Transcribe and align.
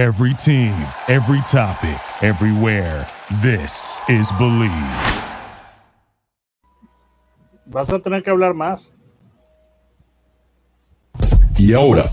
Every 0.00 0.32
team, 0.32 0.72
every 1.08 1.42
topic, 1.42 2.00
everywhere. 2.22 3.06
This 3.42 4.00
is 4.08 4.32
Believe. 4.38 4.72
Vas 7.66 7.90
a 7.90 7.98
tener 7.98 8.22
que 8.22 8.30
hablar 8.30 8.54
más. 8.54 8.94
Y 11.58 11.74
ahora, 11.74 12.10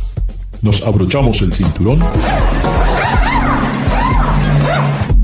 nos 0.61 0.85
abrochamos 0.85 1.41
el 1.43 1.53
cinturón. 1.53 2.01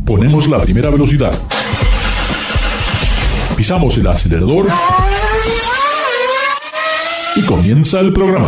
Ponemos 0.05 0.47
la 0.47 0.59
primera 0.59 0.89
velocidad. 0.89 1.37
Pisamos 3.57 3.97
el 3.97 4.07
acelerador. 4.07 4.67
Y 7.35 7.41
comienza 7.41 7.99
el 7.99 8.13
programa. 8.13 8.47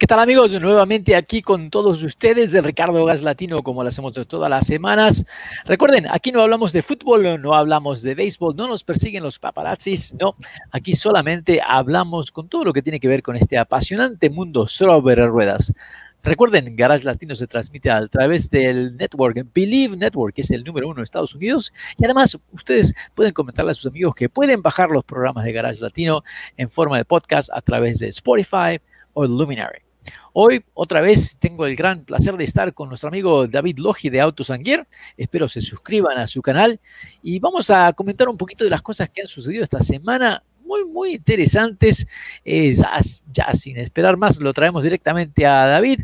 ¿Qué 0.00 0.06
tal 0.06 0.18
amigos? 0.18 0.58
Nuevamente 0.58 1.14
aquí 1.14 1.42
con 1.42 1.68
todos 1.68 2.02
ustedes 2.02 2.52
de 2.52 2.62
Ricardo 2.62 3.04
Gas 3.04 3.20
Latino 3.20 3.58
como 3.58 3.82
lo 3.82 3.90
hacemos 3.90 4.14
todas 4.26 4.48
las 4.48 4.66
semanas. 4.66 5.26
Recuerden, 5.66 6.06
aquí 6.10 6.32
no 6.32 6.40
hablamos 6.40 6.72
de 6.72 6.80
fútbol, 6.80 7.38
no 7.38 7.54
hablamos 7.54 8.00
de 8.00 8.14
béisbol, 8.14 8.56
no 8.56 8.66
nos 8.66 8.82
persiguen 8.82 9.22
los 9.22 9.38
paparazzis, 9.38 10.14
no. 10.14 10.36
Aquí 10.72 10.94
solamente 10.94 11.60
hablamos 11.62 12.30
con 12.30 12.48
todo 12.48 12.64
lo 12.64 12.72
que 12.72 12.80
tiene 12.80 12.98
que 12.98 13.08
ver 13.08 13.22
con 13.22 13.36
este 13.36 13.58
apasionante 13.58 14.30
mundo 14.30 14.66
sobre 14.66 15.26
ruedas. 15.26 15.74
Recuerden, 16.22 16.74
Garage 16.74 17.04
Latino 17.04 17.34
se 17.34 17.46
transmite 17.46 17.90
a 17.90 18.08
través 18.08 18.48
del 18.48 18.96
network 18.96 19.48
Believe 19.54 19.98
Network, 19.98 20.34
que 20.34 20.40
es 20.40 20.50
el 20.50 20.64
número 20.64 20.88
uno 20.88 20.96
de 20.96 21.04
Estados 21.04 21.34
Unidos. 21.34 21.74
Y 21.98 22.06
además, 22.06 22.38
ustedes 22.52 22.94
pueden 23.14 23.34
comentarle 23.34 23.72
a 23.72 23.74
sus 23.74 23.90
amigos 23.90 24.14
que 24.14 24.30
pueden 24.30 24.62
bajar 24.62 24.88
los 24.88 25.04
programas 25.04 25.44
de 25.44 25.52
Garage 25.52 25.82
Latino 25.82 26.24
en 26.56 26.70
forma 26.70 26.96
de 26.96 27.04
podcast 27.04 27.50
a 27.52 27.60
través 27.60 27.98
de 27.98 28.08
Spotify 28.08 28.80
o 29.12 29.26
Luminary. 29.26 29.89
Hoy 30.32 30.64
otra 30.74 31.00
vez 31.00 31.36
tengo 31.38 31.66
el 31.66 31.74
gran 31.74 32.04
placer 32.04 32.36
de 32.36 32.44
estar 32.44 32.72
con 32.72 32.88
nuestro 32.88 33.08
amigo 33.08 33.48
David 33.48 33.78
Logi 33.78 34.10
de 34.10 34.20
Autos 34.20 34.50
Anguier. 34.50 34.86
Espero 35.16 35.48
se 35.48 35.60
suscriban 35.60 36.18
a 36.18 36.26
su 36.28 36.40
canal 36.40 36.78
y 37.22 37.40
vamos 37.40 37.68
a 37.70 37.92
comentar 37.92 38.28
un 38.28 38.36
poquito 38.36 38.62
de 38.62 38.70
las 38.70 38.82
cosas 38.82 39.10
que 39.10 39.22
han 39.22 39.26
sucedido 39.26 39.64
esta 39.64 39.80
semana. 39.80 40.42
Muy, 40.64 40.84
muy 40.84 41.14
interesantes. 41.14 42.06
Eh, 42.44 42.72
ya, 42.72 43.00
ya 43.32 43.52
sin 43.54 43.76
esperar 43.78 44.16
más, 44.16 44.38
lo 44.38 44.52
traemos 44.52 44.84
directamente 44.84 45.44
a 45.44 45.66
David. 45.66 46.02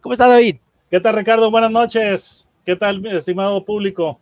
¿Cómo 0.00 0.14
está 0.14 0.26
David? 0.26 0.56
¿Qué 0.90 0.98
tal 0.98 1.14
Ricardo? 1.14 1.50
Buenas 1.50 1.70
noches. 1.70 2.48
¿Qué 2.64 2.74
tal, 2.74 3.04
estimado 3.04 3.64
público? 3.64 4.18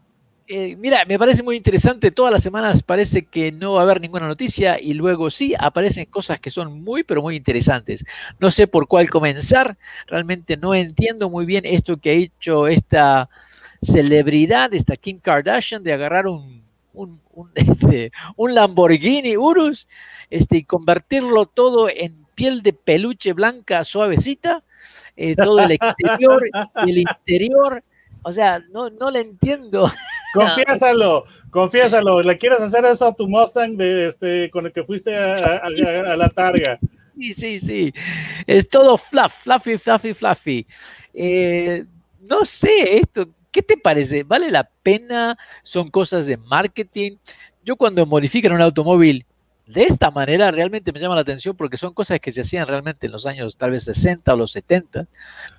Eh, 0.51 0.77
mira, 0.77 1.05
me 1.05 1.19
parece 1.19 1.43
muy 1.43 1.57
interesante. 1.57 2.11
Todas 2.11 2.33
las 2.33 2.43
semanas 2.43 2.83
parece 2.83 3.27
que 3.27 3.53
no 3.53 3.75
va 3.75 3.81
a 3.81 3.83
haber 3.83 4.01
ninguna 4.01 4.27
noticia 4.27 4.81
y 4.81 4.95
luego 4.95 5.29
sí 5.29 5.55
aparecen 5.59 6.07
cosas 6.07 6.41
que 6.41 6.49
son 6.49 6.83
muy, 6.83 7.05
pero 7.05 7.21
muy 7.21 7.37
interesantes. 7.37 8.07
No 8.41 8.51
sé 8.51 8.67
por 8.67 8.89
cuál 8.89 9.11
comenzar. 9.11 9.77
Realmente 10.07 10.57
no 10.57 10.75
entiendo 10.75 11.29
muy 11.29 11.45
bien 11.45 11.67
esto 11.67 11.99
que 11.99 12.11
ha 12.11 12.13
hecho 12.15 12.67
esta 12.67 13.29
celebridad, 13.83 14.73
esta 14.73 14.97
Kim 14.97 15.21
Kardashian, 15.21 15.83
de 15.83 15.93
agarrar 15.93 16.27
un, 16.27 16.63
un, 16.95 17.21
un, 17.35 17.51
este, 17.55 18.11
un 18.37 18.55
Lamborghini 18.55 19.37
Urus 19.37 19.87
este, 20.31 20.57
y 20.57 20.65
convertirlo 20.65 21.45
todo 21.45 21.91
en 21.91 22.25
piel 22.35 22.63
de 22.63 22.73
peluche 22.73 23.35
blanca 23.35 23.85
suavecita. 23.85 24.65
Eh, 25.15 25.37
todo 25.37 25.59
el 25.59 25.73
exterior 25.79 26.43
y 26.87 26.91
el 26.91 26.99
interior. 26.99 27.85
O 28.23 28.33
sea, 28.33 28.61
no, 28.71 28.89
no 28.89 29.11
le 29.11 29.21
entiendo. 29.21 29.93
Confiésalo, 30.35 31.25
confiésalo. 31.51 32.23
¿Le 32.23 32.37
quieres 32.37 32.61
hacer 32.61 32.85
eso 32.85 33.07
a 33.07 33.15
tu 33.15 33.29
Mustang 33.29 33.77
de, 33.77 34.09
este, 34.09 34.51
con 34.51 34.67
el 34.67 34.73
que 34.73 34.85
fuiste 34.85 35.17
a, 35.17 35.35
a, 35.35 35.63
a, 35.67 36.17
la 36.17 36.29
targa? 36.29 36.79
Sí, 37.15 37.35
sí, 37.35 37.61
sí. 37.61 37.95
Es 38.47 38.69
todo 38.69 38.97
fluff, 38.97 39.33
fluffy, 39.43 39.79
fluffy, 39.79 40.15
fluffy. 40.15 40.67
Eh, 41.15 41.85
no 42.21 42.45
sé, 42.45 42.99
esto, 42.99 43.29
¿qué 43.51 43.63
te 43.63 43.77
parece? 43.77 44.23
¿Vale 44.23 44.51
la 44.51 44.69
pena? 44.83 45.37
¿Son 45.63 45.91
cosas 45.91 46.27
de 46.27 46.37
marketing? 46.37 47.17
Yo 47.65 47.77
cuando 47.77 48.07
modifican 48.07 48.53
un 48.53 48.63
automóvil 48.63 49.27
de 49.69 49.83
esta 49.83 50.11
manera 50.11 50.51
realmente 50.51 50.93
me 50.93 50.99
llama 50.99 51.15
la 51.15 51.21
atención 51.21 51.55
porque 51.55 51.77
son 51.77 51.93
cosas 51.93 52.19
que 52.21 52.31
se 52.31 52.41
hacían 52.41 52.67
realmente 52.67 53.07
en 53.07 53.13
los 53.13 53.27
años 53.27 53.57
tal 53.57 53.73
vez 53.73 53.85
60 53.85 54.33
o 54.33 54.37
los 54.37 54.53
70, 54.53 55.07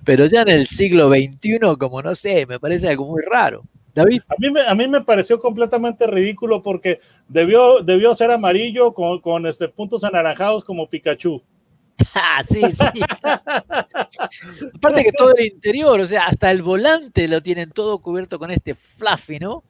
pero 0.04 0.26
ya 0.26 0.42
en 0.42 0.50
el 0.50 0.68
siglo 0.68 1.10
XXI, 1.10 1.60
como 1.78 2.02
no 2.02 2.16
sé, 2.16 2.46
me 2.48 2.60
parece 2.60 2.90
algo 2.90 3.06
muy 3.06 3.22
raro. 3.22 3.64
David. 4.00 4.22
A 4.28 4.36
mí 4.38 4.52
me, 4.52 4.62
a 4.62 4.76
mí 4.76 4.88
me 4.88 5.02
pareció 5.02 5.40
completamente 5.40 6.08
ridículo 6.08 6.62
porque 6.64 7.00
debió, 7.28 7.82
debió 7.82 8.16
ser 8.16 8.32
amarillo 8.32 8.94
con, 8.94 9.20
con 9.20 9.46
este, 9.46 9.70
puntos 9.70 10.04
anaranjados 10.04 10.64
como 10.64 10.90
Pikachu. 10.90 11.42
Ah, 12.16 12.42
sí, 12.44 12.62
sí. 12.72 12.86
Aparte 14.76 15.04
que 15.04 15.12
todo 15.12 15.34
el 15.36 15.46
interior, 15.46 16.00
o 16.00 16.08
sea, 16.08 16.24
hasta 16.24 16.50
el 16.52 16.62
volante 16.62 17.28
lo 17.28 17.42
tienen 17.42 17.72
todo 17.72 18.00
cubierto 18.00 18.40
con 18.40 18.52
este 18.52 18.74
fluffy, 18.76 19.40
¿no? 19.40 19.64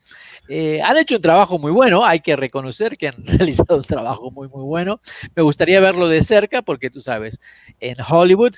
Eh, 0.48 0.82
han 0.82 0.98
hecho 0.98 1.16
un 1.16 1.22
trabajo 1.22 1.60
muy 1.60 1.72
bueno, 1.72 2.06
hay 2.06 2.20
que 2.22 2.36
reconocer 2.36 2.98
que 2.98 3.08
han 3.08 3.26
realizado 3.26 3.78
un 3.78 3.84
trabajo 3.84 4.32
muy, 4.32 4.48
muy 4.48 4.64
bueno. 4.64 5.02
Me 5.36 5.44
gustaría 5.44 5.80
verlo 5.80 6.08
de 6.08 6.22
cerca 6.24 6.62
porque 6.62 6.90
tú 6.90 7.02
sabes, 7.02 7.40
en 7.80 7.98
Hollywood 8.08 8.56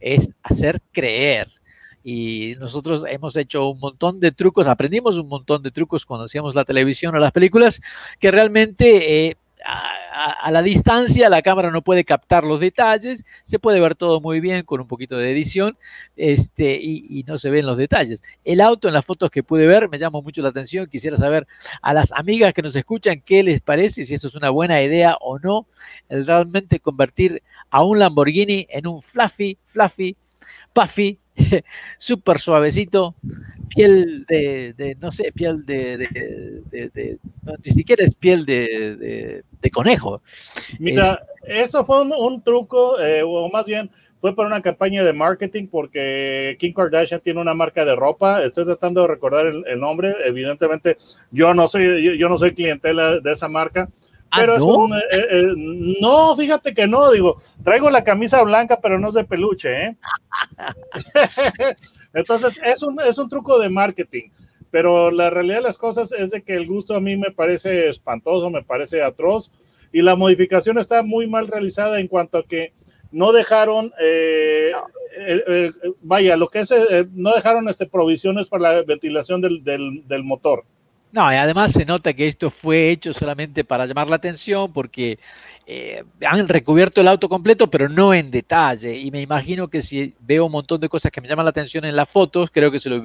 es 0.00 0.30
hacer 0.42 0.80
creer 0.92 1.48
y 2.04 2.54
nosotros 2.58 3.04
hemos 3.08 3.36
hecho 3.36 3.68
un 3.68 3.78
montón 3.78 4.20
de 4.20 4.32
trucos, 4.32 4.66
aprendimos 4.66 5.18
un 5.18 5.28
montón 5.28 5.62
de 5.62 5.70
trucos 5.70 6.04
cuando 6.06 6.24
hacíamos 6.24 6.54
la 6.54 6.64
televisión 6.64 7.14
o 7.14 7.18
las 7.18 7.32
películas, 7.32 7.80
que 8.18 8.30
realmente 8.30 9.28
eh, 9.28 9.36
a, 9.64 10.50
la 10.50 10.62
distancia 10.62 11.28
la 11.30 11.42
cámara 11.42 11.70
no 11.70 11.82
puede 11.82 12.04
captar 12.04 12.44
los 12.44 12.60
detalles, 12.60 13.24
se 13.44 13.58
puede 13.58 13.80
ver 13.80 13.94
todo 13.94 14.20
muy 14.20 14.40
bien 14.40 14.64
con 14.64 14.80
un 14.80 14.88
poquito 14.88 15.16
de 15.16 15.30
edición 15.30 15.76
este, 16.16 16.78
y, 16.80 17.24
no 17.26 17.38
se 17.38 17.50
ven 17.50 17.66
los 17.66 17.78
detalles. 17.78 18.22
El 18.44 18.60
auto 18.60 18.88
en 18.88 18.94
las 18.94 19.04
fotos 19.04 19.30
que 19.30 19.42
pude 19.42 19.66
ver 19.66 19.88
me 19.88 19.98
llamó 19.98 20.22
mucho 20.22 20.42
la 20.42 20.48
atención, 20.48 20.86
quisiera 20.86 21.16
saber 21.16 21.46
a 21.80 21.94
las 21.94 22.12
amigas 22.12 22.52
que 22.52 22.62
nos 22.62 22.76
escuchan 22.76 23.22
qué 23.24 23.42
les 23.42 23.60
parece, 23.60 24.04
si 24.04 24.14
eso 24.14 24.28
es 24.28 24.34
una 24.34 24.50
buena 24.50 24.82
idea 24.82 25.16
o 25.20 25.38
no, 25.38 25.66
el 26.08 26.26
realmente 26.26 26.80
convertir 26.80 27.42
a 27.70 27.82
un 27.82 27.98
Lamborghini 27.98 28.66
en 28.70 28.86
un 28.86 29.00
fluffy, 29.00 29.56
fluffy, 29.64 30.16
puffy 30.72 31.18
súper 31.98 32.38
suavecito, 32.38 33.14
piel 33.68 34.24
de, 34.28 34.74
de, 34.76 34.96
no 35.00 35.10
sé, 35.10 35.32
piel 35.32 35.64
de, 35.64 35.96
de, 36.70 36.90
de 36.90 37.18
no, 37.42 37.54
ni 37.64 37.72
siquiera 37.72 38.04
es 38.04 38.14
piel 38.14 38.44
de, 38.44 39.44
conejo. 39.72 40.22
Mira, 40.78 41.22
es, 41.42 41.68
eso 41.68 41.84
fue 41.84 42.02
un, 42.02 42.12
un 42.12 42.42
truco, 42.42 43.00
eh, 43.00 43.22
o 43.24 43.48
más 43.50 43.66
bien 43.66 43.90
fue 44.20 44.36
para 44.36 44.48
una 44.48 44.62
campaña 44.62 45.02
de 45.02 45.12
marketing 45.12 45.66
porque 45.66 46.56
Kim 46.60 46.72
Kardashian 46.72 47.20
tiene 47.20 47.40
una 47.40 47.54
marca 47.54 47.84
de 47.84 47.96
ropa. 47.96 48.44
Estoy 48.44 48.64
tratando 48.64 49.02
de 49.02 49.08
recordar 49.08 49.46
el, 49.46 49.64
el 49.66 49.80
nombre. 49.80 50.14
Evidentemente, 50.24 50.96
yo 51.32 51.52
no 51.54 51.66
soy, 51.66 52.04
yo, 52.04 52.12
yo 52.12 52.28
no 52.28 52.38
soy 52.38 52.54
clientela 52.54 53.18
de 53.18 53.32
esa 53.32 53.48
marca. 53.48 53.88
Pero 54.34 54.54
¿Ah, 54.54 54.58
no? 54.58 54.64
es 54.64 54.76
un, 54.76 54.92
eh, 54.94 55.26
eh, 55.30 55.54
no, 56.00 56.34
fíjate 56.36 56.74
que 56.74 56.86
no, 56.86 57.10
digo, 57.10 57.36
traigo 57.64 57.90
la 57.90 58.04
camisa 58.04 58.42
blanca, 58.42 58.80
pero 58.80 58.98
no 58.98 59.08
es 59.08 59.14
de 59.14 59.24
peluche, 59.24 59.86
¿eh? 59.86 59.96
Entonces, 62.14 62.60
es 62.64 62.82
un, 62.82 63.00
es 63.00 63.18
un 63.18 63.28
truco 63.28 63.58
de 63.58 63.68
marketing, 63.68 64.30
pero 64.70 65.10
la 65.10 65.30
realidad 65.30 65.56
de 65.56 65.62
las 65.62 65.78
cosas 65.78 66.12
es 66.12 66.30
de 66.30 66.42
que 66.42 66.54
el 66.54 66.66
gusto 66.66 66.94
a 66.94 67.00
mí 67.00 67.16
me 67.16 67.30
parece 67.30 67.88
espantoso, 67.88 68.50
me 68.50 68.62
parece 68.62 69.02
atroz, 69.02 69.50
y 69.92 70.02
la 70.02 70.16
modificación 70.16 70.78
está 70.78 71.02
muy 71.02 71.26
mal 71.26 71.48
realizada 71.48 72.00
en 72.00 72.08
cuanto 72.08 72.38
a 72.38 72.44
que 72.44 72.72
no 73.12 73.32
dejaron, 73.32 73.92
eh, 74.00 74.72
eh, 75.18 75.44
eh, 75.46 75.72
vaya, 76.00 76.36
lo 76.36 76.48
que 76.48 76.60
es, 76.60 76.74
no 77.12 77.32
dejaron 77.32 77.68
este, 77.68 77.86
provisiones 77.86 78.48
para 78.48 78.62
la 78.62 78.82
ventilación 78.82 79.40
del, 79.40 79.62
del, 79.62 80.08
del 80.08 80.24
motor. 80.24 80.64
No, 81.12 81.30
y 81.30 81.36
además 81.36 81.72
se 81.72 81.84
nota 81.84 82.14
que 82.14 82.26
esto 82.26 82.48
fue 82.48 82.88
hecho 82.88 83.12
solamente 83.12 83.64
para 83.64 83.84
llamar 83.84 84.08
la 84.08 84.16
atención 84.16 84.72
porque 84.72 85.18
eh, 85.66 86.02
han 86.26 86.48
recubierto 86.48 87.02
el 87.02 87.08
auto 87.08 87.28
completo, 87.28 87.68
pero 87.70 87.86
no 87.90 88.14
en 88.14 88.30
detalle. 88.30 88.96
Y 88.96 89.10
me 89.10 89.20
imagino 89.20 89.68
que 89.68 89.82
si 89.82 90.14
veo 90.20 90.46
un 90.46 90.52
montón 90.52 90.80
de 90.80 90.88
cosas 90.88 91.12
que 91.12 91.20
me 91.20 91.28
llaman 91.28 91.44
la 91.44 91.50
atención 91.50 91.84
en 91.84 91.96
las 91.96 92.08
fotos, 92.08 92.50
creo 92.50 92.70
que 92.70 92.78
si 92.78 92.88
lo, 92.88 93.02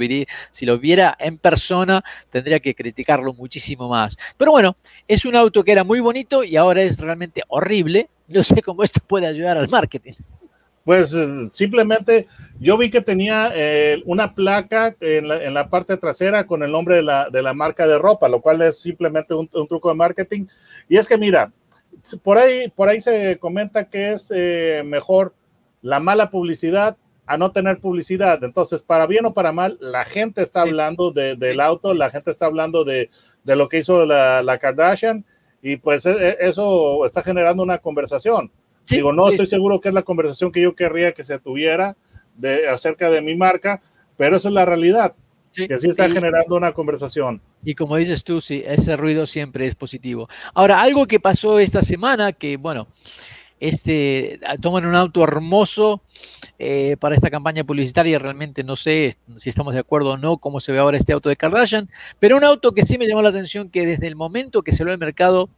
si 0.52 0.66
lo 0.66 0.80
viera 0.80 1.18
en 1.20 1.38
persona 1.38 2.02
tendría 2.30 2.62
que 2.62 2.74
criticarlo 2.74 3.34
muchísimo 3.34 3.90
más. 3.90 4.16
Pero 4.38 4.52
bueno, 4.52 4.78
es 5.06 5.26
un 5.26 5.36
auto 5.36 5.62
que 5.66 5.74
era 5.74 5.84
muy 5.84 6.00
bonito 6.00 6.46
y 6.46 6.56
ahora 6.56 6.84
es 6.84 7.00
realmente 7.02 7.42
horrible. 7.50 8.10
No 8.30 8.42
sé 8.42 8.62
cómo 8.62 8.84
esto 8.84 9.02
puede 9.06 9.28
ayudar 9.28 9.58
al 9.58 9.68
marketing. 9.68 10.14
Pues 10.88 11.14
simplemente 11.52 12.28
yo 12.62 12.78
vi 12.78 12.90
que 12.90 13.02
tenía 13.02 13.52
eh, 13.54 14.02
una 14.06 14.34
placa 14.34 14.96
en 15.02 15.28
la, 15.28 15.44
en 15.44 15.54
la, 15.54 15.70
parte 15.70 15.98
trasera 15.98 16.48
con 16.48 16.64
el 16.64 16.72
nombre 16.72 16.96
de 16.96 17.02
la, 17.02 17.30
de 17.30 17.42
la, 17.42 17.54
marca 17.54 17.86
de 17.86 17.98
ropa, 17.98 18.30
lo 18.30 18.40
cual 18.40 18.62
es 18.62 18.80
simplemente 18.80 19.34
un, 19.34 19.50
un, 19.54 19.68
truco 19.68 19.90
de 19.90 19.96
marketing. 19.96 20.46
Y 20.88 20.96
es 20.96 21.10
que 21.10 21.18
mira, 21.18 21.52
por 22.24 22.38
ahí, 22.38 22.70
por 22.70 22.88
ahí 22.88 23.02
se 23.02 23.38
comenta 23.38 23.90
que 23.90 24.14
es 24.14 24.32
eh, 24.34 24.82
mejor 24.86 25.34
la 25.82 26.00
mala 26.00 26.30
publicidad 26.30 26.96
a 27.26 27.38
no 27.38 27.52
tener 27.52 27.82
publicidad. 27.82 28.42
Entonces, 28.46 28.82
para 28.82 29.08
bien 29.08 29.26
o 29.26 29.34
para 29.34 29.52
mal, 29.52 29.78
la 29.82 30.06
gente 30.06 30.42
está 30.42 30.62
hablando 30.62 31.12
de, 31.12 31.36
del 31.36 31.60
auto, 31.60 31.94
la 31.94 32.12
gente 32.12 32.32
está 32.32 32.46
hablando 32.46 32.86
de, 32.86 33.10
de 33.44 33.56
lo 33.58 33.68
que 33.68 33.80
hizo 33.80 34.06
la, 34.06 34.42
la 34.42 34.58
Kardashian 34.58 35.26
y 35.62 35.76
pues 35.76 36.06
eso 36.06 37.06
está 37.06 37.24
generando 37.24 37.62
una 37.62 37.80
conversación 37.80 38.54
Digo, 38.90 39.14
no 39.14 39.30
estoy 39.30 39.46
seguro 39.46 39.82
que 39.82 39.90
es 39.90 39.94
la 39.94 40.04
conversación 40.04 40.52
que 40.52 40.62
yo 40.62 40.76
querría 40.76 41.12
que 41.12 41.24
se 41.24 41.40
tuviera 41.40 41.98
de, 42.36 42.68
acerca 42.68 43.10
de 43.10 43.22
mi 43.22 43.36
marca, 43.36 43.82
pero 44.16 44.38
esa 44.38 44.48
es 44.48 44.54
la 44.54 44.66
realidad, 44.66 45.16
que 45.54 45.78
sí 45.78 45.90
está 45.90 46.10
generando 46.10 46.56
una 46.56 46.74
conversación. 46.74 47.42
Y 47.64 47.76
como 47.76 47.98
dices 47.98 48.24
tú, 48.24 48.40
sí, 48.42 48.64
ese 48.66 48.96
ruido 48.96 49.26
siempre 49.26 49.66
es 49.66 49.76
positivo. 49.76 50.30
Ahora, 50.54 50.82
algo 50.82 51.06
que 51.06 51.20
pasó 51.20 51.60
esta 51.60 51.82
semana, 51.82 52.32
que 52.32 52.58
bueno, 52.58 52.88
este, 53.60 54.40
toman 54.62 54.86
un 54.86 54.96
auto 54.96 55.24
hermoso 55.24 56.02
eh, 56.60 56.96
para 57.00 57.16
esta 57.16 57.30
campaña 57.30 57.64
publicitaria. 57.64 58.20
Realmente 58.20 58.64
no 58.64 58.76
sé 58.76 59.16
si 59.38 59.50
estamos 59.50 59.74
de 59.74 59.80
acuerdo 59.80 60.12
o 60.12 60.18
no 60.18 60.38
cómo 60.38 60.60
se 60.60 60.72
ve 60.72 60.80
ahora 60.80 60.98
este 60.98 61.14
auto 61.14 61.30
de 61.30 61.36
Kardashian, 61.36 61.90
pero 62.20 62.38
un 62.38 62.44
auto 62.44 62.74
que 62.74 62.84
sí 62.84 62.98
me 62.98 63.08
llamó 63.08 63.22
la 63.22 63.30
atención 63.30 63.70
que 63.70 63.86
desde 63.86 64.08
el 64.08 64.16
momento 64.16 64.62
que 64.62 64.72
salió 64.72 64.94
al 64.94 65.00
mercado 65.00 65.50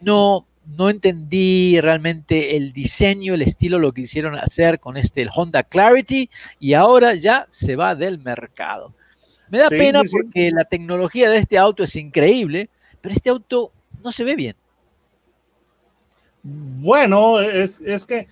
no, 0.00 0.46
no 0.66 0.90
entendí 0.90 1.80
realmente 1.80 2.56
el 2.56 2.72
diseño, 2.72 3.34
el 3.34 3.42
estilo, 3.42 3.78
lo 3.78 3.92
que 3.92 4.02
hicieron 4.02 4.36
hacer 4.36 4.78
con 4.80 4.96
este 4.96 5.22
el 5.22 5.30
Honda 5.34 5.62
Clarity 5.62 6.30
y 6.60 6.74
ahora 6.74 7.14
ya 7.14 7.46
se 7.50 7.76
va 7.76 7.94
del 7.94 8.18
mercado. 8.18 8.94
Me 9.50 9.58
da 9.58 9.68
pena 9.68 10.02
porque 10.10 10.50
la 10.50 10.64
tecnología 10.64 11.28
de 11.28 11.38
este 11.38 11.58
auto 11.58 11.82
es 11.82 11.94
increíble, 11.96 12.70
pero 13.00 13.14
este 13.14 13.28
auto 13.28 13.72
no 14.02 14.10
se 14.10 14.24
ve 14.24 14.34
bien. 14.34 14.56
Bueno, 16.42 17.38
es, 17.38 17.80
que 18.06 18.26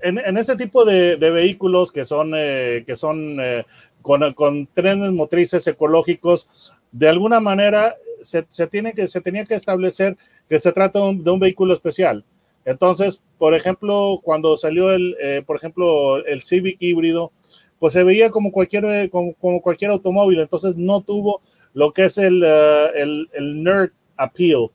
en, 0.00 0.36
ese 0.36 0.56
tipo 0.56 0.84
de, 0.84 1.16
vehículos 1.16 1.92
que 1.92 2.04
son, 2.04 2.32
eh, 2.36 2.82
que 2.86 2.96
son 2.96 3.38
eh, 3.40 3.64
con, 4.02 4.66
trenes 4.74 5.12
motrices 5.12 5.66
ecológicos, 5.66 6.48
de 6.92 7.08
alguna 7.08 7.40
manera 7.40 7.96
se, 8.20 8.66
tiene 8.66 8.92
que, 8.92 9.08
se 9.08 9.20
tenía 9.20 9.44
que 9.44 9.54
establecer 9.54 10.16
que 10.48 10.58
se 10.58 10.72
trata 10.72 11.00
de 11.00 11.30
un, 11.30 11.40
vehículo 11.40 11.74
especial. 11.74 12.24
Entonces, 12.64 13.22
por 13.38 13.54
ejemplo, 13.54 14.20
cuando 14.22 14.56
salió 14.56 14.92
el, 14.92 15.16
eh, 15.22 15.42
por 15.46 15.56
ejemplo, 15.56 16.24
el 16.26 16.42
Civic 16.42 16.76
híbrido, 16.80 17.32
pues 17.78 17.92
se 17.92 18.04
veía 18.04 18.30
como 18.30 18.52
cualquier, 18.52 19.08
como, 19.10 19.34
cualquier 19.62 19.92
automóvil, 19.92 20.40
entonces 20.40 20.76
no 20.76 21.00
tuvo 21.00 21.40
lo 21.74 21.92
que 21.92 22.04
es 22.04 22.18
el, 22.18 22.42
el, 22.42 23.28
el 23.32 23.62
nerd 23.62 23.92
appeal, 24.16 24.70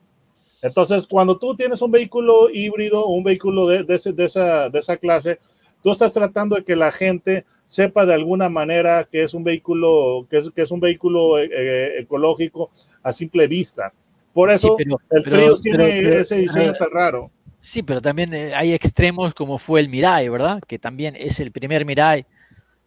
entonces, 0.63 1.05
cuando 1.07 1.37
tú 1.37 1.55
tienes 1.55 1.81
un 1.81 1.91
vehículo 1.91 2.49
híbrido 2.49 3.05
un 3.07 3.21
vehículo 3.21 3.67
de, 3.67 3.83
de, 3.83 4.25
esa, 4.25 4.69
de 4.69 4.79
esa 4.79 4.95
clase, 4.95 5.37
tú 5.83 5.91
estás 5.91 6.13
tratando 6.13 6.55
de 6.55 6.63
que 6.63 6.75
la 6.75 6.91
gente 6.91 7.45
sepa 7.67 8.05
de 8.05 8.13
alguna 8.13 8.49
manera 8.49 9.07
que 9.11 9.21
es 9.21 9.33
un 9.33 9.43
vehículo, 9.43 10.25
que 10.29 10.37
es, 10.37 10.49
que 10.49 10.61
es 10.61 10.71
un 10.71 10.79
vehículo 10.79 11.37
eh, 11.37 11.49
eh, 11.51 11.91
ecológico 11.99 12.71
a 13.03 13.11
simple 13.11 13.47
vista. 13.47 13.93
Por 14.33 14.49
eso 14.49 14.75
el 15.11 15.23
Prius 15.23 15.61
tiene 15.61 16.19
ese 16.19 16.37
diseño 16.37 16.73
tan 16.73 16.89
raro. 16.89 17.29
Sí, 17.59 17.83
pero 17.83 18.01
también 18.01 18.33
eh, 18.33 18.55
hay 18.55 18.73
extremos 18.73 19.33
como 19.33 19.57
fue 19.57 19.81
el 19.81 19.89
Mirai, 19.89 20.27
¿verdad? 20.29 20.61
Que 20.65 20.79
también 20.79 21.15
es 21.17 21.39
el 21.39 21.51
primer 21.51 21.85
Mirai. 21.85 22.25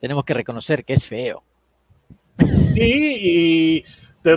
Tenemos 0.00 0.24
que 0.24 0.34
reconocer 0.34 0.84
que 0.84 0.94
es 0.94 1.06
feo. 1.06 1.44
Sí, 2.46 3.16
y 3.20 3.84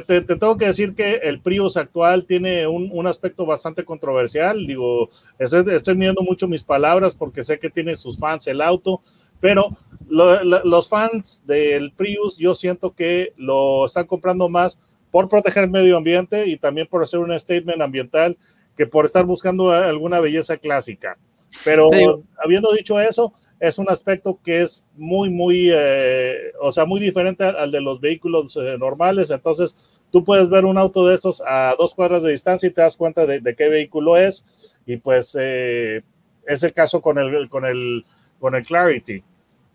te, 0.01 0.21
tengo 0.21 0.57
que 0.57 0.67
decir 0.67 0.93
que 0.93 1.15
el 1.15 1.41
Prius 1.41 1.77
actual 1.77 2.25
tiene 2.25 2.67
un, 2.67 3.07
aspecto 3.07 3.45
bastante 3.45 3.83
controversial. 3.83 4.67
Digo, 4.67 5.09
estoy, 5.37 5.63
estoy, 5.73 5.95
midiendo 5.95 6.21
mucho 6.21 6.47
mis 6.47 6.63
palabras 6.63 7.15
porque 7.15 7.43
sé 7.43 7.59
que 7.59 7.69
tiene 7.69 7.95
sus 7.95 8.17
fans 8.17 8.47
el 8.47 8.61
auto, 8.61 9.01
pero 9.39 9.69
los 10.07 10.89
fans 10.89 11.43
del 11.45 11.91
Prius 11.93 12.37
yo 12.37 12.53
siento 12.53 12.93
que 12.93 13.33
lo 13.37 13.85
están 13.85 14.05
comprando 14.05 14.49
más 14.49 14.77
por 15.11 15.27
proteger 15.27 15.63
el 15.63 15.71
medio 15.71 15.97
ambiente 15.97 16.47
y 16.47 16.57
también 16.57 16.87
por 16.87 17.01
hacer 17.01 17.19
un 17.19 17.37
statement 17.37 17.81
ambiental 17.81 18.37
que 18.77 18.85
por 18.85 19.05
estar 19.05 19.25
buscando 19.25 19.71
alguna 19.71 20.19
belleza 20.19 20.57
clásica. 20.57 21.17
Pero 21.63 21.89
habiendo 22.37 22.71
dicho 22.73 22.99
eso, 22.99 23.33
es 23.59 23.77
un 23.77 23.89
aspecto 23.89 24.39
que 24.43 24.61
es 24.61 24.85
muy, 24.95 25.29
muy, 25.29 25.69
eh, 25.73 26.53
o 26.61 26.71
sea, 26.71 26.85
muy 26.85 26.99
diferente 26.99 27.43
al, 27.43 27.71
de 27.71 27.81
los 27.81 27.99
vehículos 27.99 28.55
eh, 28.55 28.77
normales. 28.77 29.31
Entonces, 29.31 29.75
tú 30.11 30.23
puedes 30.23 30.49
ver 30.49 30.65
un 30.65 30.77
auto 30.77 31.05
de 31.05 31.15
esos 31.15 31.43
a 31.45 31.75
dos 31.77 31.93
cuadras 31.93 32.23
de 32.23 32.31
distancia 32.31 32.67
y 32.67 32.71
te 32.71 32.81
das 32.81 32.95
cuenta 32.95 33.25
de, 33.25 33.55
qué 33.55 33.69
vehículo 33.69 34.17
es. 34.17 34.45
Y 34.85 34.97
pues 34.97 35.35
eh, 35.39 36.01
es 36.47 36.63
el 36.63 36.73
caso 36.73 37.01
con 37.01 37.17
el, 37.17 37.49
con 37.49 37.65
el, 37.65 38.05
con 38.39 38.55
el 38.55 38.65
Clarity, 38.65 39.23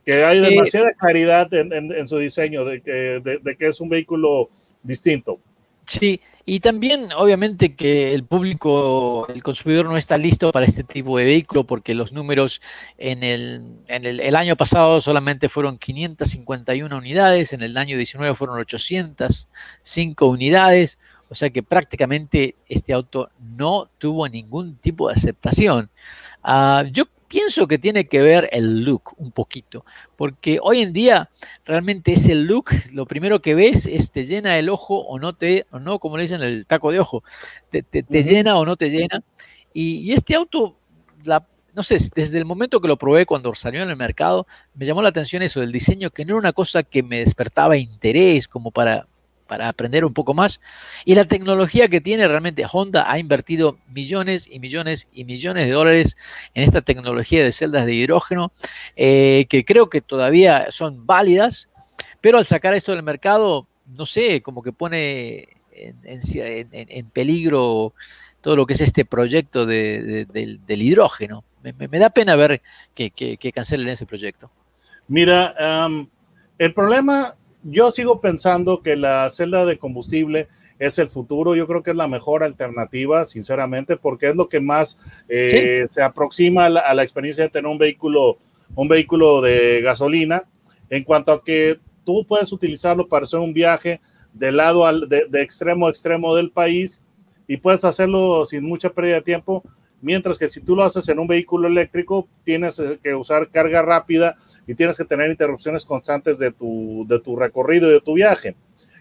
que 0.04 0.24
hay 0.24 0.40
demasiada 0.40 0.92
claridad 0.92 1.52
en, 1.52 2.08
su 2.08 2.18
diseño 2.18 2.64
de 2.64 2.80
de 2.80 3.56
que 3.56 3.66
es 3.66 3.80
un 3.80 3.88
vehículo 3.88 4.50
distinto. 4.82 5.38
Sí, 5.86 6.20
y 6.46 6.60
también, 6.60 7.10
obviamente, 7.12 7.74
que 7.74 8.12
el 8.12 8.24
público, 8.24 9.26
el 9.28 9.42
consumidor 9.42 9.86
no 9.86 9.96
está 9.96 10.18
listo 10.18 10.52
para 10.52 10.66
este 10.66 10.84
tipo 10.84 11.16
de 11.16 11.24
vehículo 11.24 11.64
porque 11.64 11.94
los 11.94 12.12
números 12.12 12.60
en 12.98 13.22
el, 13.22 13.78
en 13.88 14.04
el, 14.04 14.36
año 14.36 14.54
pasado 14.54 15.00
solamente 15.00 15.48
fueron 15.48 15.78
551 15.78 16.96
unidades, 16.96 17.54
en 17.54 17.62
el 17.62 17.76
año 17.78 17.96
19 17.96 18.34
fueron 18.34 18.58
805 18.58 20.26
unidades, 20.26 20.98
o 21.30 21.34
sea 21.34 21.48
que 21.48 21.62
prácticamente 21.62 22.56
este 22.68 22.92
auto 22.92 23.30
no 23.56 23.88
tuvo 23.96 24.28
ningún 24.28 24.76
tipo 24.76 25.08
de 25.08 25.14
aceptación. 25.14 25.88
Uh, 26.44 26.84
yo 26.92 27.04
pienso 27.34 27.66
que 27.66 27.78
tiene 27.78 28.06
que 28.06 28.22
ver 28.22 28.48
el 28.52 28.84
look 28.84 29.14
un 29.16 29.32
poquito, 29.32 29.84
porque 30.14 30.60
hoy 30.62 30.82
en 30.82 30.92
día 30.92 31.30
realmente 31.64 32.12
ese 32.12 32.36
look, 32.36 32.70
lo 32.92 33.06
primero 33.06 33.42
que 33.42 33.56
ves 33.56 33.86
es 33.86 34.12
te 34.12 34.24
llena 34.24 34.56
el 34.56 34.68
ojo 34.68 35.00
o 35.00 35.18
no 35.18 35.32
te, 35.32 35.66
o 35.72 35.80
no, 35.80 35.98
como 35.98 36.16
le 36.16 36.22
dicen 36.22 36.42
el 36.42 36.64
taco 36.64 36.92
de 36.92 37.00
ojo, 37.00 37.24
te, 37.70 37.82
llena 38.22 38.56
o 38.56 38.64
no 38.64 38.76
te 38.76 38.88
llena. 38.88 39.20
Y, 39.72 40.12
este 40.12 40.36
auto, 40.36 40.76
la, 41.24 41.44
no 41.74 41.82
sé, 41.82 41.96
desde 42.14 42.38
el 42.38 42.44
momento 42.44 42.80
que 42.80 42.86
lo 42.86 42.96
probé 42.96 43.26
cuando 43.26 43.52
salió 43.56 43.82
en 43.82 43.90
el 43.90 43.96
mercado, 43.96 44.46
me 44.74 44.86
llamó 44.86 45.02
la 45.02 45.08
atención 45.08 45.42
eso 45.42 45.58
del 45.58 45.72
diseño, 45.72 46.10
que 46.10 46.24
no 46.24 46.34
era 46.34 46.38
una 46.38 46.52
cosa 46.52 46.84
que 46.84 47.02
me 47.02 47.18
despertaba 47.18 47.76
interés 47.76 48.46
como 48.46 48.70
para, 48.70 49.08
para 49.46 49.68
aprender 49.68 50.04
un 50.04 50.14
poco 50.14 50.34
más. 50.34 50.60
Y 51.04 51.14
la 51.14 51.24
tecnología 51.24 51.88
que 51.88 52.00
tiene 52.00 52.26
realmente 52.26 52.64
Honda 52.70 53.10
ha 53.10 53.18
invertido 53.18 53.78
millones 53.88 54.48
y 54.50 54.58
millones 54.60 55.08
y 55.12 55.24
millones 55.24 55.66
de 55.66 55.72
dólares 55.72 56.16
en 56.54 56.64
esta 56.64 56.80
tecnología 56.82 57.44
de 57.44 57.52
celdas 57.52 57.86
de 57.86 57.94
hidrógeno, 57.94 58.52
eh, 58.96 59.46
que 59.48 59.64
creo 59.64 59.88
que 59.88 60.00
todavía 60.00 60.66
son 60.70 61.06
válidas, 61.06 61.68
pero 62.20 62.38
al 62.38 62.46
sacar 62.46 62.74
esto 62.74 62.92
del 62.92 63.02
mercado, 63.02 63.66
no 63.86 64.06
sé, 64.06 64.40
como 64.40 64.62
que 64.62 64.72
pone 64.72 65.48
en, 65.74 67.10
peligro 67.10 67.94
todo 68.40 68.56
lo 68.56 68.66
que 68.66 68.74
es 68.74 68.80
este 68.80 69.04
proyecto 69.04 69.66
del, 69.66 70.26
hidrógeno. 70.68 71.44
Me, 71.62 71.98
da 71.98 72.10
pena 72.10 72.36
ver 72.36 72.62
que, 72.94 73.52
cancelen 73.54 73.88
ese 73.88 74.06
proyecto. 74.06 74.50
Mira, 75.08 75.54
el 76.58 76.74
problema 76.74 77.34
yo 77.64 77.90
sigo 77.90 78.20
pensando 78.20 78.82
que 78.82 78.96
la 78.96 79.28
celda 79.30 79.64
de 79.64 79.78
combustible 79.78 80.48
es 80.78 80.98
el 80.98 81.08
futuro. 81.08 81.54
Yo 81.54 81.66
creo 81.66 81.82
que 81.82 81.90
es 81.90 81.96
la 81.96 82.08
mejor 82.08 82.42
alternativa, 82.42 83.26
sinceramente, 83.26 83.96
porque 83.96 84.28
es 84.28 84.36
lo 84.36 84.48
que 84.48 84.60
más 84.60 84.98
eh, 85.28 85.82
se 85.90 86.02
aproxima 86.02 86.66
a 86.66 86.94
la, 86.94 87.02
experiencia 87.02 87.44
de 87.44 87.50
tener 87.50 87.70
un 87.70 87.78
vehículo, 87.78 88.38
un 88.74 88.88
vehículo 88.88 89.40
de 89.40 89.80
gasolina. 89.82 90.44
En 90.90 91.04
cuanto 91.04 91.32
a 91.32 91.42
que 91.42 91.78
tú 92.04 92.26
puedes 92.26 92.52
utilizarlo 92.52 93.08
para 93.08 93.24
hacer 93.24 93.40
un 93.40 93.54
viaje 93.54 94.00
de 94.32 94.52
lado 94.52 94.84
al, 94.84 95.08
de 95.08 95.42
extremo 95.42 95.86
a 95.86 95.90
extremo 95.90 96.34
del 96.34 96.50
país 96.50 97.00
y 97.46 97.56
puedes 97.56 97.84
hacerlo 97.84 98.44
sin 98.46 98.64
mucha 98.64 98.90
pérdida 98.90 99.16
de 99.16 99.22
tiempo 99.22 99.62
mientras 100.04 100.38
que 100.38 100.48
si 100.48 100.60
tú 100.60 100.76
lo 100.76 100.84
haces 100.84 101.08
en 101.08 101.18
un 101.18 101.26
vehículo 101.26 101.66
eléctrico, 101.66 102.28
tienes 102.44 102.78
eh, 102.78 102.98
que 103.02 103.14
usar 103.14 103.48
carga 103.48 103.82
rápida 103.82 104.36
y 104.66 104.74
tienes 104.74 104.98
que 104.98 105.04
tener 105.04 105.30
interrupciones 105.30 105.84
constantes 105.84 106.38
de 106.38 106.52
tu, 106.52 107.06
de 107.08 107.18
tu 107.20 107.34
recorrido 107.34 107.88
y 107.88 107.94
de 107.94 108.00
tu 108.00 108.14
viaje. 108.14 108.54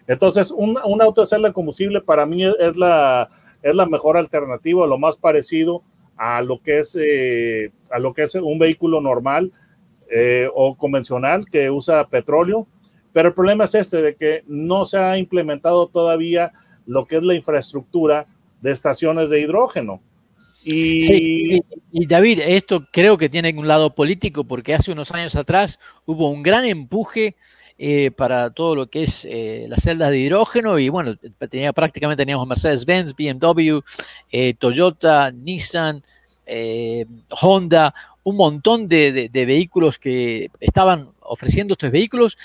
Entonces, 0.06 0.50
un, 0.50 0.78
un 0.84 1.02
auto 1.02 1.20
de 1.20 1.26
celda 1.26 1.52
combustible 1.52 2.00
para 2.00 2.26
mí 2.26 2.44
es 2.44 2.76
la, 2.76 3.28
es 3.62 3.74
la 3.74 3.86
mejor 3.86 4.16
alternativa, 4.16 4.86
lo 4.86 4.98
más 4.98 5.16
parecido 5.16 5.82
a 6.16 6.42
lo 6.42 6.60
que 6.62 6.78
es, 6.78 6.96
eh, 7.00 7.70
a 7.90 7.98
lo 7.98 8.14
que 8.14 8.22
es 8.22 8.34
un 8.34 8.58
vehículo 8.58 9.00
normal 9.00 9.52
eh, 10.10 10.48
o 10.54 10.76
convencional 10.76 11.44
que 11.46 11.70
usa 11.70 12.08
petróleo. 12.08 12.66
Pero 13.12 13.28
el 13.28 13.34
problema 13.34 13.64
es 13.64 13.74
este, 13.74 14.02
de 14.02 14.16
que 14.16 14.42
no 14.46 14.86
se 14.86 14.98
ha 14.98 15.18
implementado 15.18 15.86
todavía 15.86 16.52
lo 16.86 17.06
que 17.06 17.16
es 17.16 17.22
la 17.22 17.34
infraestructura 17.34 18.26
de 18.60 18.72
estaciones 18.72 19.28
de 19.30 19.40
hidrógeno. 19.40 20.00
Y... 20.64 21.60
David, 22.06 22.40
esto 22.40 22.86
creo 22.90 23.18
que 23.18 23.28
tiene 23.28 23.54
un 23.56 23.68
lado 23.68 23.94
político 23.94 24.44
porque 24.44 24.74
hace 24.74 24.90
unos 24.90 25.12
años 25.12 25.36
atrás 25.36 25.78
hubo 26.06 26.30
un 26.30 26.42
gran 26.42 26.64
empuje 26.64 27.36
eh, 27.76 28.10
para 28.10 28.50
todo 28.50 28.74
lo 28.74 28.86
que 28.86 29.02
es 29.02 29.26
eh, 29.28 29.66
las 29.68 29.82
celdas 29.82 30.10
de 30.10 30.18
hidrógeno 30.18 30.78
y 30.78 30.88
bueno, 30.88 31.16
tenía, 31.50 31.72
prácticamente 31.72 32.22
teníamos 32.22 32.46
Mercedes-Benz, 32.46 33.14
BMW, 33.14 33.80
eh, 34.30 34.54
Toyota, 34.54 35.30
Nissan, 35.30 36.02
Honda, 37.42 37.94
un 38.22 38.36
montón 38.36 38.88
de, 38.88 39.30
vehículos 39.32 39.98
que 39.98 40.50
estaban 40.60 41.10
ofreciendo 41.20 41.72
estos 41.72 41.90
vehículos. 41.90 42.38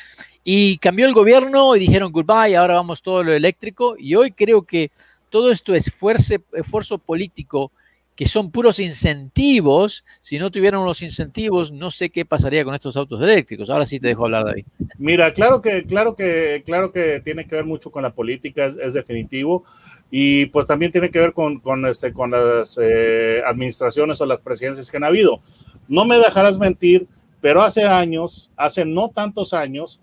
Y 0.43 0.77
cambió 0.77 1.05
el 1.05 1.13
gobierno 1.13 1.75
y 1.75 1.79
dijeron 1.79 2.11
goodbye, 2.11 2.55
ahora 2.55 2.75
vamos 2.75 3.01
todo 3.01 3.23
lo 3.23 3.33
eléctrico 3.33 3.95
y 3.97 4.15
hoy 4.15 4.31
creo 4.31 4.63
que 4.63 4.91
todo 5.29 5.51
esto 5.51 5.75
esfuerzo, 5.75 6.35
esfuerzo 6.53 6.97
político 6.97 7.71
que 8.19 8.25
son 8.25 8.51
puros 8.51 8.81
incentivos. 8.81 10.03
Si 10.19 10.39
no 10.39 10.51
tuvieran 10.51 10.83
los 10.83 11.01
incentivos, 11.01 11.71
no 11.71 11.89
sé 11.89 12.09
qué 12.09 12.25
pasaría 12.25 12.65
con 12.65 12.75
estos 12.75 12.97
autos 12.97 13.21
eléctricos. 13.21 13.69
Ahora 13.69 13.85
sí 13.85 13.97
te 13.97 14.09
dejo 14.09 14.25
hablar, 14.25 14.43
David. 14.43 14.65
Mira, 14.97 15.31
claro 15.31 15.61
que, 15.61 15.85
claro 15.85 16.17
que, 16.17 16.61
claro 16.65 16.91
que 16.91 17.21
tiene 17.21 17.47
que 17.47 17.55
ver 17.55 17.63
mucho 17.63 17.91
con 17.91 18.03
la 18.03 18.13
política, 18.13 18.65
es, 18.65 18.93
definitivo. 18.93 19.63
Y 20.11 20.47
pues 20.47 20.65
también 20.65 20.91
tiene 20.91 21.09
que 21.09 21.19
ver 21.19 21.31
con, 21.31 21.61
este, 21.88 22.11
con 22.11 22.31
las 22.31 22.77
eh, 22.81 23.41
administraciones 23.45 24.19
o 24.19 24.25
las 24.25 24.41
presidencias 24.41 24.91
que 24.91 24.97
han 24.97 25.05
habido. 25.05 25.39
No 25.88 26.03
me 26.03 26.17
dejarás 26.17 26.59
mentir, 26.59 27.07
pero 27.39 27.61
hace 27.61 27.85
años, 27.85 28.51
hace 28.57 28.83
no 28.83 29.07
tantos 29.07 29.53
años, 29.53 30.01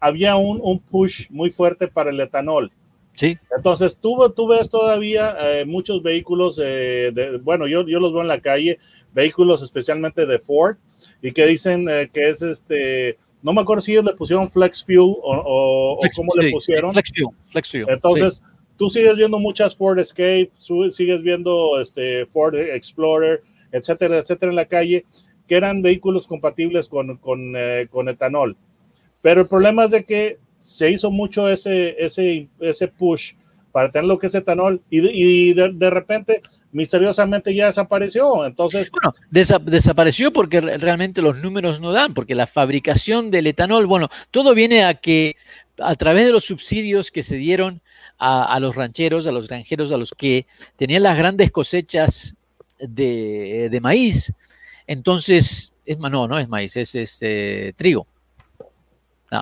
había 0.00 0.34
un, 0.36 0.60
un 0.62 0.78
push 0.78 1.26
muy 1.28 1.50
fuerte 1.50 1.88
para 1.88 2.08
el 2.08 2.20
etanol. 2.20 2.72
Sí. 3.14 3.36
Entonces, 3.54 3.98
tú, 3.98 4.32
tú 4.34 4.48
ves 4.48 4.70
todavía 4.70 5.36
eh, 5.40 5.64
muchos 5.66 6.02
vehículos, 6.02 6.56
de, 6.56 7.40
bueno, 7.42 7.66
yo, 7.66 7.86
yo 7.86 8.00
los 8.00 8.12
veo 8.12 8.22
en 8.22 8.28
la 8.28 8.40
calle, 8.40 8.78
vehículos 9.12 9.62
especialmente 9.62 10.26
de 10.26 10.38
Ford, 10.38 10.76
y 11.20 11.32
que 11.32 11.46
dicen 11.46 11.86
eh, 11.88 12.10
que 12.12 12.30
es 12.30 12.42
este, 12.42 13.18
no 13.42 13.52
me 13.52 13.60
acuerdo 13.60 13.82
si 13.82 13.92
ellos 13.92 14.04
le 14.04 14.14
pusieron 14.14 14.50
Flex 14.50 14.84
Fuel 14.84 14.98
o, 15.00 15.18
o, 15.22 15.98
cómo 16.16 16.32
le 16.36 16.50
pusieron. 16.50 16.92
Flex 16.92 17.10
Fuel, 17.12 17.28
Flex 17.48 17.70
Fuel. 17.70 17.86
Entonces, 17.88 18.40
tú 18.76 18.88
sigues 18.88 19.16
viendo 19.16 19.38
muchas 19.38 19.76
Ford 19.76 19.98
Escape, 19.98 20.50
sigues 20.58 21.22
viendo 21.22 21.80
este, 21.80 22.26
Ford 22.26 22.54
Explorer, 22.54 23.42
etcétera, 23.72 24.18
etcétera, 24.18 24.50
en 24.50 24.56
la 24.56 24.66
calle, 24.66 25.04
que 25.46 25.56
eran 25.56 25.82
vehículos 25.82 26.26
compatibles 26.26 26.88
con, 26.88 27.16
con, 27.18 27.54
eh, 27.56 27.88
con 27.90 28.08
etanol. 28.08 28.56
Pero 29.22 29.42
el 29.42 29.48
problema 29.48 29.84
es 29.84 29.90
de 29.90 30.04
que 30.04 30.38
se 30.60 30.90
hizo 30.90 31.10
mucho 31.10 31.48
ese, 31.48 31.96
ese, 31.98 32.48
ese 32.60 32.88
push 32.88 33.32
para 33.72 33.90
tener 33.90 34.06
lo 34.06 34.18
que 34.18 34.26
es 34.26 34.34
etanol 34.34 34.82
y, 34.90 35.52
de, 35.52 35.90
repente 35.90 36.42
misteriosamente 36.72 37.54
ya 37.54 37.66
desapareció. 37.66 38.44
Entonces, 38.44 38.90
bueno, 38.90 39.14
desapareció 39.30 40.32
porque 40.32 40.60
realmente 40.60 41.22
los 41.22 41.38
números 41.38 41.80
no 41.80 41.92
dan, 41.92 42.14
porque 42.14 42.34
la 42.34 42.46
fabricación 42.46 43.30
del 43.30 43.46
etanol, 43.46 43.86
bueno, 43.86 44.08
todo 44.30 44.54
viene 44.54 44.84
a 44.84 44.94
que 44.94 45.36
a 45.78 45.94
través 45.94 46.26
de 46.26 46.32
los 46.32 46.44
subsidios 46.44 47.10
que 47.10 47.22
se 47.22 47.36
dieron 47.36 47.80
a, 48.18 48.60
los 48.60 48.76
rancheros, 48.76 49.26
a 49.26 49.32
los 49.32 49.48
granjeros, 49.48 49.92
a 49.92 49.96
los 49.96 50.10
que 50.10 50.46
tenían 50.76 51.04
las 51.04 51.16
grandes 51.16 51.50
cosechas 51.50 52.36
de, 52.78 53.78
maíz, 53.80 54.34
entonces, 54.86 55.72
es, 55.86 55.98
no, 55.98 56.28
no 56.28 56.38
es 56.38 56.48
maíz, 56.48 56.76
es, 56.76 56.94
este 56.94 57.72
trigo. 57.76 58.06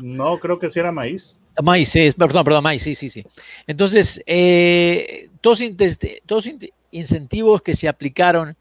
No. 0.03 0.39
creo 0.39 0.59
que 0.59 0.71
sí 0.71 0.81
era 0.81 0.93
maíz. 0.93 1.39
Maíz, 1.63 1.89
sí, 1.89 2.13
perdón, 2.17 2.45
perdón, 2.45 2.63
maíz, 2.63 2.83
sí, 2.83 2.95
sí, 2.95 3.09
sí. 3.09 3.25
Entonces, 3.67 4.23
eh, 4.27 5.29
todos, 5.41 5.61
todos 6.25 6.49
incentivos 6.91 7.63
que 7.63 7.75
se 7.75 7.89
aplicaron 7.89 8.57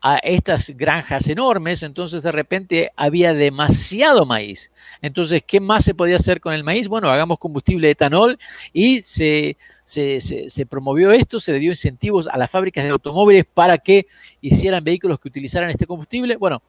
a 0.00 0.16
estas 0.18 0.70
granjas 0.70 1.28
enormes, 1.28 1.82
entonces 1.82 2.22
de 2.24 2.32
repente 2.32 2.90
había 2.96 3.32
demasiado 3.32 4.26
maíz. 4.26 4.70
Entonces, 5.00 5.42
¿qué 5.46 5.60
más 5.60 5.84
se 5.84 5.94
podía 5.94 6.16
hacer 6.16 6.40
con 6.40 6.52
el 6.52 6.64
maíz? 6.64 6.88
Bueno, 6.88 7.08
hagamos 7.08 7.38
combustible 7.38 7.86
de 7.86 7.92
etanol 7.92 8.38
y 8.72 9.00
se, 9.02 9.56
se, 9.84 10.20
se, 10.20 10.66
promovió 10.66 11.12
esto, 11.12 11.38
se 11.40 11.52
le 11.52 11.58
dio 11.58 11.70
incentivos 11.70 12.28
a 12.28 12.36
las 12.36 12.50
fábricas 12.50 12.84
de 12.84 12.90
automóviles 12.90 13.44
para 13.52 13.78
que 13.78 14.06
hicieran 14.40 14.82
vehículos 14.82 15.20
que 15.20 15.28
utilizaran 15.28 15.70
este 15.70 15.86
combustible. 15.86 16.36
Bueno, 16.36 16.62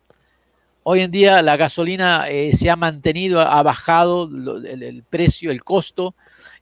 Hoy 0.86 1.00
en 1.00 1.12
día 1.12 1.42
la 1.42 1.56
gasolina 1.56 2.30
eh, 2.30 2.54
se 2.54 2.70
ha 2.70 2.76
mantenido, 2.76 3.40
ha 3.40 3.64
bajado 3.64 4.26
el, 4.26 5.04
precio, 5.10 5.50
el 5.50 5.64
costo, 5.64 6.14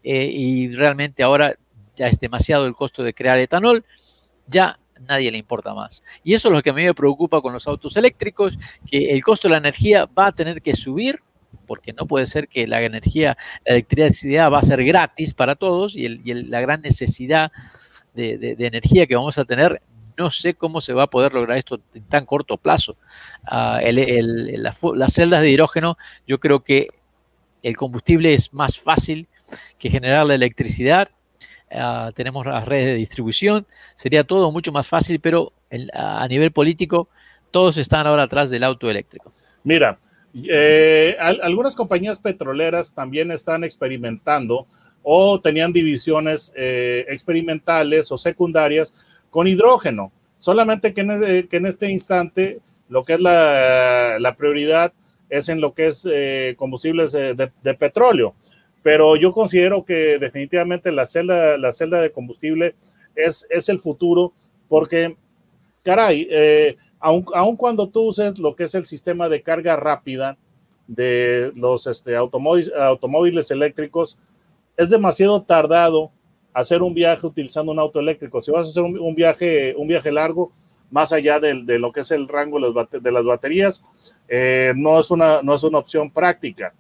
eh, 0.04 0.30
y 0.32 0.72
realmente 0.76 1.24
ahora 1.24 1.56
ya 1.96 2.06
es 2.06 2.20
demasiado 2.20 2.68
el 2.68 2.76
costo 2.76 3.04
de 3.04 3.16
crear 3.16 3.40
etanol, 3.40 3.84
ya 4.46 4.78
nadie 5.08 5.32
le 5.32 5.40
importa 5.40 5.74
más. 5.74 6.04
Y 6.24 6.36
eso 6.36 6.50
es 6.50 6.54
lo 6.54 6.62
que 6.62 6.70
a 6.70 6.74
mí 6.74 6.84
me 6.84 6.94
preocupa 6.94 7.42
con 7.42 7.52
los 7.52 7.68
autos 7.68 7.98
eléctricos, 7.98 8.60
que 8.86 9.12
el 9.12 9.24
costo 9.24 9.48
de 9.48 9.54
la 9.54 9.58
energía 9.58 10.06
va 10.06 10.28
a 10.28 10.32
tener 10.32 10.62
que 10.62 10.76
subir, 10.76 11.20
porque 11.66 11.92
no 11.92 12.06
puede 12.06 12.28
ser 12.28 12.48
que 12.48 12.68
la 12.68 12.80
energía, 12.84 13.36
la 13.66 13.74
electricidad 13.74 14.52
va 14.52 14.60
a 14.60 14.64
ser 14.64 14.84
gratis 14.84 15.34
para 15.34 15.56
todos 15.56 15.96
y, 15.96 16.08
la 16.08 16.62
gran 16.62 16.82
necesidad 16.82 17.52
de 18.14 18.56
energía 18.60 19.08
que 19.08 19.16
vamos 19.16 19.40
a 19.40 19.46
tener 19.46 19.82
no 20.18 20.32
sé 20.32 20.54
cómo 20.54 20.82
se 20.82 20.94
va 20.94 21.04
a 21.04 21.10
poder 21.10 21.34
lograr 21.34 21.58
esto 21.58 21.80
en 21.94 22.04
tan 22.04 22.26
corto 22.26 22.58
plazo. 22.58 22.96
Ah, 23.44 23.80
las 23.84 25.14
celdas 25.14 25.42
de 25.42 25.50
hidrógeno, 25.50 25.98
yo 26.28 26.40
creo 26.40 26.64
que 26.64 26.88
el 27.64 27.76
combustible 27.76 28.34
es 28.34 28.54
más 28.54 28.80
fácil 28.80 29.28
que 29.78 29.90
generar 29.90 30.26
la 30.26 30.36
electricidad. 30.36 31.10
Ah, 31.72 32.12
tenemos 32.16 32.46
las 32.46 32.66
redes 32.66 32.88
de 32.88 32.94
distribución, 32.96 33.66
sería 33.96 34.24
todo 34.24 34.52
mucho 34.52 34.72
más 34.72 34.90
fácil, 34.90 35.20
pero 35.20 35.54
a 35.94 36.28
nivel 36.28 36.52
político 36.52 37.08
todos 37.52 37.78
están 37.78 38.08
ahora 38.08 38.24
atrás 38.24 38.50
del 38.50 38.64
auto 38.64 38.90
eléctrico. 38.90 39.32
Mira, 39.64 40.00
eh, 40.34 41.18
algunas 41.20 41.76
compañías 41.76 42.20
petroleras 42.20 42.94
también 42.94 43.32
están 43.32 43.64
experimentando 43.64 44.66
o 45.04 45.42
tenían 45.42 45.74
divisiones 45.74 46.54
eh, 46.56 47.06
experimentales 47.10 48.12
o 48.12 48.18
secundarias 48.18 48.94
con 49.32 49.48
hidrógeno. 49.48 50.12
Solamente 50.38 50.94
que 50.94 51.02
en, 51.02 51.66
este 51.66 51.90
instante 51.90 52.60
lo 52.90 53.04
que 53.04 53.14
es 53.14 53.20
la, 53.20 54.36
prioridad 54.38 54.94
es 55.30 55.50
en 55.50 55.62
lo 55.62 55.74
que 55.74 55.88
es 55.88 56.08
eh, 56.12 56.56
combustibles 56.58 57.14
de, 57.14 57.74
petróleo. 57.80 58.36
Pero 58.84 59.16
yo 59.16 59.32
considero 59.34 59.86
que 59.86 60.20
definitivamente 60.20 60.92
la 60.92 61.08
celda, 61.08 61.58
la 61.58 61.72
celda 61.72 62.02
de 62.02 62.12
combustible 62.12 62.76
es, 63.16 63.48
es 63.50 63.70
el 63.70 63.80
futuro 63.80 64.34
porque, 64.68 65.16
caray, 65.84 66.28
eh, 66.30 66.76
aun, 67.00 67.56
cuando 67.56 67.90
tú 67.90 68.02
uses 68.10 68.40
lo 68.40 68.56
que 68.56 68.66
es 68.66 68.76
el 68.76 68.86
sistema 68.86 69.30
de 69.30 69.42
carga 69.42 69.76
rápida 69.76 70.38
de 70.88 71.52
los 71.56 71.88
este, 71.88 72.16
automóviles 72.16 73.52
eléctricos, 73.52 74.18
es 74.76 74.90
demasiado 74.90 75.44
tardado 75.44 76.12
hacer 76.54 76.82
un 76.82 76.94
viaje 76.94 77.26
utilizando 77.26 77.72
un 77.72 77.80
auto 77.80 78.00
eléctrico. 78.00 78.42
Si 78.42 78.52
vas 78.52 78.68
a 78.68 78.70
hacer 78.70 78.84
un, 78.84 79.16
viaje, 79.16 79.74
un 79.78 79.88
viaje 79.88 80.12
largo, 80.12 80.52
más 80.90 81.14
allá 81.14 81.40
de, 81.40 81.54
lo 81.80 81.92
que 81.92 82.02
es 82.02 82.12
el 82.12 82.28
rango 82.28 82.60
de 82.60 83.12
las 83.12 83.26
baterías, 83.26 83.82
eh, 84.28 84.74
no, 84.76 85.00
es 85.00 85.10
una, 85.12 85.42
no 85.42 85.56
es 85.56 85.64
una 85.64 85.78
opción 85.78 86.12
práctica. 86.12 86.74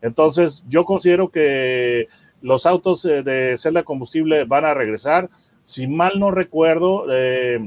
Entonces, 0.00 0.62
yo 0.68 0.84
considero 0.84 1.28
que 1.28 2.06
los 2.40 2.66
autos 2.66 3.04
eh, 3.04 3.22
de 3.22 3.56
celda 3.56 3.82
combustible 3.82 4.44
van 4.44 4.64
a 4.64 4.74
regresar. 4.74 5.28
Si 5.64 5.86
mal 5.86 6.18
no 6.18 6.30
recuerdo, 6.30 7.06
eh, 7.10 7.58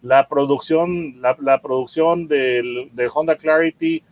la 0.00 0.28
producción, 0.28 1.20
la, 1.20 1.60
producción 1.60 2.28
de 2.28 3.10
Honda 3.12 3.36
Clarity 3.36 4.02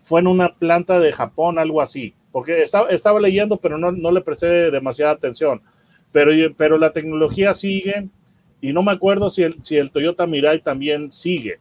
fue 0.00 0.20
en 0.20 0.26
una 0.26 0.54
planta 0.54 0.98
de 0.98 1.12
Japón, 1.12 1.58
algo 1.58 1.80
así, 1.80 2.14
porque 2.32 2.62
estaba, 2.62 2.88
estaba 2.88 3.20
leyendo, 3.20 3.58
pero 3.58 3.76
no, 3.76 3.92
no 3.92 4.10
le 4.10 4.20
presté 4.20 4.70
demasiada 4.70 5.12
atención 5.12 5.60
pero, 6.16 6.32
pero 6.56 6.78
la 6.78 6.94
tecnología 6.94 7.52
sigue 7.52 8.08
y 8.62 8.72
no 8.72 8.82
me 8.82 8.90
acuerdo 8.90 9.28
si 9.28 9.42
el, 9.42 9.62
si 9.62 9.76
el 9.76 9.90
Toyota 9.90 10.26
Mirai 10.26 10.62
también 10.62 11.12
sigue. 11.12 11.58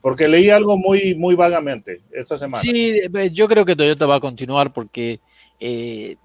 Porque 0.00 0.26
leí 0.26 0.48
algo 0.48 0.78
muy, 0.78 1.14
muy 1.14 1.34
vagamente 1.34 2.00
esta 2.10 2.38
semana. 2.38 2.62
Sí, 2.62 2.98
eh, 3.14 3.30
yo 3.30 3.46
creo 3.46 3.66
que 3.66 3.76
Toyota 3.76 4.06
va 4.06 4.14
a 4.14 4.20
continuar 4.20 4.72
porque 4.72 5.20
eh, 5.60 6.16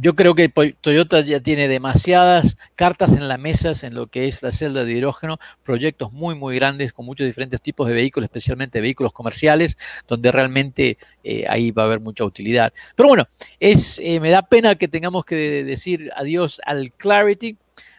yo 0.00 0.14
creo 0.14 0.34
que 0.34 0.48
Toyota 0.80 1.20
ya 1.20 1.40
tiene 1.40 1.68
demasiadas 1.68 2.56
cartas 2.74 3.12
en 3.12 3.28
la 3.28 3.38
mesa 3.38 3.72
en 3.82 3.94
lo 3.94 4.06
que 4.06 4.26
es 4.26 4.42
la 4.42 4.50
celda 4.50 4.84
de 4.84 4.92
hidrógeno, 4.92 5.38
proyectos 5.62 6.12
muy, 6.12 6.34
muy 6.34 6.54
grandes 6.54 6.92
con 6.92 7.04
muchos 7.04 7.26
diferentes 7.26 7.60
tipos 7.60 7.86
de 7.88 7.94
vehículos, 7.94 8.26
especialmente 8.26 8.80
vehículos 8.80 9.12
comerciales, 9.12 9.76
donde 10.06 10.32
realmente 10.32 10.98
eh, 11.24 11.44
ahí 11.48 11.70
va 11.70 11.82
a 11.82 11.86
haber 11.86 12.00
mucha 12.00 12.24
utilidad. 12.24 12.72
Pero 12.94 13.08
bueno, 13.08 13.28
es, 13.60 14.00
eh, 14.02 14.20
me 14.20 14.30
da 14.30 14.42
pena 14.42 14.76
que 14.76 14.88
tengamos 14.88 15.24
que 15.24 15.64
decir 15.64 16.10
adiós 16.16 16.60
al 16.64 16.92
Clarity. 16.92 17.56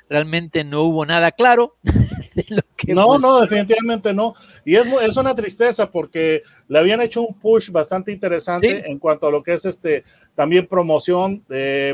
Realmente 0.10 0.64
no 0.64 0.84
hubo 0.84 1.06
nada 1.06 1.32
claro 1.32 1.76
no, 2.88 3.18
no, 3.18 3.42
definitivamente 3.42 4.14
no. 4.14 4.34
Y 4.66 4.76
es, 4.76 4.86
es 5.02 5.18
una 5.18 5.36
tristeza 5.36 5.90
porque 5.90 6.42
le 6.68 6.80
habían 6.80 7.02
hecho 7.02 7.22
un 7.22 7.34
push 7.34 7.72
bastante 7.72 8.12
interesante 8.12 8.90
en 8.90 9.00
cuanto 9.00 9.28
a 9.28 9.32
lo 9.32 9.44
que 9.44 9.54
es 9.54 9.66
este 9.66 10.04
también 10.36 10.68
promoción. 10.68 11.44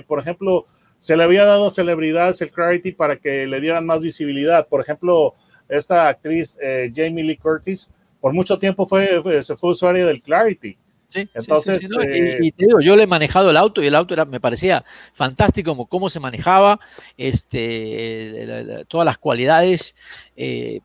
por 0.08 0.20
ejemplo, 0.20 0.66
se 1.00 1.16
le 1.16 1.24
había 1.24 1.46
dado 1.46 1.70
celebridades 1.70 2.42
el 2.42 2.52
Clarity 2.52 2.92
para 2.92 3.18
que 3.18 3.48
le 3.48 3.62
dieran 3.62 3.86
más 3.86 4.02
visibilidad. 4.02 4.68
Por 4.68 4.82
ejemplo, 4.82 5.36
esta 5.70 6.08
actriz 6.08 6.58
eh, 6.62 6.92
Jamie 6.96 7.24
Lee 7.24 7.38
Curtis, 7.38 7.90
por 8.20 8.34
mucho 8.34 8.58
tiempo 8.58 8.88
fue, 8.88 9.22
se 9.44 9.56
fue 9.56 9.72
usuaria 9.72 10.06
del 10.06 10.22
Clarity. 10.22 10.78
Sí, 11.16 11.30
Entonces, 11.34 11.90
eh, 12.04 12.40
y, 12.42 12.52
te 12.52 12.66
digo, 12.66 12.82
yo 12.82 12.98
le 12.98 13.04
he 13.04 13.08
manejado 13.08 13.50
el 13.50 13.56
auto 13.56 13.82
y 13.82 13.88
el 13.88 13.96
auto 13.96 14.14
era, 14.14 14.26
me 14.26 14.42
parecía 14.42 14.84
fantástico 15.14 15.72
como 15.72 15.86
cómo 15.86 16.10
se 16.10 16.20
manejaba, 16.20 16.78
este, 17.18 18.84
todas 18.90 19.06
las 19.06 19.18
cualidades, 19.18 19.96
eh, 20.36 20.82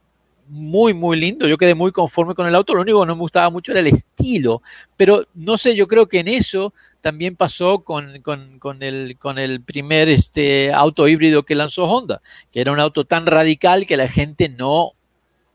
muy, 0.46 0.94
muy 0.94 1.18
lindo. 1.18 1.48
Yo 1.48 1.58
quedé 1.58 1.74
muy 1.74 1.90
conforme 1.90 2.36
con 2.36 2.46
el 2.46 2.54
auto. 2.54 2.74
Lo 2.74 2.82
único 2.82 3.00
que 3.00 3.06
no 3.06 3.16
me 3.16 3.22
gustaba 3.22 3.50
mucho 3.50 3.72
era 3.72 3.80
el 3.80 3.88
estilo, 3.88 4.62
pero 4.96 5.26
no 5.34 5.56
sé, 5.56 5.74
yo 5.74 5.88
creo 5.88 6.06
que 6.06 6.20
en 6.20 6.28
eso 6.28 6.72
también 7.00 7.34
pasó 7.34 7.80
con, 7.80 8.20
con, 8.22 8.82
el, 8.82 9.16
con 9.18 9.38
el 9.38 9.62
primer 9.62 10.08
este, 10.08 10.72
auto 10.72 11.08
híbrido 11.08 11.44
que 11.44 11.56
lanzó 11.56 11.86
Honda, 11.86 12.22
que 12.52 12.60
era 12.60 12.70
un 12.70 12.78
auto 12.78 13.04
tan 13.04 13.26
radical 13.26 13.84
que 13.84 13.96
la 13.96 14.06
gente 14.06 14.48
no 14.48 14.92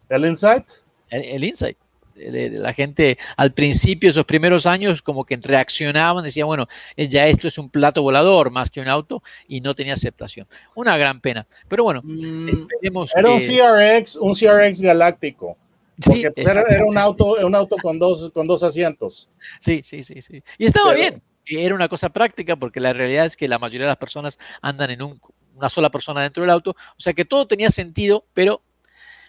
¿El 0.10 0.26
Insight? 0.26 0.66
El, 1.10 1.24
el 1.24 1.44
Insight. 1.46 1.78
La 2.16 2.72
gente 2.74 3.18
al 3.36 3.54
principio, 3.54 4.10
esos 4.10 4.24
primeros 4.26 4.66
años, 4.66 5.02
como 5.02 5.26
que 5.26 5.36
reaccionaban, 5.38 6.24
decían, 6.24 6.48
bueno, 6.48 6.68
eh, 6.96 7.08
ya 7.08 7.28
esto 7.28 7.48
es 7.48 7.58
un 7.58 7.70
plato 7.70 8.02
volador 8.02 8.52
más 8.52 8.70
que 8.70 8.80
un 8.80 8.88
auto 8.88 9.22
y 9.48 9.60
no 9.62 9.76
tenía 9.76 9.94
aceptación. 9.94 10.48
Una 10.76 10.96
gran 10.98 11.20
pena. 11.20 11.46
Pero 11.68 11.84
bueno, 11.84 12.02
Mm, 12.04 12.50
esperemos 12.50 13.12
Era 13.16 13.30
un 13.30 13.40
CRX, 13.40 14.16
un 14.16 14.34
CRX 14.34 14.82
galáctico. 14.82 15.58
Sí, 16.00 16.10
Porque 16.10 16.32
pues, 16.32 16.48
era, 16.48 16.86
un 16.86 16.98
auto, 16.98 17.36
un 17.46 17.56
auto 17.56 17.78
con 17.82 18.00
dos, 18.00 18.30
con 18.34 18.48
dos 18.48 18.64
asientos. 18.64 19.30
Sí, 19.60 19.82
sí, 19.84 20.04
sí, 20.04 20.22
sí. 20.22 20.42
Y 20.58 20.66
estaba 20.66 20.92
Pero- 20.94 21.02
bien. 21.02 21.22
Era 21.48 21.76
una 21.76 21.88
cosa 21.88 22.10
práctica 22.10 22.56
porque 22.56 22.80
la 22.80 22.92
realidad 22.92 23.28
es 23.28 23.38
que 23.38 23.48
la 23.48 23.60
mayoría 23.60 23.86
de 23.86 23.90
las 23.92 23.98
personas 23.98 24.40
andan 24.64 24.90
en 24.90 25.04
un- 25.04 25.22
una 25.56 25.70
sola 25.70 25.92
persona 25.92 26.24
dentro 26.24 26.42
del 26.42 26.50
auto. 26.50 26.72
O 26.72 27.00
sea 27.00 27.14
que 27.14 27.24
todo 27.24 27.46
tenía 27.46 27.70
sentido, 27.70 28.26
pero 28.34 28.62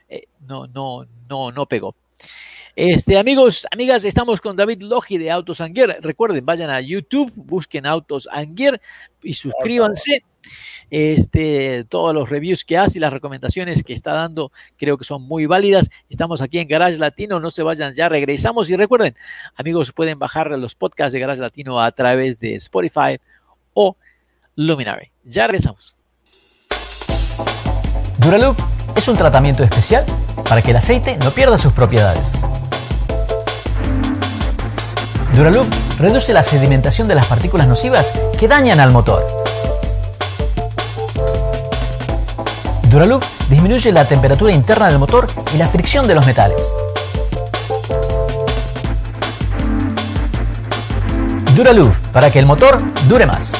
eh, 0.09 0.27
no, 0.47 0.67
no, 0.67 1.05
no, 1.29 1.53
no 1.53 1.67
pegó. 1.67 1.95
Este, 2.77 3.19
amigos, 3.19 3.67
amigas, 3.73 4.05
estamos 4.05 4.43
con 4.43 4.55
David 4.55 4.83
Logi 4.83 5.17
de 5.17 5.31
Autos 5.31 5.63
and 5.63 5.75
Gear. 5.75 5.97
Recuerden, 6.03 6.45
vayan 6.45 6.69
a 6.69 6.79
YouTube, 6.83 7.33
busquen 7.35 7.87
Autos 7.87 8.29
and 8.31 8.55
Gear 8.55 8.79
y 9.23 9.33
suscríbanse. 9.33 10.23
Este, 10.91 11.85
todos 11.89 12.15
los 12.15 12.29
reviews 12.29 12.67
que 12.67 12.77
hace 12.77 12.99
y 12.99 13.01
las 13.01 13.15
recomendaciones 13.15 13.83
que 13.83 13.95
está 13.95 14.13
dando 14.13 14.53
creo 14.77 14.99
que 14.99 15.05
son 15.05 15.23
muy 15.23 15.47
válidas. 15.47 15.89
Estamos 16.11 16.43
aquí 16.43 16.59
en 16.59 16.69
Garage 16.69 16.99
Latino, 16.99 17.41
no 17.41 17.49
se 17.49 17.63
vayan, 17.63 17.95
ya 17.95 18.11
regresamos 18.11 18.69
y 18.69 18.77
recuerden, 18.77 19.17
amigos, 19.57 19.91
pueden 19.93 20.19
bajar 20.19 20.51
los 20.51 20.75
podcasts 20.75 21.15
de 21.15 21.21
Garage 21.21 21.41
Latino 21.41 21.81
a 21.81 21.91
través 21.93 22.41
de 22.41 22.57
Spotify 22.57 23.19
o 23.73 23.97
Luminary. 24.55 25.11
Ya 25.25 25.47
regresamos. 25.47 25.97
Duraloop 28.19 28.59
es 28.95 29.09
un 29.09 29.17
tratamiento 29.17 29.65
especial 29.65 30.05
para 30.47 30.61
que 30.61 30.73
el 30.73 30.77
aceite 30.77 31.17
no 31.17 31.31
pierda 31.31 31.57
sus 31.57 31.73
propiedades. 31.73 32.35
Duraloop 35.37 35.69
reduce 35.99 36.33
la 36.33 36.43
sedimentación 36.43 37.09
de 37.09 37.15
las 37.15 37.27
partículas 37.27 37.69
nocivas 37.69 38.11
que 38.41 38.49
dañan 38.49 38.81
al 38.81 38.91
motor. 38.91 39.23
Duraloop 42.91 43.23
disminuye 43.51 43.93
la 43.93 44.09
temperatura 44.09 44.55
interna 44.55 44.89
del 44.89 44.99
motor 44.99 45.27
y 45.55 45.59
la 45.59 45.69
fricción 45.69 46.07
de 46.07 46.15
los 46.15 46.25
metales. 46.25 46.73
Duraloop 51.55 51.95
para 52.15 52.33
que 52.33 52.39
el 52.39 52.47
motor 52.47 52.79
dure 53.07 53.27
más. 53.27 53.53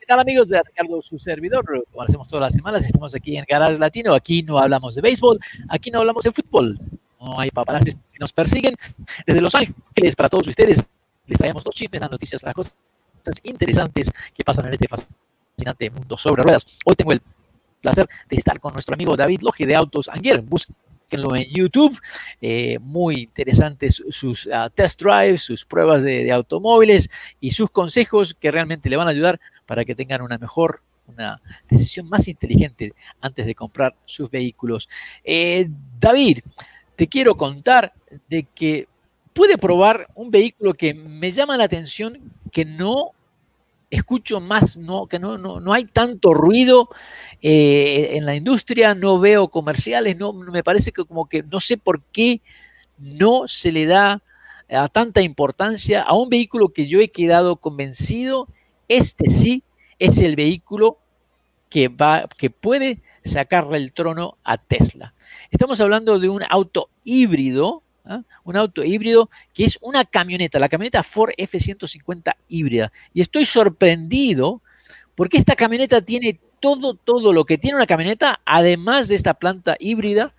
¿Qué 0.00 0.06
tal 0.08 0.18
amigos 0.18 0.48
de 0.48 0.60
Ricardo, 0.64 1.00
su 1.00 1.16
servidor? 1.20 1.64
Como 1.92 2.02
hacemos 2.02 2.26
todas 2.26 2.42
las 2.42 2.54
semanas, 2.54 2.84
estamos 2.84 3.14
aquí 3.14 3.36
en 3.36 3.44
Garage 3.48 3.78
Latino. 3.78 4.14
Aquí 4.14 4.42
no 4.42 4.58
hablamos 4.58 4.96
de 4.96 5.00
béisbol, 5.00 5.38
aquí 5.68 5.92
no 5.92 6.00
hablamos 6.00 6.24
de 6.24 6.32
fútbol. 6.32 6.76
No 7.20 7.38
hay 7.38 7.50
paparazzis 7.50 7.94
que 7.94 8.18
nos 8.18 8.32
persiguen. 8.32 8.74
Desde 9.26 9.40
Los 9.40 9.54
Ángeles, 9.54 10.14
para 10.16 10.28
todos 10.28 10.46
ustedes, 10.48 10.86
les 11.26 11.38
traemos 11.38 11.64
los 11.64 11.74
chismes, 11.74 12.00
las 12.00 12.10
noticias, 12.10 12.42
las 12.42 12.54
cosas 12.54 12.74
interesantes 13.42 14.10
que 14.34 14.44
pasan 14.44 14.66
en 14.66 14.74
este 14.74 14.88
fascinante 14.88 15.90
mundo 15.90 16.16
sobre 16.16 16.42
ruedas. 16.42 16.64
Hoy 16.84 16.94
tengo 16.94 17.12
el 17.12 17.20
placer 17.80 18.08
de 18.28 18.36
estar 18.36 18.58
con 18.60 18.72
nuestro 18.72 18.94
amigo 18.94 19.16
David 19.16 19.40
Loge 19.42 19.66
de 19.66 19.74
Autos 19.74 20.08
Anguer. 20.08 20.40
Búsquenlo 20.40 21.36
en 21.36 21.44
YouTube. 21.50 21.98
Eh, 22.40 22.78
muy 22.80 23.22
interesantes 23.22 24.02
sus 24.08 24.48
ah, 24.52 24.70
test 24.74 25.02
drives, 25.02 25.42
sus 25.42 25.64
pruebas 25.64 26.04
de, 26.04 26.24
de 26.24 26.32
automóviles 26.32 27.08
y 27.40 27.50
sus 27.50 27.70
consejos 27.70 28.34
que 28.34 28.50
realmente 28.50 28.88
le 28.88 28.96
van 28.96 29.08
a 29.08 29.10
ayudar 29.10 29.40
para 29.66 29.84
que 29.84 29.94
tengan 29.94 30.22
una 30.22 30.38
mejor, 30.38 30.82
una 31.06 31.40
decisión 31.68 32.08
más 32.08 32.26
inteligente 32.28 32.94
antes 33.20 33.44
de 33.44 33.54
comprar 33.54 33.94
sus 34.06 34.30
vehículos. 34.30 34.88
Eh, 35.22 35.68
David, 36.00 36.40
te 36.98 37.06
quiero 37.06 37.36
contar 37.36 37.92
de 38.28 38.42
que 38.56 38.88
pude 39.32 39.56
probar 39.56 40.08
un 40.16 40.32
vehículo 40.32 40.74
que 40.74 40.94
me 40.94 41.30
llama 41.30 41.56
la 41.56 41.62
atención, 41.62 42.18
que 42.50 42.64
no 42.64 43.12
escucho 43.88 44.40
más, 44.40 44.76
no, 44.76 45.06
que 45.06 45.20
no, 45.20 45.38
no, 45.38 45.60
no 45.60 45.72
hay 45.72 45.84
tanto 45.84 46.34
ruido 46.34 46.88
eh, 47.40 48.14
en 48.14 48.26
la 48.26 48.34
industria, 48.34 48.96
no 48.96 49.20
veo 49.20 49.46
comerciales, 49.46 50.18
no 50.18 50.32
me 50.32 50.64
parece 50.64 50.90
que 50.90 51.04
como 51.04 51.28
que 51.28 51.44
no 51.44 51.60
sé 51.60 51.76
por 51.76 52.02
qué 52.02 52.40
no 52.98 53.46
se 53.46 53.70
le 53.70 53.86
da 53.86 54.20
a 54.68 54.88
tanta 54.88 55.22
importancia 55.22 56.02
a 56.02 56.14
un 56.14 56.28
vehículo 56.28 56.70
que 56.70 56.88
yo 56.88 56.98
he 56.98 57.10
quedado 57.10 57.54
convencido, 57.58 58.48
este 58.88 59.30
sí 59.30 59.62
es 60.00 60.18
el 60.18 60.34
vehículo 60.34 60.98
que 61.70 61.86
va, 61.86 62.28
que 62.36 62.50
puede 62.50 63.02
sacarle 63.22 63.76
el 63.76 63.92
trono 63.92 64.36
a 64.42 64.58
Tesla. 64.58 65.14
Estamos 65.50 65.80
hablando 65.80 66.18
de 66.18 66.28
un 66.28 66.42
auto 66.48 66.90
híbrido, 67.04 67.82
¿ah? 68.04 68.22
un 68.44 68.56
auto 68.56 68.84
híbrido 68.84 69.30
que 69.54 69.64
es 69.64 69.78
una 69.80 70.04
camioneta, 70.04 70.58
la 70.58 70.68
camioneta 70.68 71.02
Ford 71.02 71.30
F-150 71.36 72.34
híbrida. 72.48 72.92
Y 73.14 73.22
estoy 73.22 73.44
sorprendido 73.44 74.62
porque 75.14 75.38
esta 75.38 75.56
camioneta 75.56 76.00
tiene 76.02 76.38
todo, 76.60 76.94
todo 76.94 77.32
lo 77.32 77.44
que 77.44 77.58
tiene 77.58 77.76
una 77.76 77.86
camioneta, 77.86 78.40
además 78.44 79.08
de 79.08 79.14
esta 79.14 79.34
planta 79.34 79.76
híbrida, 79.80 80.34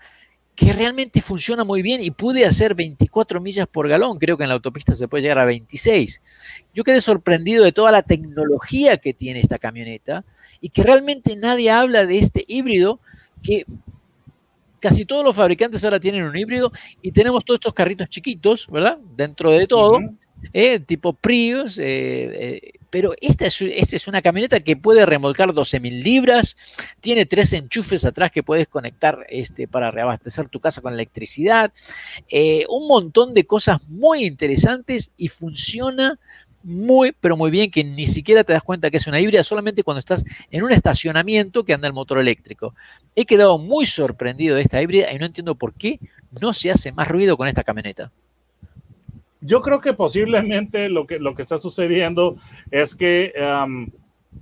que 0.55 0.73
realmente 0.73 1.21
funciona 1.21 1.63
muy 1.63 1.81
bien 1.81 2.01
y 2.01 2.11
pude 2.11 2.45
hacer 2.45 2.75
24 2.75 3.39
millas 3.39 3.65
por 3.65 3.87
galón. 3.87 4.19
Creo 4.19 4.37
que 4.37 4.43
en 4.43 4.49
la 4.49 4.55
autopista 4.55 4.93
se 4.93 5.07
puede 5.07 5.23
llegar 5.23 5.39
a 5.39 5.45
26. 5.45 6.21
Yo 6.73 6.83
quedé 6.83 6.99
sorprendido 6.99 7.63
de 7.63 7.71
toda 7.71 7.93
la 7.93 8.03
tecnología 8.03 8.97
que 8.97 9.13
tiene 9.13 9.39
esta 9.39 9.57
camioneta 9.57 10.25
y 10.59 10.69
que 10.69 10.83
realmente 10.83 11.35
nadie 11.37 11.71
habla 11.71 12.05
de 12.05 12.19
este 12.19 12.43
híbrido 12.45 12.99
que 13.41 13.65
casi 14.79 15.05
todos 15.05 15.23
los 15.23 15.35
fabricantes 15.35 15.83
ahora 15.83 15.99
tienen 15.99 16.23
un 16.23 16.35
híbrido 16.35 16.71
y 17.01 17.11
tenemos 17.11 17.45
todos 17.45 17.57
estos 17.57 17.73
carritos 17.73 18.09
chiquitos, 18.09 18.67
¿verdad? 18.69 18.97
Dentro 19.15 19.51
de 19.51 19.67
todo, 19.67 19.99
eh, 20.53 20.79
tipo 20.79 21.13
Prius, 21.13 21.77
eh, 21.79 21.83
eh, 21.85 22.71
pero 22.89 23.13
esta 23.21 23.45
es, 23.45 23.61
esta 23.61 23.95
es 23.95 24.07
una 24.07 24.21
camioneta 24.21 24.61
que 24.61 24.75
puede 24.75 25.05
remolcar 25.05 25.49
12.000 25.49 26.01
libras, 26.01 26.57
tiene 26.99 27.25
tres 27.25 27.53
enchufes 27.53 28.05
atrás 28.05 28.31
que 28.31 28.41
puedes 28.41 28.67
conectar 28.67 29.25
este, 29.29 29.67
para 29.67 29.91
reabastecer 29.91 30.49
tu 30.49 30.59
casa 30.59 30.81
con 30.81 30.93
electricidad, 30.93 31.71
un 32.67 32.87
montón 32.87 33.33
de 33.33 33.45
cosas 33.45 33.87
muy 33.87 34.25
interesantes 34.25 35.11
y 35.17 35.27
funciona 35.27 36.19
muy, 36.63 37.13
pero 37.19 37.37
muy 37.37 37.51
bien, 37.51 37.71
que 37.71 37.83
ni 37.83 38.05
siquiera 38.07 38.43
te 38.43 38.53
das 38.53 38.63
cuenta 38.63 38.89
que 38.91 38.97
es 38.97 39.07
una 39.07 39.19
híbrida, 39.19 39.43
solamente 39.43 39.83
cuando 39.83 39.99
estás 39.99 40.23
en 40.51 40.63
un 40.63 40.71
estacionamiento 40.71 41.63
que 41.63 41.73
anda 41.73 41.87
el 41.87 41.93
motor 41.93 42.19
eléctrico. 42.19 42.75
He 43.15 43.25
quedado 43.25 43.57
muy 43.57 43.85
sorprendido 43.85 44.55
de 44.55 44.61
esta 44.63 44.81
híbrida 44.81 45.11
y 45.13 45.19
no 45.19 45.25
entiendo 45.25 45.55
por 45.55 45.73
qué 45.73 45.99
no 46.41 46.53
se 46.53 46.71
hace 46.71 46.91
más 46.91 47.07
ruido 47.07 47.37
con 47.37 47.47
esta 47.47 47.63
camioneta. 47.63 48.11
Yo 49.41 49.61
creo 49.61 49.79
que 49.79 49.93
posiblemente 49.93 50.89
lo 50.89 51.07
que, 51.07 51.17
lo 51.19 51.33
que 51.33 51.43
está 51.43 51.57
sucediendo 51.57 52.35
es 52.71 52.93
que 52.93 53.33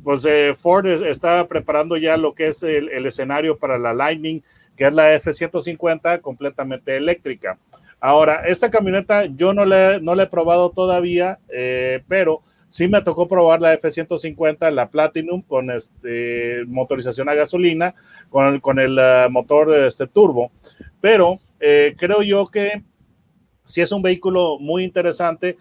pues, 0.04 0.26
eh, 0.26 0.54
Ford 0.56 0.86
es- 0.88 1.02
está 1.02 1.48
preparando 1.48 1.98
ya 1.98 2.18
lo 2.18 2.34
que 2.34 2.48
es 2.48 2.64
el, 2.64 2.90
el 2.90 3.06
escenario 3.06 3.58
para 3.58 3.78
la 3.78 3.94
Lightning, 3.94 4.42
que 4.76 4.86
es 4.86 4.94
la 4.94 5.14
F-150 5.16 6.20
completamente 6.22 6.96
eléctrica. 6.98 7.58
Ahora, 8.00 8.44
esta 8.46 8.70
camioneta 8.70 9.26
yo 9.26 9.54
no 9.54 9.66
la, 9.66 10.00
no 10.00 10.16
la 10.16 10.24
he 10.24 10.28
probado 10.28 10.70
todavía, 10.70 11.40
eh, 11.50 12.04
pero 12.08 12.42
sí 12.70 12.88
me 12.88 13.02
tocó 13.02 13.28
probar 13.28 13.62
la 13.62 13.74
F-150, 13.74 14.72
la 14.72 14.90
Platinum, 14.90 15.42
con 15.42 15.72
este, 15.72 16.64
motorización 16.68 17.30
a 17.30 17.34
gasolina, 17.34 17.96
con 18.30 18.46
el, 18.46 18.62
con 18.62 18.80
el 18.80 18.98
uh, 18.98 19.32
motor 19.32 19.70
de 19.70 19.88
este 19.88 20.08
turbo. 20.08 20.52
Pero 21.02 21.40
eh, 21.60 21.96
creo 21.98 22.22
yo 22.22 22.46
que 22.46 22.84
sí 23.66 23.82
es 23.82 23.92
un 23.92 24.02
vehículo 24.02 24.58
muy 24.60 24.84
interesante 24.84 25.58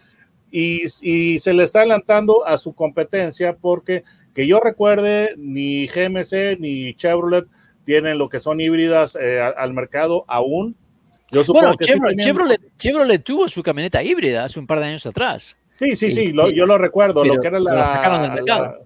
y, 0.51 0.83
y, 1.01 1.39
se 1.39 1.53
le 1.53 1.63
está 1.63 1.79
adelantando 1.79 2.45
a 2.47 2.57
su 2.57 2.73
competencia 2.73 3.57
porque 3.57 4.03
que 4.33 4.47
yo 4.47 4.59
recuerde 4.59 5.33
ni 5.35 5.87
GMC 5.87 6.57
ni 6.59 6.93
Chevrolet 6.93 7.45
tienen 7.83 8.17
lo 8.17 8.29
que 8.29 8.39
son 8.39 8.61
híbridas 8.61 9.17
eh, 9.19 9.41
al 9.41 9.73
mercado 9.73 10.25
aún. 10.27 10.75
Yo 11.31 11.43
bueno, 11.51 11.75
que 11.75 11.85
Chevrolet, 11.85 12.11
sí 12.11 12.17
tenían... 12.17 12.25
Chevrolet, 12.25 12.61
Chevrolet, 12.77 13.23
tuvo 13.23 13.47
su 13.49 13.61
camioneta 13.61 14.01
híbrida 14.01 14.45
hace 14.45 14.59
un 14.59 14.67
par 14.67 14.79
de 14.79 14.85
años 14.85 15.05
atrás. 15.05 15.57
Sí, 15.63 15.95
sí, 15.95 16.09
sí, 16.09 16.31
lo, 16.31 16.49
yo 16.49 16.65
lo 16.65 16.77
recuerdo, 16.77 17.25
lo 17.25 17.39
que 17.41 17.47
era 17.47 17.59
la, 17.59 17.73
la, 18.45 18.77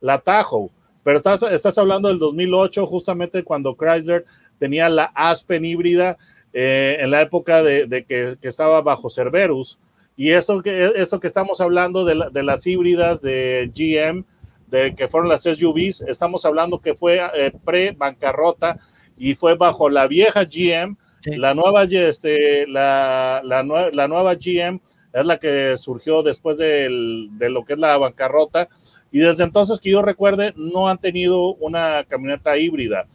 la, 0.00 0.18
Tahoe. 0.18 0.70
Pero 1.04 1.18
estás, 1.18 1.42
estás 1.42 1.76
hablando 1.78 2.08
del 2.08 2.18
2008, 2.18 2.86
justamente 2.86 3.42
cuando 3.42 3.76
Chrysler 3.76 4.24
tenía 4.58 4.88
la 4.88 5.04
Aspen 5.14 5.64
híbrida 5.64 6.16
eh, 6.52 6.96
en 7.00 7.10
la 7.10 7.22
época 7.22 7.62
de, 7.62 7.86
de 7.86 8.04
que, 8.04 8.36
que, 8.40 8.48
estaba 8.48 8.80
bajo 8.82 9.10
Cerberus. 9.10 9.78
Y 10.16 10.30
eso 10.30 10.62
que, 10.62 10.92
esto 10.96 11.20
que 11.20 11.26
estamos 11.26 11.60
hablando 11.60 12.04
de, 12.04 12.14
la, 12.14 12.30
de 12.30 12.42
las 12.42 12.66
híbridas 12.66 13.22
de 13.22 13.70
GM, 13.74 14.24
de 14.68 14.94
que 14.94 15.08
fueron 15.08 15.28
las 15.28 15.42
SUVs, 15.42 16.02
estamos 16.02 16.44
hablando 16.44 16.80
que 16.80 16.94
fue 16.94 17.20
eh, 17.34 17.52
pre-bancarrota 17.64 18.76
y 19.16 19.34
fue 19.34 19.56
bajo 19.56 19.88
la 19.88 20.06
vieja 20.06 20.44
GM. 20.44 20.96
Sí. 21.22 21.36
La, 21.36 21.54
nueva, 21.54 21.84
este, 21.84 22.66
la, 22.66 23.40
la, 23.44 23.62
la, 23.92 24.08
nueva 24.08 24.34
GM 24.34 24.80
es 25.12 25.24
la 25.24 25.38
que 25.38 25.76
surgió 25.76 26.22
después 26.22 26.58
del, 26.58 27.28
de 27.32 27.48
lo 27.48 27.64
que 27.64 27.74
es 27.74 27.78
la 27.78 27.96
bancarrota 27.96 28.68
y 29.12 29.20
desde 29.20 29.44
entonces 29.44 29.78
que 29.78 29.90
yo 29.90 30.02
recuerde 30.02 30.52
no 30.56 30.88
han 30.88 30.98
tenido 30.98 31.54
una 31.54 32.04
camioneta 32.08 32.56
híbrida. 32.56 33.06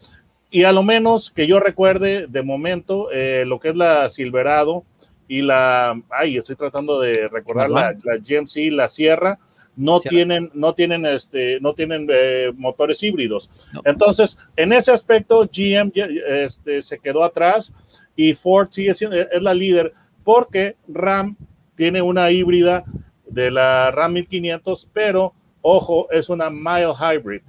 Y 0.50 0.64
a 0.64 0.72
lo 0.72 0.84
menos 0.84 1.32
que 1.32 1.48
yo 1.48 1.60
recuerde 1.60 2.28
de 2.28 2.44
momento 2.44 3.12
eh, 3.12 3.44
lo 3.46 3.60
que 3.60 3.70
es 3.70 3.76
la 3.76 4.10
Silverado 4.10 4.86
y 5.28 5.42
la, 5.42 6.02
ay, 6.10 6.38
estoy 6.38 6.56
tratando 6.56 7.02
de 7.02 7.28
recordar 7.28 7.70
la, 7.70 7.94
la 8.04 8.18
GMC, 8.18 8.72
la 8.72 8.88
Sierra, 8.88 9.40
no 9.78 10.00
tienen, 10.00 10.50
no 10.54 10.74
tienen, 10.74 11.06
este, 11.06 11.60
no 11.62 11.74
tienen 11.74 12.08
eh, 12.12 12.52
motores 12.56 13.02
híbridos. 13.04 13.70
Entonces, 13.86 14.38
en 14.56 14.74
ese 14.74 14.92
aspecto, 14.92 15.48
GM 15.48 15.92
este, 16.28 16.82
se 16.82 17.00
quedó 17.00 17.24
atrás 17.24 17.72
y 18.16 18.34
Ford 18.34 18.70
sigue 18.72 18.96
siendo, 18.96 19.16
es 19.16 19.42
la 19.42 19.54
líder 19.54 19.94
porque 20.24 20.76
RAM 20.88 21.38
tiene 21.76 22.02
una 22.02 22.32
híbrida 22.32 22.84
de 23.30 23.52
la 23.52 23.92
RAM 23.92 24.14
1500, 24.14 24.90
pero 24.92 25.34
ojo, 25.62 26.10
es 26.12 26.30
una 26.30 26.50
mild 26.50 26.96
hybrid. 27.00 27.42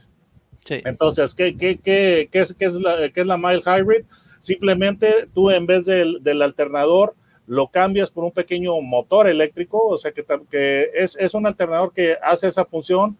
Entonces, 0.70 1.34
¿qué, 1.34 1.56
qué, 1.56 1.78
qué, 1.78 2.28
qué 2.30 2.40
es, 2.40 2.52
qué, 2.52 2.66
es 2.66 2.74
la, 2.74 3.08
¿qué 3.08 3.22
es 3.22 3.26
la 3.26 3.38
mild 3.38 3.62
hybrid? 3.64 4.04
Simplemente 4.40 5.28
tú 5.34 5.50
en 5.50 5.66
vez 5.66 5.86
del, 5.86 6.18
del 6.22 6.42
alternador, 6.42 7.16
lo 7.48 7.68
cambias 7.68 8.10
por 8.10 8.24
un 8.24 8.30
pequeño 8.30 8.80
motor 8.82 9.26
eléctrico, 9.26 9.82
o 9.88 9.98
sea 9.98 10.12
que, 10.12 10.24
que 10.50 10.90
es, 10.94 11.16
es, 11.16 11.32
un 11.34 11.46
alternador 11.46 11.92
que 11.94 12.16
hace 12.22 12.46
esa 12.46 12.66
función 12.66 13.16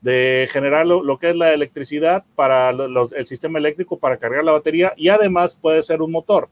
de 0.00 0.46
generar 0.50 0.86
lo, 0.86 1.18
que 1.18 1.30
es 1.30 1.36
la 1.36 1.52
electricidad 1.52 2.24
para 2.36 2.70
el 2.70 3.26
sistema 3.26 3.58
eléctrico 3.58 3.98
para 3.98 4.18
cargar 4.18 4.44
la 4.44 4.52
batería 4.52 4.92
y 4.96 5.08
además 5.08 5.58
puede 5.60 5.82
ser 5.82 6.02
un 6.02 6.12
motor. 6.12 6.48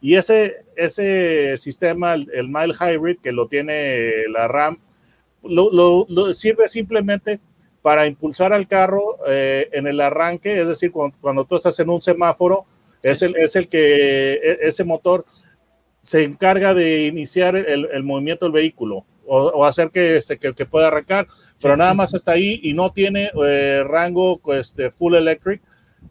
Y 0.00 0.16
ese, 0.16 0.64
ese 0.74 1.56
sistema, 1.58 2.14
el, 2.14 2.28
el 2.34 2.48
Mile 2.48 2.74
Hybrid 2.74 3.18
que 3.22 3.30
lo 3.30 3.46
tiene 3.46 4.26
la 4.28 4.48
RAM, 4.48 4.78
lo, 5.44 6.06
lo, 6.08 6.34
sirve 6.34 6.68
simplemente 6.68 7.40
para 7.82 8.06
impulsar 8.06 8.52
al 8.52 8.66
carro 8.66 9.18
eh, 9.28 9.68
en 9.72 9.86
el 9.86 10.00
arranque, 10.00 10.58
es 10.58 10.66
decir, 10.66 10.90
cuando, 10.90 11.16
cuando, 11.20 11.44
tú 11.44 11.56
estás 11.56 11.78
en 11.80 11.90
un 11.90 12.00
semáforo, 12.00 12.64
es 13.02 13.22
el, 13.22 13.36
es 13.36 13.54
el 13.54 13.68
que 13.68 14.32
e, 14.32 14.58
ese 14.62 14.84
motor 14.84 15.24
se 16.04 16.22
encarga 16.22 16.74
de 16.74 17.06
iniciar 17.06 17.56
el, 17.56 17.88
el 17.90 18.02
movimiento 18.02 18.44
del 18.44 18.52
vehículo 18.52 19.06
o, 19.26 19.64
hacer 19.64 19.90
que, 19.90 20.16
este, 20.16 20.38
que, 20.38 20.52
que, 20.52 20.66
pueda 20.66 20.88
arrancar, 20.88 21.26
pero 21.58 21.78
nada 21.78 21.94
más 21.94 22.12
está 22.12 22.32
ahí 22.32 22.60
y 22.62 22.74
no 22.74 22.92
tiene 22.92 23.30
eh, 23.46 23.82
rango 23.86 24.38
este, 24.52 24.90
full 24.90 25.14
electric 25.14 25.62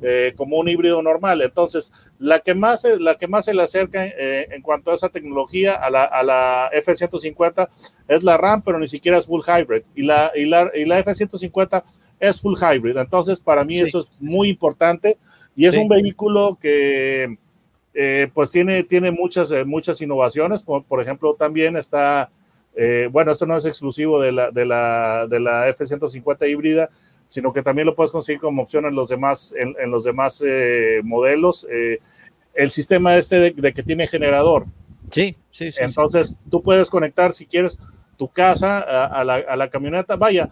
eh, 0.02 0.34
como 0.36 0.58
un 0.58 0.68
híbrido 0.68 1.00
normal. 1.04 1.44
Entonces, 1.44 1.92
la 2.18 2.40
que 2.40 2.56
más, 2.56 2.84
la 3.00 3.16
que 3.16 3.28
más 3.28 3.46
se 3.46 3.54
le 3.54 3.62
acerca 3.62 4.04
eh, 4.08 4.48
en 4.50 4.64
cuanto 4.64 4.90
a 4.90 4.96
esa 4.96 5.10
tecnología 5.10 5.76
a 5.76 5.92
la, 5.92 6.06
a 6.06 6.24
la, 6.24 6.70
F-150 6.74 7.70
es 8.08 8.24
la 8.24 8.38
RAM, 8.38 8.64
pero 8.64 8.80
ni 8.80 8.88
siquiera 8.88 9.20
es 9.20 9.28
full 9.28 9.42
hybrid. 9.46 9.84
Y 9.94 10.02
la, 10.02 10.32
y 10.34 10.46
la, 10.46 10.72
y 10.74 10.86
la 10.86 10.98
F-150 10.98 11.84
es 12.20 12.42
full 12.42 12.58
hybrid. 12.58 12.98
Entonces, 12.98 13.40
para 13.40 13.64
mí 13.64 13.80
eso 13.80 14.00
es 14.00 14.12
muy 14.20 14.50
importante 14.50 15.20
y 15.56 15.68
es 15.68 15.78
un 15.78 15.88
vehículo 15.88 16.58
que 16.60 17.38
eh, 17.94 18.30
pues 18.34 18.50
tiene, 18.52 18.84
tiene 18.84 19.12
muchas, 19.12 19.52
eh, 19.52 19.66
muchas 19.66 20.02
innovaciones. 20.02 20.64
Por, 20.64 20.84
por, 20.84 21.02
ejemplo, 21.02 21.36
también 21.36 21.78
está, 21.78 22.32
eh, 22.76 23.08
bueno, 23.12 23.32
esto 23.32 23.46
no 23.46 23.56
es 23.56 23.66
exclusivo 23.66 24.20
de 24.20 24.32
la, 24.32 24.52
de 24.52 24.66
la, 24.66 25.28
de 25.28 25.40
la 25.40 25.70
F-150 25.70 26.50
híbrida, 26.50 26.90
sino 27.28 27.54
que 27.54 27.62
también 27.62 27.86
lo 27.86 27.96
puedes 27.96 28.12
conseguir 28.12 28.42
como 28.42 28.64
opción 28.64 28.86
en 28.86 28.96
los 28.96 29.10
demás, 29.10 29.54
en, 29.58 29.76
en 29.80 29.92
los 29.92 30.04
demás 30.04 30.44
modelos. 31.04 31.68
el 32.54 32.72
sistema 32.72 33.16
este 33.16 33.40
de, 33.40 33.52
de, 33.52 33.74
que 33.74 33.84
tiene 33.84 34.08
generador. 34.08 34.66
Sí, 35.10 35.36
sí, 35.52 35.72
sí. 35.72 35.80
Entonces, 35.82 36.30
sí. 36.30 36.38
tú 36.50 36.62
puedes 36.62 36.90
conectar, 36.90 37.34
si 37.34 37.46
quieres, 37.46 37.80
tu 38.18 38.28
casa 38.28 38.80
a, 38.80 39.06
a, 39.06 39.24
la, 39.24 39.36
a 39.36 39.56
la, 39.56 39.70
camioneta. 39.70 40.16
Vaya, 40.16 40.50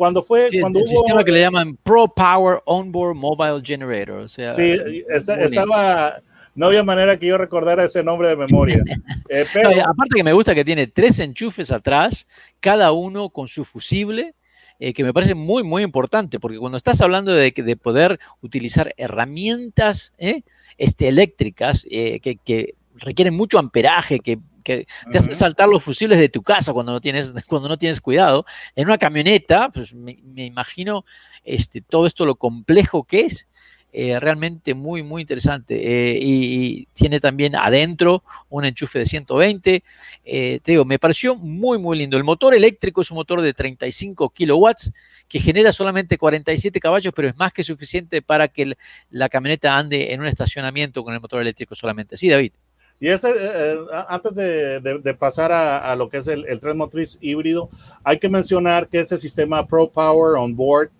cuando 0.00 0.22
fue 0.22 0.48
sí, 0.48 0.60
cuando 0.60 0.78
el 0.78 0.86
hubo, 0.86 0.98
sistema 0.98 1.22
que 1.22 1.30
le 1.30 1.40
llaman 1.40 1.76
Pro 1.82 2.08
Power 2.08 2.62
Onboard 2.64 3.14
Mobile 3.14 3.60
Generator 3.62 4.20
o 4.20 4.28
sea 4.30 4.50
sí 4.50 5.04
está, 5.10 5.34
estaba 5.34 6.22
no 6.60 6.66
había 6.66 6.84
manera 6.84 7.18
que 7.18 7.26
yo 7.26 7.38
recordara 7.38 7.84
ese 7.84 8.04
nombre 8.04 8.28
de 8.28 8.36
memoria. 8.36 8.84
Eh, 9.32 9.46
pero... 9.52 9.70
no, 9.70 9.82
aparte 9.82 10.16
que 10.16 10.24
me 10.24 10.32
gusta 10.32 10.56
que 10.56 10.64
tiene 10.64 10.88
tres 10.88 11.20
enchufes 11.20 11.70
atrás, 11.70 12.26
cada 12.58 12.90
uno 12.90 13.30
con 13.30 13.46
su 13.46 13.64
fusible, 13.64 14.34
eh, 14.80 14.92
que 14.92 15.04
me 15.04 15.12
parece 15.12 15.36
muy, 15.36 15.62
muy 15.62 15.84
importante, 15.84 16.40
porque 16.40 16.58
cuando 16.58 16.76
estás 16.76 17.00
hablando 17.00 17.32
de, 17.32 17.52
de 17.52 17.76
poder 17.76 18.18
utilizar 18.40 18.92
herramientas 18.96 20.14
eh, 20.18 20.42
este, 20.78 21.06
eléctricas 21.06 21.86
que, 21.88 22.38
que, 22.44 22.74
requieren 22.94 23.34
mucho 23.34 23.60
amperaje, 23.60 24.18
que, 24.18 24.40
que 24.64 24.86
te 25.12 25.18
hacen 25.18 25.34
saltar 25.36 25.68
los 25.68 25.84
fusibles 25.84 26.18
de 26.18 26.28
tu 26.28 26.42
casa 26.42 26.72
cuando 26.72 26.90
no 26.90 27.00
tienes, 27.00 27.32
cuando 27.46 27.68
no 27.68 27.78
tienes 27.78 28.00
cuidado, 28.00 28.46
en 28.74 28.88
una 28.88 28.98
camioneta, 28.98 29.70
pues 29.70 29.94
me, 29.94 30.18
me 30.24 30.44
imagino 30.44 31.04
este, 31.44 31.82
todo 31.82 32.04
esto 32.06 32.26
lo 32.26 32.34
complejo 32.34 33.04
que 33.04 33.20
es. 33.26 33.46
Eh, 33.92 34.20
realmente 34.20 34.74
muy, 34.74 35.02
muy 35.02 35.22
interesante. 35.22 35.74
Eh, 35.74 36.18
y, 36.20 36.80
y, 36.80 36.86
tiene 36.92 37.18
también 37.18 37.56
adentro 37.56 38.22
un 38.48 38.64
enchufe 38.64 39.00
de 39.00 39.04
120. 39.04 39.82
Eh, 40.24 40.60
te 40.62 40.72
digo, 40.72 40.84
me 40.84 40.98
pareció 40.98 41.34
muy, 41.34 41.78
muy 41.78 41.98
lindo. 41.98 42.16
El 42.16 42.24
motor 42.24 42.54
eléctrico 42.54 43.00
es 43.00 43.10
un 43.10 43.16
motor 43.16 43.40
de 43.42 43.52
35 43.52 44.30
kilowatts 44.30 44.92
que 45.28 45.40
genera 45.40 45.72
solamente 45.72 46.18
47 46.18 46.78
caballos, 46.78 47.12
pero 47.14 47.28
es 47.28 47.36
más 47.36 47.52
que 47.52 47.64
suficiente 47.64 48.22
para 48.22 48.48
que 48.48 48.62
el, 48.62 48.78
la 49.10 49.28
camioneta 49.28 49.76
ande 49.76 50.12
en 50.12 50.20
un 50.20 50.26
estacionamiento 50.26 51.02
con 51.02 51.14
el 51.14 51.20
motor 51.20 51.40
eléctrico 51.40 51.74
solamente. 51.74 52.16
Sí, 52.16 52.28
David. 52.28 52.52
Y 53.00 53.08
ese, 53.08 53.30
eh, 53.30 53.78
antes 54.08 54.34
de, 54.34 54.80
de, 54.80 54.98
de 54.98 55.14
pasar 55.14 55.50
a, 55.50 55.90
a, 55.90 55.96
lo 55.96 56.10
que 56.10 56.18
es 56.18 56.28
el, 56.28 56.44
el 56.46 56.60
tren 56.60 56.76
motriz 56.76 57.16
híbrido, 57.20 57.70
hay 58.04 58.18
que 58.18 58.28
mencionar 58.28 58.88
que 58.88 59.00
ese 59.00 59.16
sistema 59.16 59.66
Pro 59.66 59.90
Power 59.90 60.36
on 60.36 60.54
Board 60.54 60.90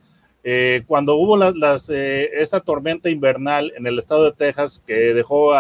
eh, 0.43 0.85
cuando 0.87 1.17
hubo 1.17 1.39
eh, 1.43 2.31
esta 2.35 2.61
tormenta 2.61 3.11
invernal 3.11 3.73
en 3.77 3.87
el 3.87 3.99
estado 3.99 4.25
de 4.25 4.33
Texas 4.33 4.83
que 4.87 5.15
dejó 5.15 5.53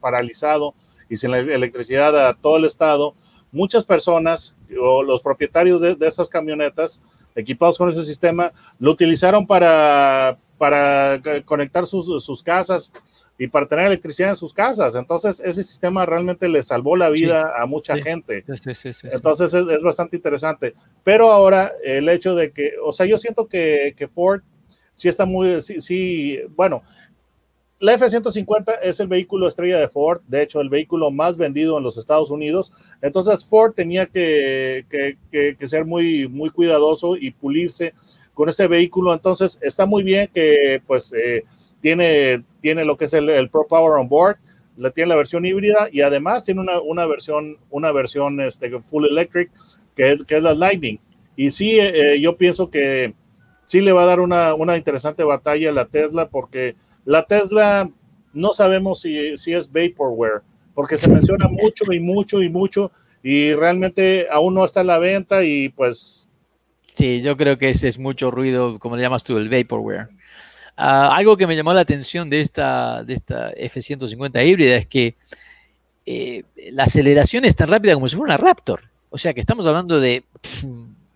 paralizado 0.00 0.74
y 1.08 1.16
sin 1.16 1.34
electricidad 1.34 2.28
a 2.28 2.34
todo 2.34 2.58
el 2.58 2.64
estado, 2.64 3.14
muchas 3.50 3.84
personas 3.84 4.56
o 4.80 5.02
los 5.02 5.22
propietarios 5.22 5.80
de, 5.80 5.94
de 5.94 6.06
estas 6.06 6.28
camionetas 6.28 7.00
equipados 7.38 7.78
con 7.78 7.88
ese 7.88 8.02
sistema 8.02 8.52
lo 8.78 8.90
utilizaron 8.90 9.46
para, 9.46 10.38
conectar 11.44 11.86
sus 11.86 12.42
casas 12.42 12.90
y 13.38 13.46
para 13.46 13.66
tener 13.66 13.86
electricidad 13.86 14.30
en 14.30 14.36
sus 14.36 14.52
casas. 14.52 14.96
Entonces, 14.96 15.40
ese 15.40 15.62
sistema 15.62 16.04
realmente 16.04 16.48
le 16.48 16.62
salvó 16.62 16.96
la 16.96 17.08
vida 17.08 17.42
sí, 17.42 17.62
a 17.62 17.66
mucha 17.66 17.94
sí, 17.94 18.02
gente. 18.02 18.42
Sí, 18.42 18.90
Entonces, 19.04 19.54
es, 19.54 19.66
es, 19.68 19.82
bastante 19.82 20.16
interesante. 20.16 20.74
Pero 21.04 21.30
ahora, 21.30 21.72
el 21.84 22.08
hecho 22.08 22.34
de 22.34 22.50
que, 22.50 22.72
o 22.84 22.92
sea, 22.92 23.06
yo 23.06 23.16
siento 23.16 23.46
que, 23.46 23.94
que 23.96 24.08
Ford 24.08 24.42
sí 24.92 25.08
está 25.08 25.24
muy, 25.24 25.62
sí, 25.62 25.80
sí, 25.80 26.40
bueno, 26.56 26.82
la 27.80 27.94
F-150 27.94 28.80
es 28.82 28.98
el 28.98 29.06
vehículo 29.06 29.46
estrella 29.46 29.78
de 29.78 29.88
Ford, 29.88 30.20
de 30.26 30.42
hecho, 30.42 30.60
el 30.60 30.68
vehículo 30.68 31.12
más 31.12 31.36
vendido 31.36 31.78
en 31.78 31.84
los 31.84 31.96
Estados 31.96 32.32
Unidos. 32.32 32.72
Entonces, 33.02 33.46
Ford 33.46 33.72
tenía 33.72 34.06
que, 34.06 34.84
que, 34.90 35.16
que, 35.30 35.56
que 35.56 35.68
ser 35.68 35.84
muy, 35.84 36.26
muy 36.26 36.50
cuidadoso 36.50 37.16
y 37.16 37.30
pulirse 37.30 37.94
con 38.34 38.48
este 38.48 38.66
vehículo. 38.66 39.14
Entonces, 39.14 39.60
está 39.62 39.86
muy 39.86 40.02
bien 40.02 40.28
que, 40.34 40.82
pues, 40.88 41.12
eh, 41.12 41.44
tiene, 41.80 42.44
tiene 42.60 42.84
lo 42.84 42.96
que 42.96 43.06
es 43.06 43.12
el, 43.14 43.48
Pro 43.50 43.66
Power 43.68 43.98
on 43.98 44.08
Board, 44.08 44.36
la, 44.76 44.90
tiene 44.90 45.08
la 45.08 45.16
versión 45.16 45.44
híbrida 45.44 45.88
y 45.90 46.02
además 46.02 46.44
tiene 46.44 46.60
una, 46.60 46.80
una 46.80 47.06
versión, 47.06 47.58
una 47.70 47.92
versión 47.92 48.40
este, 48.40 48.70
full 48.80 49.06
electric 49.06 49.50
que 49.96 50.12
es, 50.12 50.24
que 50.24 50.36
es 50.36 50.42
la 50.42 50.54
Lightning. 50.54 50.98
Y 51.36 51.50
sí, 51.50 51.78
eh, 51.78 52.20
yo 52.20 52.36
pienso 52.36 52.70
que 52.70 53.14
sí 53.64 53.80
le 53.80 53.92
va 53.92 54.02
a 54.02 54.06
dar 54.06 54.20
una, 54.20 54.54
una 54.54 54.76
interesante 54.76 55.22
batalla 55.24 55.70
a 55.70 55.72
la 55.72 55.86
Tesla 55.86 56.28
porque 56.28 56.74
la 57.04 57.24
Tesla 57.24 57.90
no 58.32 58.52
sabemos 58.52 59.00
si, 59.00 59.36
si 59.36 59.52
es 59.52 59.70
vaporware, 59.70 60.42
porque 60.74 60.96
se 60.96 61.10
menciona 61.10 61.48
mucho 61.48 61.92
y 61.92 62.00
mucho 62.00 62.42
y 62.42 62.48
mucho 62.48 62.90
y 63.22 63.52
realmente 63.54 64.26
aún 64.30 64.54
no 64.54 64.64
está 64.64 64.80
a 64.80 64.84
la 64.84 64.98
venta 64.98 65.44
y 65.44 65.68
pues... 65.70 66.28
Sí, 66.94 67.20
yo 67.20 67.36
creo 67.36 67.58
que 67.58 67.70
ese 67.70 67.88
es 67.88 67.98
mucho 67.98 68.30
ruido, 68.30 68.78
como 68.78 68.96
le 68.96 69.02
llamas 69.02 69.22
tú, 69.22 69.36
el 69.36 69.48
vaporware. 69.48 70.08
Uh, 70.78 71.10
algo 71.10 71.36
que 71.36 71.48
me 71.48 71.56
llamó 71.56 71.74
la 71.74 71.80
atención 71.80 72.30
de 72.30 72.40
esta, 72.40 73.02
de 73.02 73.14
esta 73.14 73.50
F-150 73.50 74.46
híbrida 74.46 74.76
es 74.76 74.86
que 74.86 75.16
eh, 76.06 76.44
la 76.70 76.84
aceleración 76.84 77.44
es 77.44 77.56
tan 77.56 77.68
rápida 77.68 77.94
como 77.94 78.06
si 78.06 78.14
fuera 78.14 78.34
una 78.34 78.36
Raptor. 78.36 78.82
O 79.10 79.18
sea 79.18 79.34
que 79.34 79.40
estamos 79.40 79.66
hablando 79.66 79.98
de 79.98 80.22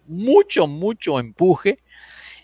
mucho, 0.09 0.66
mucho 0.66 1.20
empuje. 1.20 1.79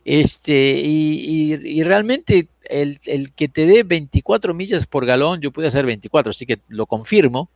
Este, 0.05 0.79
y, 0.79 1.55
y, 1.55 1.81
y 1.81 1.83
realmente 1.83 2.47
el, 2.71 2.99
el, 3.07 3.33
que 3.33 3.49
te 3.49 3.67
dé 3.67 3.83
24 3.83 4.55
millas 4.55 4.87
por 4.87 5.05
galón, 5.05 5.41
yo 5.41 5.51
pude 5.51 5.67
hacer 5.67 5.85
24, 5.85 6.31
así 6.31 6.47
que 6.47 6.61
lo 6.69 6.87
confirmo. 6.87 7.51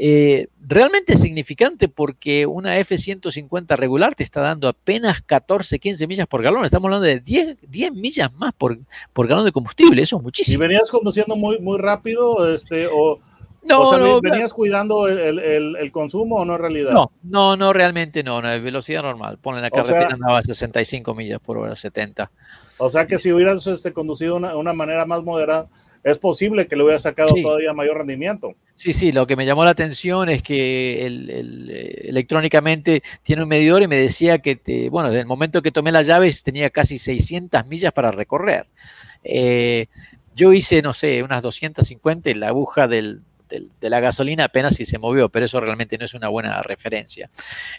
Eh, 0.00 0.46
realmente 0.64 1.14
es 1.14 1.20
significante 1.20 1.88
porque 1.88 2.46
una 2.46 2.78
F-150 2.78 3.76
regular 3.76 4.14
te 4.14 4.22
está 4.22 4.40
dando 4.40 4.68
apenas 4.68 5.20
14, 5.22 5.80
15 5.80 6.06
millas 6.06 6.28
por 6.28 6.40
galón. 6.40 6.64
Estamos 6.64 6.86
hablando 6.86 7.04
de 7.04 7.18
10, 7.18 7.58
10 7.68 7.92
millas 7.94 8.32
más 8.34 8.54
por, 8.54 8.78
por, 9.12 9.26
galón 9.26 9.44
de 9.44 9.50
combustible. 9.50 10.00
Eso 10.00 10.18
es 10.18 10.22
muchísimo. 10.22 10.62
¿Y 10.62 10.68
venías 10.68 10.92
conduciendo 10.92 11.34
muy, 11.34 11.58
muy 11.58 11.78
rápido? 11.78 12.54
Este, 12.54 12.86
o, 12.86 13.18
No, 13.64 13.80
o 13.80 13.90
sea, 13.90 13.98
no, 13.98 14.20
¿venías 14.20 14.54
cuidando 14.54 15.08
el, 15.08 15.40
el, 15.40 15.76
el, 15.76 15.90
consumo 15.90 16.36
o 16.36 16.44
no 16.44 16.54
en 16.54 16.60
realidad? 16.60 16.92
No, 16.92 17.10
no, 17.24 17.56
no, 17.56 17.72
realmente 17.72 18.22
no, 18.22 18.40
no 18.40 18.48
velocidad 18.62 19.02
normal. 19.02 19.38
Ponle 19.38 19.62
la 19.62 19.70
carretera, 19.70 20.06
sea, 20.06 20.14
andaba 20.14 20.38
a 20.38 20.42
65 20.42 21.12
millas 21.16 21.40
por 21.40 21.58
hora, 21.58 21.74
70. 21.74 22.30
O 22.78 22.88
sea 22.88 23.08
que 23.08 23.18
si 23.18 23.32
hubieras 23.32 23.66
este, 23.66 23.92
conducido 23.92 24.34
de 24.34 24.38
una, 24.38 24.56
una, 24.56 24.72
manera 24.72 25.04
más 25.06 25.24
moderada, 25.24 25.68
es 26.10 26.18
posible 26.18 26.66
que 26.66 26.76
le 26.76 26.84
hubiera 26.84 26.98
sacado 26.98 27.30
sí. 27.30 27.42
todavía 27.42 27.72
mayor 27.72 27.98
rendimiento. 27.98 28.54
Sí, 28.74 28.92
sí, 28.92 29.12
lo 29.12 29.26
que 29.26 29.36
me 29.36 29.46
llamó 29.46 29.64
la 29.64 29.70
atención 29.70 30.28
es 30.28 30.42
que 30.42 31.06
el, 31.06 31.30
el, 31.30 31.70
electrónicamente 32.04 33.02
tiene 33.22 33.42
un 33.42 33.48
medidor 33.48 33.82
y 33.82 33.88
me 33.88 33.96
decía 33.96 34.38
que, 34.38 34.56
te, 34.56 34.88
bueno, 34.88 35.08
desde 35.08 35.22
el 35.22 35.26
momento 35.26 35.62
que 35.62 35.72
tomé 35.72 35.92
las 35.92 36.06
llaves 36.06 36.42
tenía 36.42 36.70
casi 36.70 36.98
600 36.98 37.66
millas 37.66 37.92
para 37.92 38.10
recorrer. 38.10 38.66
Eh, 39.24 39.86
yo 40.34 40.52
hice, 40.52 40.82
no 40.82 40.92
sé, 40.92 41.22
unas 41.22 41.42
250 41.42 42.30
y 42.30 42.34
la 42.34 42.48
aguja 42.48 42.86
del, 42.86 43.22
de 43.48 43.90
la 43.90 44.00
gasolina 44.00 44.44
apenas 44.44 44.76
si 44.76 44.84
se 44.84 44.98
movió, 44.98 45.28
pero 45.28 45.44
eso 45.46 45.60
realmente 45.60 45.98
no 45.98 46.04
es 46.04 46.14
una 46.14 46.28
buena 46.28 46.62
referencia. 46.62 47.30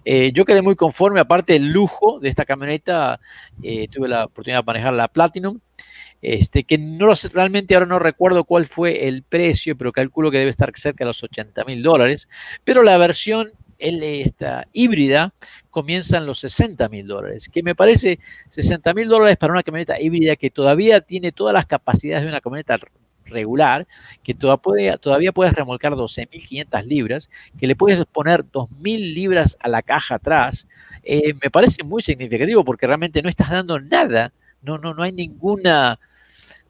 Eh, 0.03 0.31
yo 0.33 0.45
quedé 0.45 0.61
muy 0.61 0.75
conforme, 0.75 1.19
aparte 1.19 1.53
del 1.53 1.71
lujo 1.71 2.19
de 2.19 2.29
esta 2.29 2.45
camioneta, 2.45 3.19
eh, 3.63 3.87
tuve 3.87 4.07
la 4.07 4.25
oportunidad 4.25 4.59
de 4.59 4.65
manejar 4.65 4.93
la 4.93 5.07
Platinum, 5.07 5.59
este, 6.21 6.63
que 6.63 6.77
no 6.77 7.13
realmente 7.31 7.75
ahora 7.75 7.85
no 7.85 7.99
recuerdo 7.99 8.43
cuál 8.43 8.65
fue 8.65 9.07
el 9.07 9.23
precio, 9.23 9.77
pero 9.77 9.91
calculo 9.91 10.31
que 10.31 10.39
debe 10.39 10.51
estar 10.51 10.71
cerca 10.75 11.03
de 11.03 11.09
los 11.09 11.23
80 11.23 11.63
mil 11.65 11.81
dólares, 11.81 12.27
pero 12.63 12.83
la 12.83 12.97
versión 12.97 13.51
esta 13.79 14.67
híbrida 14.73 15.33
comienza 15.69 16.17
en 16.17 16.25
los 16.25 16.39
60 16.39 16.89
mil 16.89 17.07
dólares, 17.07 17.49
que 17.49 17.63
me 17.63 17.75
parece 17.75 18.19
60 18.49 18.93
mil 18.93 19.07
dólares 19.07 19.37
para 19.37 19.53
una 19.53 19.63
camioneta 19.63 19.99
híbrida 19.99 20.35
que 20.35 20.49
todavía 20.49 21.01
tiene 21.01 21.31
todas 21.31 21.53
las 21.53 21.65
capacidades 21.65 22.23
de 22.23 22.29
una 22.29 22.41
camioneta 22.41 22.77
regular, 23.29 23.87
que 24.23 24.33
todavía, 24.33 24.97
todavía 24.97 25.31
puedes 25.31 25.53
remolcar 25.53 25.93
12.500 25.93 26.85
libras, 26.85 27.29
que 27.57 27.67
le 27.67 27.75
puedes 27.75 28.05
poner 28.05 28.43
2.000 28.45 29.13
libras 29.13 29.57
a 29.59 29.69
la 29.69 29.81
caja 29.81 30.15
atrás, 30.15 30.67
eh, 31.03 31.33
me 31.41 31.49
parece 31.49 31.83
muy 31.83 32.01
significativo 32.01 32.63
porque 32.63 32.87
realmente 32.87 33.21
no 33.21 33.29
estás 33.29 33.49
dando 33.49 33.79
nada, 33.79 34.33
no, 34.61 34.77
no, 34.77 34.93
no 34.93 35.03
hay 35.03 35.11
ninguna, 35.11 35.99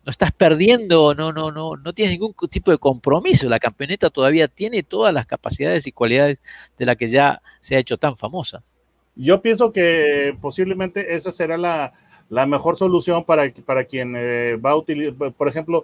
no 0.06 0.12
estás 0.12 0.32
perdiendo, 0.32 1.13
no, 1.15 1.32
no, 1.32 1.52
no, 1.52 1.76
no 1.76 1.93
tienes 1.93 2.13
ningún 2.13 2.34
tipo 2.50 2.72
de 2.72 2.78
compromiso. 2.78 3.50
La 3.50 3.60
camioneta 3.60 4.10
todavía 4.10 4.48
tiene 4.48 4.84
todas 4.84 5.13
las 5.13 5.26
capacidades 5.26 5.88
y 5.88 5.91
cualidades 5.91 6.41
de 6.78 6.86
la 6.86 6.95
que 6.95 7.08
ya 7.08 7.41
se 7.60 7.76
ha 7.76 7.80
hecho 7.80 7.98
tan 7.98 8.15
famosa. 8.15 8.63
Yo 9.15 9.41
pienso 9.41 9.74
que 9.74 10.38
posiblemente 10.39 11.13
esa 11.13 11.32
será 11.32 11.58
la, 11.58 11.93
la 12.30 12.45
mejor 12.45 12.78
solución 12.78 13.26
para, 13.26 13.52
para 13.65 13.84
quien 13.84 14.13
eh, 14.15 14.56
va 14.56 14.72
a 14.72 14.78
utilizar, 14.78 15.34
por 15.34 15.48
ejemplo, 15.48 15.84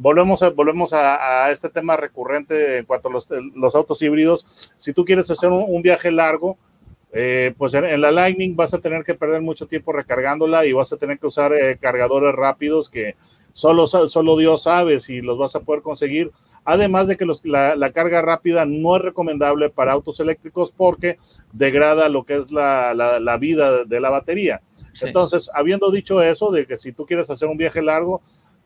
volvemos, 0.00 0.42
a, 0.42 0.50
volvemos 0.50 0.92
a, 0.94 1.44
a, 1.44 1.50
este 1.50 1.68
tema 1.68 1.96
recurrente 1.96 2.78
en 2.78 2.86
cuanto 2.86 3.08
a 3.08 3.12
los, 3.12 3.28
los 3.54 3.74
autos 3.74 4.00
híbridos. 4.00 4.72
Si 4.76 4.92
tú 4.92 5.04
quieres 5.04 5.30
hacer 5.30 5.50
un, 5.50 5.64
un 5.68 5.82
viaje 5.82 6.10
largo, 6.10 6.56
eh, 7.12 7.54
pues 7.58 7.74
en, 7.74 7.84
en, 7.84 8.00
la 8.00 8.10
Lightning 8.10 8.56
vas 8.56 8.72
a 8.72 8.80
tener 8.80 9.04
que 9.04 9.14
perder 9.14 9.42
mucho 9.42 9.66
tiempo 9.66 9.92
recargándola 9.92 10.64
y 10.64 10.72
vas 10.72 10.92
a 10.92 10.96
tener 10.96 11.18
que 11.18 11.26
usar 11.26 11.52
eh, 11.52 11.76
cargadores 11.78 12.34
rápidos 12.34 12.88
que 12.88 13.16
solo, 13.52 13.86
solo 13.86 14.36
Dios 14.38 14.62
sabe 14.62 15.00
si 15.00 15.20
los 15.20 15.36
vas 15.36 15.54
a 15.54 15.60
poder 15.60 15.82
conseguir. 15.82 16.30
Además 16.64 17.06
de 17.06 17.16
que 17.16 17.26
los, 17.26 17.44
la, 17.44 17.74
la, 17.74 17.90
carga 17.90 18.22
rápida 18.22 18.64
no 18.64 18.96
es 18.96 19.02
recomendable 19.02 19.70
para 19.70 19.92
autos 19.92 20.20
eléctricos 20.20 20.72
porque 20.74 21.18
degrada 21.52 22.08
lo 22.08 22.24
que 22.24 22.34
es 22.36 22.52
la, 22.52 22.94
la, 22.94 23.18
la 23.18 23.38
vida 23.38 23.84
de 23.84 24.00
la 24.00 24.10
batería. 24.10 24.60
Sí. 24.92 25.06
Entonces, 25.06 25.50
habiendo 25.54 25.90
dicho 25.90 26.22
eso, 26.22 26.50
de 26.50 26.66
que 26.66 26.76
si 26.76 26.92
tú 26.92 27.06
quieres 27.06 27.30
hacer 27.30 27.48
un 27.48 27.56
viaje 27.56 27.80
largo, 27.80 28.20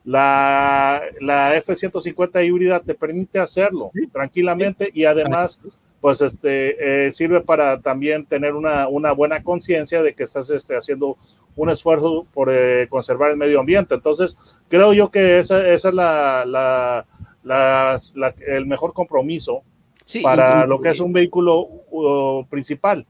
la, 0.05 1.03
la 1.21 1.57
F-150 1.57 2.47
híbrida 2.47 2.81
te 2.81 2.95
permite 2.95 3.39
hacerlo 3.39 3.91
sí. 3.95 4.07
tranquilamente 4.09 4.91
y 4.93 5.05
además 5.05 5.59
pues 6.05 6.21
este, 6.21 7.07
eh, 7.07 7.13
sirve 7.13 7.41
para 7.41 7.81
también 7.81 8.27
tener 8.27 8.55
una, 8.55 8.89
una 8.89 9.13
buena 9.13 9.43
conciencia 9.43 10.03
de 10.03 10.15
que 10.15 10.25
estás 10.25 10.51
este, 10.51 10.77
haciendo 10.77 11.17
un 11.57 11.71
esfuerzo 11.71 12.27
por 12.35 12.51
eh, 12.53 12.89
conservar 12.91 13.31
el 13.31 13.39
medio 13.39 13.59
ambiente. 13.59 13.95
Entonces, 13.95 14.37
creo 14.69 14.93
yo 14.93 15.11
que 15.11 15.39
esa, 15.39 15.67
esa 15.67 15.89
es 15.89 15.95
la, 15.95 16.45
la, 16.45 17.07
la, 17.43 18.35
el 18.47 18.67
mejor 18.67 18.93
compromiso 18.93 19.63
sí, 20.05 20.21
para 20.21 20.67
lo 20.67 20.79
que 20.83 20.91
es 20.91 21.01
un 21.01 21.15
vehículo 21.15 21.61
uh, 21.61 22.45
principal. 22.51 23.07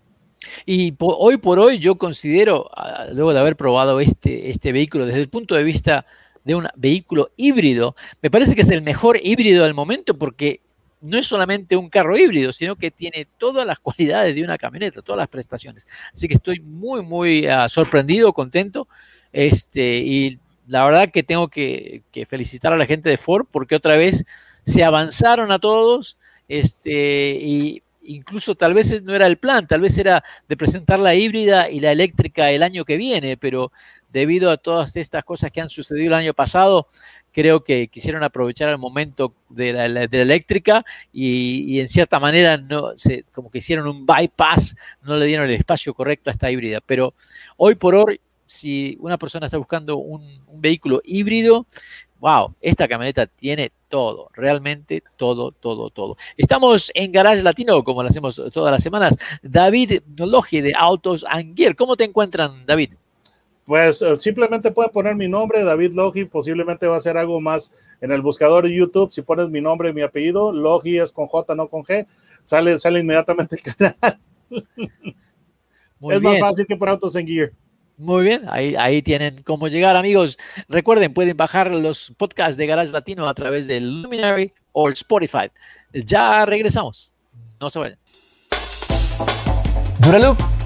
Y 0.65 0.93
por, 0.93 1.17
hoy 1.19 1.39
por 1.39 1.59
hoy 1.59 1.81
yo 1.81 1.97
considero, 1.97 2.71
uh, 2.77 3.13
luego 3.13 3.33
de 3.33 3.41
haber 3.41 3.57
probado 3.57 3.99
este, 3.99 4.51
este 4.51 4.71
vehículo 4.71 5.07
desde 5.07 5.19
el 5.19 5.29
punto 5.29 5.57
de 5.57 5.65
vista 5.65 6.07
de 6.45 6.55
un 6.55 6.69
vehículo 6.77 7.31
híbrido, 7.37 7.97
me 8.23 8.31
parece 8.31 8.55
que 8.55 8.63
es 8.63 8.71
el 8.71 8.83
mejor 8.83 9.19
híbrido 9.23 9.65
del 9.65 9.75
momento 9.75 10.17
porque 10.17 10.61
no 11.01 11.19
es 11.19 11.27
solamente 11.27 11.77
un 11.77 11.91
carro 11.91 12.17
híbrido, 12.17 12.53
sino 12.53 12.77
que 12.77 12.91
tiene 12.91 13.27
todas 13.39 13.67
las 13.67 13.79
cualidades 13.81 14.35
de 14.35 14.45
una 14.45 14.59
camioneta, 14.59 15.03
todas 15.03 15.19
las 15.19 15.29
prestaciones. 15.29 15.87
Así 16.13 16.29
que 16.29 16.35
estoy 16.35 16.61
muy, 16.61 17.03
muy 17.03 17.47
uh, 17.47 17.69
sorprendido, 17.69 18.33
contento. 18.33 18.89
Este, 19.33 19.99
y 19.99 20.39
la 20.67 20.85
verdad 20.85 21.11
que 21.11 21.23
tengo 21.23 21.49
que, 21.49 22.03
que, 22.11 22.25
felicitar 22.25 22.73
a 22.73 22.77
la 22.77 22.87
gente 22.87 23.11
de 23.11 23.17
Ford 23.17 23.47
porque 23.51 23.75
otra 23.75 23.97
vez 23.97 24.25
se 24.65 24.83
avanzaron 24.83 25.53
a 25.53 25.59
todos. 25.59 26.17
Este, 26.49 27.37
y 27.41 27.83
incluso 28.05 28.55
tal 28.55 28.75
vez 28.75 29.03
no 29.03 29.15
era 29.15 29.27
el 29.27 29.39
plan, 29.39 29.67
tal 29.67 29.81
vez 29.81 29.97
era 29.99 30.23
de 30.49 30.57
presentar 30.57 30.99
la 31.01 31.15
híbrida 31.15 31.71
y 31.71 31.81
la 31.81 31.93
eléctrica 31.93 32.51
el 32.51 32.63
año 32.63 32.85
que 32.85 32.97
viene, 32.97 33.37
pero 33.37 33.73
debido 34.15 34.53
a 34.53 34.57
todas 34.57 34.95
estas 34.95 35.25
cosas 35.25 35.51
que 35.51 35.61
han 35.61 35.69
sucedido 35.69 36.07
el 36.07 36.15
año 36.15 36.35
pasado, 36.35 36.87
creo 37.33 37.65
que 37.65 37.89
quisieron 37.89 38.23
aprovechar 38.23 38.69
el 38.69 38.79
momento 38.79 39.35
de 39.49 39.73
la, 39.73 40.05
eléctrica 40.05 40.85
y, 41.13 41.81
en 41.81 41.89
cierta 41.89 42.21
manera 42.21 42.57
no 42.57 42.97
se, 42.97 43.25
como 43.33 43.51
que 43.51 43.59
hicieron 43.59 43.89
un 43.89 44.07
bypass, 44.07 44.77
no 45.03 45.17
le 45.17 45.27
dieron 45.27 45.47
el 45.51 45.57
espacio 45.57 45.93
correcto 45.95 46.31
a 46.31 46.33
esta 46.33 46.49
híbrida. 46.49 46.81
Pero 46.81 47.15
hoy 47.57 47.75
por 47.75 47.97
hoy, 47.97 48.21
si 48.47 48.97
una 49.01 49.19
persona 49.19 49.47
está 49.47 49.59
buscando 49.59 49.97
un, 49.97 50.45
vehículo 50.57 51.03
híbrido, 51.05 51.67
wow, 52.21 52.55
esta 52.61 52.87
camioneta 52.87 53.27
tiene 53.27 53.73
todo, 53.89 54.31
realmente 54.33 55.03
todo, 55.17 55.51
todo, 55.51 55.91
todo. 55.91 56.17
Estamos 56.37 56.93
en 56.95 57.11
Garage 57.11 57.43
Latino, 57.43 57.83
como 57.83 58.05
lo 58.05 58.09
hacemos 58.09 58.41
todas 58.53 58.71
las 58.71 58.83
semanas. 58.83 59.17
David 59.43 60.03
Logi 60.17 60.61
de 60.61 60.73
Autos 60.77 61.27
and 61.29 61.57
Gear. 61.57 61.75
¿Cómo 61.75 61.97
te 61.97 62.05
encuentran, 62.05 62.65
David? 62.65 62.93
Pues 63.65 64.03
eh, 64.03 64.19
simplemente 64.19 64.71
puede 64.71 64.91
poner 64.91 65.15
mi 65.15 65.29
nombre, 65.29 65.65
David 65.65 65.95
Logi, 65.95 66.25
posiblemente 66.25 66.87
va 66.87 66.97
a 66.97 67.01
ser 67.01 67.17
algo 67.17 67.41
más 67.41 67.71
en 68.01 68.13
el 68.13 68.21
buscador 68.21 68.65
de 68.65 68.75
YouTube, 68.75 69.11
si 69.11 69.23
pones 69.23 69.49
mi 69.49 69.61
nombre 69.61 69.91
y 69.91 69.93
mi 69.93 70.03
apellido, 70.03 70.53
Logi 70.53 70.99
es 70.99 71.13
con 71.13 71.27
J, 71.27 71.55
no 71.55 71.69
con 71.69 71.83
G, 71.83 72.07
sale, 72.43 72.79
sale 72.79 73.01
inmediatamente 73.01 73.57
el 73.57 73.75
canal. 73.75 74.19
Muy 75.99 76.15
es 76.15 76.21
bien. 76.21 76.33
más 76.35 76.41
fácil 76.41 76.67
que 76.67 76.77
por 76.77 76.89
Autos 76.89 77.17
en 77.17 77.27
Gear. 77.27 77.53
Muy 77.97 78.25
bien, 78.25 78.43
ahí, 78.49 78.75
ahí 78.77 79.03
tienen 79.03 79.43
cómo 79.45 79.69
llegar, 79.69 79.97
amigos. 79.97 80.37
Recuerden, 80.69 81.15
pueden 81.15 81.37
bajar 81.37 81.71
los 81.71 82.13
podcasts 82.19 82.57
de 82.57 82.67
Garage 82.67 82.93
Latino 82.93 83.29
a 83.29 83.35
través 83.35 83.69
de 83.69 83.81
Luminary 83.81 84.53
o 84.73 84.89
Spotify. 84.89 85.51
Ya 85.93 86.45
regresamos. 86.45 87.17
No 87.61 87.71
se 87.71 87.79
vayan. 87.79 87.99
Duraloop 90.01 90.54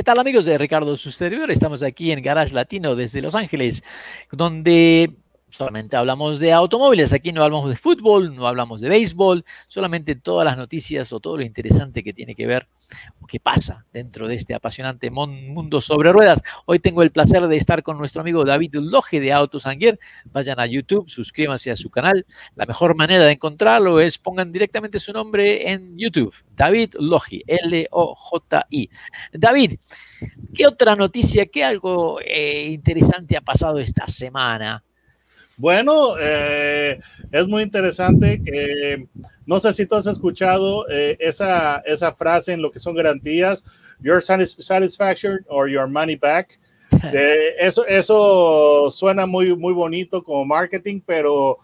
¿Qué 0.00 0.04
tal 0.04 0.18
amigos 0.18 0.46
de 0.46 0.56
Ricardo 0.56 0.96
su 0.96 1.10
servidor? 1.10 1.50
Estamos 1.50 1.82
aquí 1.82 2.10
en 2.10 2.22
Garage 2.22 2.54
Latino 2.54 2.96
desde 2.96 3.20
Los 3.20 3.34
Ángeles, 3.34 3.84
donde 4.32 5.14
solamente 5.50 5.94
hablamos 5.94 6.38
de 6.38 6.54
automóviles, 6.54 7.12
aquí 7.12 7.32
no 7.32 7.44
hablamos 7.44 7.68
de 7.68 7.76
fútbol, 7.76 8.34
no 8.34 8.46
hablamos 8.46 8.80
de 8.80 8.88
béisbol, 8.88 9.44
solamente 9.66 10.14
todas 10.14 10.46
las 10.46 10.56
noticias 10.56 11.12
o 11.12 11.20
todo 11.20 11.36
lo 11.36 11.42
interesante 11.42 12.02
que 12.02 12.14
tiene 12.14 12.34
que 12.34 12.46
ver 12.46 12.66
o 13.20 13.26
que 13.26 13.40
pasa 13.40 13.86
dentro 13.92 14.28
de 14.28 14.34
este 14.34 14.54
apasionante 14.54 15.10
mundo 15.10 15.80
sobre 15.80 16.12
ruedas. 16.12 16.42
Hoy 16.66 16.78
tengo 16.78 17.02
el 17.02 17.10
placer 17.10 17.46
de 17.46 17.56
estar 17.56 17.82
con 17.82 17.98
nuestro 17.98 18.20
amigo 18.22 18.44
David 18.44 18.74
Loge 18.74 19.20
de 19.20 19.32
Autos 19.32 19.66
Anguer. 19.66 19.98
Vayan 20.26 20.60
a 20.60 20.66
YouTube, 20.66 21.08
suscríbanse 21.08 21.70
a 21.70 21.76
su 21.76 21.90
canal. 21.90 22.26
La 22.56 22.66
mejor 22.66 22.94
manera 22.96 23.24
de 23.24 23.32
encontrarlo 23.32 24.00
es 24.00 24.18
pongan 24.18 24.52
directamente 24.52 25.00
su 25.00 25.12
nombre 25.12 25.70
en 25.70 25.96
YouTube. 25.96 26.34
David 26.54 26.94
Logi, 26.98 27.42
L-O-J-I. 27.46 28.90
David, 29.32 29.78
¿qué 30.54 30.66
otra 30.66 30.96
noticia, 30.96 31.46
qué 31.46 31.64
algo 31.64 32.20
eh, 32.20 32.68
interesante 32.68 33.36
ha 33.36 33.40
pasado 33.40 33.78
esta 33.78 34.06
semana? 34.06 34.84
Bueno, 35.60 36.14
eh, 36.18 36.98
es 37.30 37.46
muy 37.46 37.62
interesante 37.62 38.40
que 38.42 39.06
no 39.44 39.60
sé 39.60 39.74
si 39.74 39.84
tú 39.84 39.94
has 39.94 40.06
escuchado 40.06 40.88
eh, 40.88 41.18
esa, 41.20 41.80
esa 41.80 42.14
frase 42.14 42.54
en 42.54 42.62
lo 42.62 42.70
que 42.70 42.78
son 42.78 42.96
garantías, 42.96 43.62
your 44.00 44.22
satisfaction 44.22 45.44
or 45.48 45.68
your 45.68 45.86
money 45.86 46.16
back. 46.16 46.58
Eh, 47.14 47.54
eso, 47.60 47.86
eso 47.86 48.90
suena 48.90 49.24
muy, 49.24 49.56
muy 49.56 49.72
bonito 49.72 50.24
como 50.24 50.44
marketing, 50.44 51.00
pero 51.06 51.56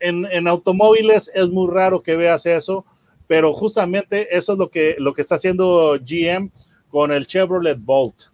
en, 0.00 0.26
en, 0.32 0.48
automóviles 0.48 1.30
es 1.34 1.50
muy 1.50 1.70
raro 1.70 2.00
que 2.00 2.16
veas 2.16 2.46
eso, 2.46 2.84
pero 3.26 3.52
justamente 3.52 4.34
eso 4.34 4.54
es 4.54 4.58
lo 4.58 4.70
que, 4.70 4.96
lo 4.98 5.12
que 5.12 5.20
está 5.20 5.34
haciendo 5.34 5.98
GM 6.00 6.50
con 6.88 7.12
el 7.12 7.26
Chevrolet 7.26 7.78
Bolt. 7.78 8.32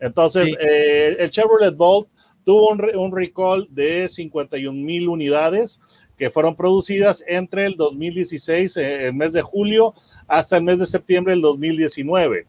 Entonces, 0.00 0.48
sí. 0.48 0.56
eh, 0.58 1.16
el 1.18 1.30
Chevrolet 1.30 1.76
Bolt 1.76 2.08
tuvo 2.46 2.70
un, 2.70 3.12
recall 3.12 3.66
de 3.70 4.08
51 4.08 4.72
mil 4.72 5.08
unidades 5.08 5.80
que 6.16 6.30
fueron 6.30 6.54
producidas 6.54 7.24
entre 7.26 7.66
el 7.66 7.74
2016, 7.76 8.76
eh, 8.76 9.06
el 9.06 9.14
mes 9.14 9.32
de 9.32 9.42
julio, 9.42 9.94
hasta 10.28 10.56
el 10.56 10.62
mes 10.62 10.78
de 10.78 10.86
septiembre 10.86 11.32
del 11.32 11.42
2019. 11.42 12.46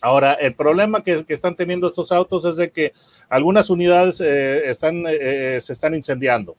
Ahora, 0.00 0.32
el 0.32 0.54
problema 0.54 1.04
que, 1.04 1.26
que 1.26 1.34
están 1.34 1.54
teniendo 1.54 1.86
estos 1.86 2.10
autos 2.12 2.46
es 2.46 2.56
de 2.56 2.70
que 2.70 2.94
algunas 3.28 3.68
unidades 3.68 4.22
eh, 4.22 4.70
están, 4.70 5.04
eh, 5.06 5.58
se 5.60 5.74
están 5.74 5.94
incendiando. 5.94 6.56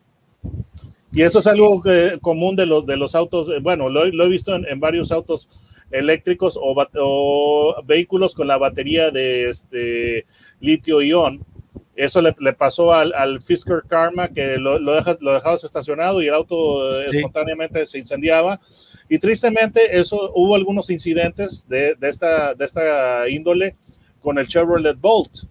Y 1.13 1.24
eso 1.24 1.39
es 1.39 1.47
algo 1.47 1.82
que, 1.82 2.19
común 2.21 2.56
de 2.56 2.67
los, 2.67 2.86
de 2.86 2.95
los 2.95 3.15
autos, 3.15 3.50
eh, 3.50 3.60
bueno, 3.60 3.89
lo, 3.89 4.06
lo 4.06 4.26
he 4.26 4.30
visto 4.30 4.54
en, 4.54 4.65
en, 4.67 4.80
varios 4.80 5.12
autos 5.12 5.50
eléctricos 5.89 6.58
o, 6.58 6.76
o, 7.00 7.84
vehículos 7.84 8.36
con 8.36 8.47
la 8.47 8.58
batería 8.58 9.10
de 9.10 9.50
este, 9.50 10.26
litio-ion. 10.60 11.43
Eso 12.02 12.20
le, 12.20 12.34
le, 12.40 12.54
pasó 12.54 12.94
al, 12.94 13.14
al 13.14 13.44
Fisker 13.44 13.84
Karma, 13.88 14.28
que 14.28 14.58
lo, 14.58 14.80
lo, 14.80 14.96
dejas, 14.96 15.22
lo 15.22 15.34
dejabas 15.34 15.64
estacionado 15.64 16.20
y 16.22 16.28
el 16.30 16.34
auto 16.34 17.00
sí. 17.12 17.18
espontáneamente 17.18 17.86
se 17.86 18.00
incendiaba. 18.00 18.60
Y 19.08 19.20
tristemente, 19.20 19.96
eso 19.96 20.32
hubo 20.34 20.56
algunos 20.56 20.90
incidentes 20.90 21.68
de, 21.70 21.94
de, 21.94 22.10
esta, 22.10 22.56
de 22.56 22.66
esta 22.66 23.30
índole 23.30 23.76
con 24.20 24.40
el 24.40 24.48
Chevrolet 24.48 25.00
Bolt. 25.00 25.44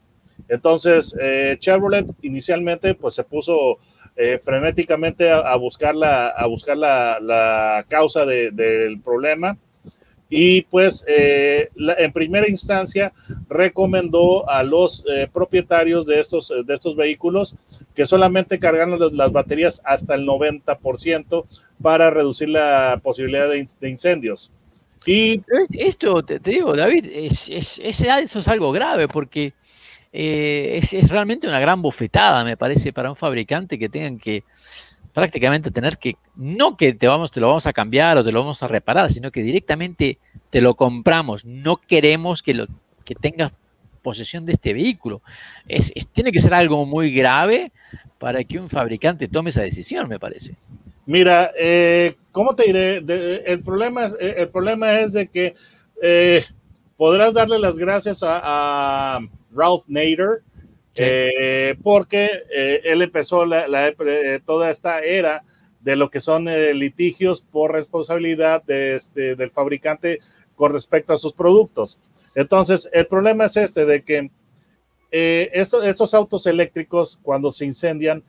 Entonces, 0.48 1.14
eh, 1.20 1.56
Chevrolet 1.60 2.06
inicialmente 2.22 2.94
pues 2.94 3.14
se 3.14 3.22
puso 3.22 3.78
eh, 4.16 4.40
frenéticamente 4.42 5.30
a, 5.30 5.38
a, 5.38 5.54
buscar 5.56 5.94
la, 5.94 6.30
a 6.30 6.46
buscar 6.46 6.76
la, 6.76 7.20
la 7.20 7.86
causa 7.88 8.26
de, 8.26 8.50
del 8.50 9.00
problema 9.00 9.56
y 10.30 10.62
pues 10.62 11.04
eh, 11.08 11.70
la, 11.74 11.94
en 11.94 12.12
primera 12.12 12.48
instancia 12.48 13.12
recomendó 13.48 14.48
a 14.48 14.62
los 14.62 15.04
eh, 15.12 15.28
propietarios 15.30 16.06
de 16.06 16.20
estos, 16.20 16.52
de 16.64 16.74
estos 16.74 16.94
vehículos 16.94 17.56
que 17.94 18.06
solamente 18.06 18.60
cargaran 18.60 18.96
las, 19.12 19.32
baterías 19.32 19.82
hasta 19.84 20.14
el 20.14 20.24
90% 20.24 21.44
para 21.82 22.10
reducir 22.10 22.48
la 22.48 23.00
posibilidad 23.02 23.48
de, 23.48 23.88
incendios. 23.88 24.52
Y 25.04 25.42
esto, 25.72 26.22
te, 26.22 26.38
digo, 26.38 26.76
David, 26.76 27.06
es, 27.12 27.48
es, 27.48 27.80
eso 27.80 28.38
es 28.38 28.48
algo 28.48 28.70
grave 28.70 29.08
porque 29.08 29.54
eh, 30.12 30.78
es, 30.80 30.92
es, 30.92 31.10
realmente 31.10 31.48
una 31.48 31.58
gran 31.58 31.82
bofetada, 31.82 32.44
me 32.44 32.56
parece, 32.56 32.92
para 32.92 33.10
un 33.10 33.16
fabricante 33.16 33.78
que 33.78 33.88
tengan 33.88 34.18
que 34.18 34.44
prácticamente 35.12 35.70
tener 35.70 35.98
que, 35.98 36.16
no 36.36 36.76
que 36.76 36.94
te, 36.94 37.08
vamos, 37.08 37.30
te 37.30 37.40
lo 37.40 37.48
vamos 37.48 37.66
a 37.66 37.72
cambiar 37.72 38.18
o 38.18 38.24
te 38.24 38.32
lo 38.32 38.40
vamos 38.40 38.62
a 38.62 38.68
reparar, 38.68 39.10
sino 39.10 39.30
que 39.30 39.42
directamente 39.42 40.18
te 40.50 40.60
lo 40.60 40.74
compramos. 40.74 41.44
No 41.44 41.76
queremos 41.76 42.42
que, 42.42 42.54
lo, 42.54 42.66
que 43.04 43.14
tengas 43.14 43.52
posesión 44.02 44.46
de 44.46 44.52
este 44.52 44.72
vehículo. 44.72 45.22
Es, 45.68 45.92
tiene 46.12 46.32
que 46.32 46.40
ser 46.40 46.54
algo 46.54 46.86
muy 46.86 47.12
grave 47.12 47.72
para 48.18 48.44
que 48.44 48.58
un 48.58 48.68
fabricante 48.68 49.28
tome 49.28 49.50
esa 49.50 49.62
decisión, 49.62 50.08
me 50.08 50.18
parece. 50.18 50.54
Mira, 51.06 51.50
eh, 51.58 52.16
¿cómo 52.30 52.54
te 52.54 52.64
diré? 52.66 53.00
De, 53.00 53.36
el, 53.46 53.62
problema 53.62 54.06
es, 54.06 54.16
el 54.20 54.48
problema 54.48 55.00
es 55.00 55.12
de 55.12 55.26
que 55.26 55.54
eh, 56.02 56.44
podrás 56.96 57.34
darle 57.34 57.58
las 57.58 57.76
gracias 57.76 58.20
a 58.22 59.20
Ralph 59.52 59.84
Nader, 59.88 60.42
Eh, 60.96 61.76
porque 61.82 62.28
eh, 62.54 62.80
él 62.84 63.02
empezó 63.02 63.44
eh, 63.44 64.40
toda 64.44 64.70
esta 64.70 65.00
era 65.00 65.44
de 65.80 65.96
lo 65.96 66.10
que 66.10 66.20
son 66.20 66.48
eh, 66.48 66.74
litigios 66.74 67.42
por 67.42 67.72
responsabilidad 67.72 68.62
de 68.64 68.96
este, 68.96 69.36
del 69.36 69.50
fabricante 69.50 70.18
con 70.56 70.72
respecto 70.72 71.12
a 71.12 71.18
sus 71.18 71.32
productos. 71.32 71.98
Entonces, 72.34 72.88
el 72.92 73.06
problema 73.06 73.46
es 73.46 73.56
este, 73.56 73.86
de 73.86 74.02
que 74.02 74.30
estos, 75.10 75.84
estos, 75.84 76.14
autos 76.14 76.46
eléctricos, 76.46 77.18
cuando 77.22 77.50
se 77.50 77.64
incendian, 77.64 78.22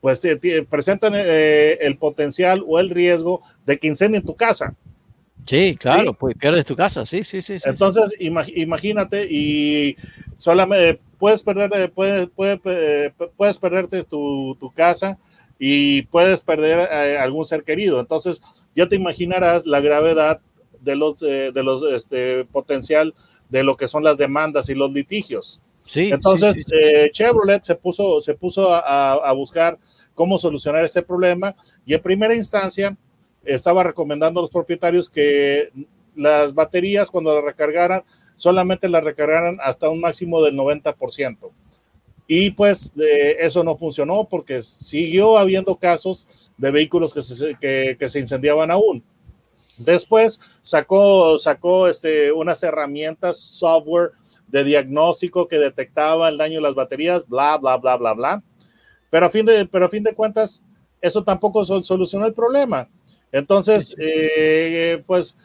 pues 0.00 0.22
presentan 0.68 1.14
el 1.14 1.96
potencial 1.96 2.62
o 2.66 2.78
el 2.78 2.90
riesgo 2.90 3.40
de 3.64 3.78
que 3.78 3.86
incendien 3.86 4.22
tu 4.22 4.36
casa. 4.36 4.74
Sí, 5.46 5.76
claro, 5.76 6.10
¿sí? 6.10 6.16
pues 6.18 6.36
pierdes 6.36 6.66
tu 6.66 6.74
casa, 6.74 7.06
sí, 7.06 7.22
sí, 7.22 7.40
sí. 7.40 7.56
Entonces, 7.64 8.14
sí. 8.18 8.32
imagínate 8.56 9.28
y 9.30 9.96
solamente 10.34 11.00
puedes 11.18 11.42
perder, 11.42 11.92
puedes, 11.92 12.28
puedes, 12.34 12.58
puedes 13.36 13.58
perderte 13.58 14.02
tu, 14.04 14.56
tu, 14.58 14.72
casa 14.72 15.18
y 15.58 16.02
puedes 16.02 16.42
perder 16.42 16.88
eh, 16.90 17.16
algún 17.18 17.46
ser 17.46 17.62
querido. 17.62 18.00
Entonces, 18.00 18.42
ya 18.74 18.88
te 18.88 18.96
imaginarás 18.96 19.66
la 19.66 19.80
gravedad 19.80 20.40
de 20.80 20.96
los, 20.96 21.22
eh, 21.22 21.52
de 21.52 21.62
los 21.62 21.82
este, 21.92 22.44
potencial 22.46 23.14
de 23.48 23.62
lo 23.62 23.76
que 23.76 23.86
son 23.86 24.02
las 24.02 24.18
demandas 24.18 24.68
y 24.68 24.74
los 24.74 24.90
litigios. 24.90 25.60
Sí, 25.84 26.10
Entonces, 26.12 26.64
sí, 26.68 26.74
eh, 26.76 27.10
Chevrolet 27.12 27.62
se 27.62 27.76
puso, 27.76 28.20
se 28.20 28.34
puso 28.34 28.74
a, 28.74 29.12
a 29.12 29.32
buscar 29.32 29.78
cómo 30.16 30.38
solucionar 30.38 30.84
este 30.84 31.02
problema 31.02 31.54
y 31.84 31.94
en 31.94 32.02
primera 32.02 32.34
instancia 32.34 32.96
estaba 33.46 33.82
recomendando 33.82 34.40
a 34.40 34.42
los 34.42 34.50
propietarios 34.50 35.08
que 35.08 35.70
las 36.14 36.54
baterías 36.54 37.10
cuando 37.10 37.34
las 37.34 37.44
recargaran 37.44 38.02
solamente 38.36 38.88
las 38.88 39.04
recargaran 39.04 39.58
hasta 39.62 39.88
un 39.88 40.00
máximo 40.00 40.42
del 40.42 40.56
90%. 40.56 41.50
Y 42.28 42.50
pues 42.50 42.92
eso 43.38 43.62
no 43.62 43.76
funcionó 43.76 44.28
porque 44.28 44.62
siguió 44.62 45.38
habiendo 45.38 45.76
casos 45.76 46.50
de 46.56 46.70
vehículos 46.70 47.14
que 47.14 47.22
se, 47.22 47.56
que 47.58 48.08
se 48.08 48.20
incendiaban 48.20 48.70
aún. 48.70 49.02
Después 49.76 50.40
sacó, 50.62 51.36
sacó 51.38 51.86
este, 51.86 52.32
unas 52.32 52.62
herramientas, 52.62 53.38
software 53.38 54.12
de 54.48 54.64
diagnóstico 54.64 55.48
que 55.48 55.58
detectaba 55.58 56.28
el 56.28 56.38
daño 56.38 56.56
de 56.56 56.62
las 56.62 56.74
baterías, 56.74 57.26
bla, 57.28 57.58
bla, 57.58 57.76
bla, 57.76 57.96
bla, 57.96 58.14
bla. 58.14 58.42
Pero 59.10 59.26
a 59.26 59.30
fin 59.30 59.44
de, 59.44 59.66
pero 59.66 59.86
a 59.86 59.90
fin 59.90 60.02
de 60.02 60.14
cuentas, 60.14 60.62
eso 61.00 61.22
tampoco 61.24 61.64
solucionó 61.64 62.26
el 62.26 62.32
problema. 62.32 62.88
Entonces, 63.36 63.94
eh, 63.98 65.02
pues 65.06 65.36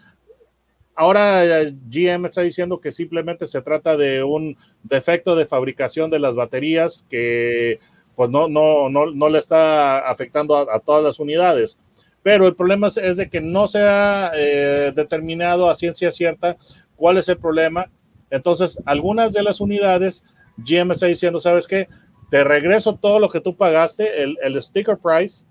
ahora 0.95 1.43
GM 1.89 2.25
está 2.25 2.41
diciendo 2.41 2.79
que 2.79 2.93
simplemente 2.93 3.47
se 3.47 3.61
trata 3.61 3.97
de 3.97 4.23
un 4.23 4.55
defecto 4.83 5.35
de 5.35 5.45
fabricación 5.45 6.09
de 6.09 6.19
las 6.19 6.35
baterías 6.35 7.05
que 7.09 7.79
pues 8.15 8.29
no, 8.29 8.47
no, 8.47 8.89
no, 8.89 9.11
no 9.11 9.29
le 9.29 9.39
está 9.39 10.09
afectando 10.09 10.55
a, 10.55 10.73
a, 10.73 10.79
todas 10.79 11.03
las 11.03 11.19
unidades. 11.19 11.79
Pero 12.23 12.47
el 12.47 12.55
problema 12.55 12.87
es, 12.87 12.95
es 12.95 13.17
de 13.17 13.29
que 13.29 13.41
no 13.41 13.67
se 13.67 13.81
ha 13.81 14.31
eh, 14.35 14.93
determinado 14.95 15.69
a 15.69 15.75
ciencia 15.75 16.13
cierta 16.13 16.55
cuál 16.95 17.17
es 17.17 17.27
el 17.27 17.39
problema. 17.39 17.91
Entonces, 18.29 18.77
algunas 18.85 19.33
de 19.33 19.43
las 19.43 19.59
unidades, 19.59 20.23
GM 20.55 20.93
está 20.93 21.07
diciendo, 21.07 21.41
¿sabes 21.41 21.67
qué? 21.67 21.89
Te 22.29 22.45
regreso 22.45 22.95
todo 22.95 23.19
lo 23.19 23.29
que 23.29 23.41
tú 23.41 23.57
pagaste, 23.57 24.23
el, 24.23 24.37
el 24.41 24.63
sticker 24.63 24.97
price, 24.97 25.43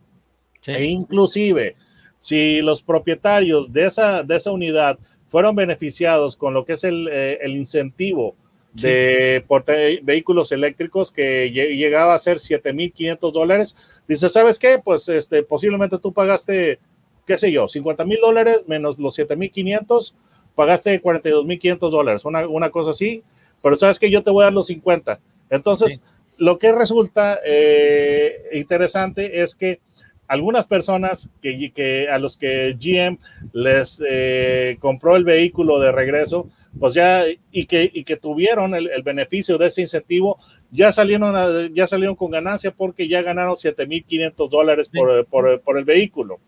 sí. 0.62 0.72
e 0.72 0.86
inclusive 0.86 1.76
si 2.20 2.60
los 2.60 2.82
propietarios 2.82 3.72
de 3.72 3.86
esa, 3.86 4.22
de 4.22 4.36
esa 4.36 4.52
unidad 4.52 4.98
fueron 5.26 5.56
beneficiados 5.56 6.36
con 6.36 6.54
lo 6.54 6.64
que 6.64 6.74
es 6.74 6.84
el, 6.84 7.08
eh, 7.10 7.38
el 7.40 7.56
incentivo 7.56 8.36
de 8.74 9.44
sí. 9.48 10.00
vehículos 10.02 10.52
eléctricos 10.52 11.10
que 11.10 11.50
llegaba 11.50 12.14
a 12.14 12.18
ser 12.18 12.36
7.500 12.36 13.32
dólares. 13.32 13.74
Dice, 14.06 14.28
¿sabes 14.28 14.58
qué? 14.58 14.80
Pues 14.82 15.08
este, 15.08 15.42
posiblemente 15.42 15.98
tú 15.98 16.12
pagaste, 16.12 16.78
qué 17.26 17.38
sé 17.38 17.50
yo, 17.50 17.66
50 17.66 18.04
mil 18.04 18.18
dólares 18.22 18.64
menos 18.66 18.98
los 18.98 19.18
7.500, 19.18 20.14
pagaste 20.54 21.02
42.500 21.02 21.90
dólares, 21.90 22.24
una, 22.24 22.46
una 22.46 22.70
cosa 22.70 22.90
así, 22.90 23.22
pero 23.62 23.76
sabes 23.76 23.98
que 23.98 24.10
yo 24.10 24.22
te 24.22 24.30
voy 24.30 24.42
a 24.42 24.44
dar 24.46 24.52
los 24.52 24.68
50. 24.68 25.18
Entonces, 25.48 25.94
sí. 25.94 26.00
lo 26.36 26.58
que 26.58 26.72
resulta 26.72 27.40
eh, 27.44 28.50
interesante 28.52 29.42
es 29.42 29.54
que 29.54 29.80
algunas 30.30 30.68
personas 30.68 31.28
que, 31.42 31.72
que, 31.74 32.08
a 32.08 32.16
los 32.20 32.36
que 32.36 32.76
GM 32.78 33.18
les 33.52 34.00
eh, 34.08 34.76
compró 34.78 35.16
el 35.16 35.24
vehículo 35.24 35.80
de 35.80 35.90
regreso, 35.90 36.48
pues 36.78 36.94
ya 36.94 37.24
y 37.50 37.66
que, 37.66 37.90
y 37.92 38.04
que 38.04 38.16
tuvieron 38.16 38.76
el, 38.76 38.88
el, 38.90 39.02
beneficio 39.02 39.58
de 39.58 39.66
ese 39.66 39.82
incentivo, 39.82 40.38
ya 40.70 40.92
salieron, 40.92 41.34
a, 41.34 41.68
ya 41.74 41.88
salieron 41.88 42.14
con 42.14 42.30
ganancia 42.30 42.70
porque 42.70 43.08
ya 43.08 43.22
ganaron 43.22 43.56
7.500 43.56 44.48
dólares 44.48 44.88
por, 44.88 45.26
por, 45.26 45.60
por, 45.62 45.76
el 45.76 45.84
vehículo. 45.84 46.38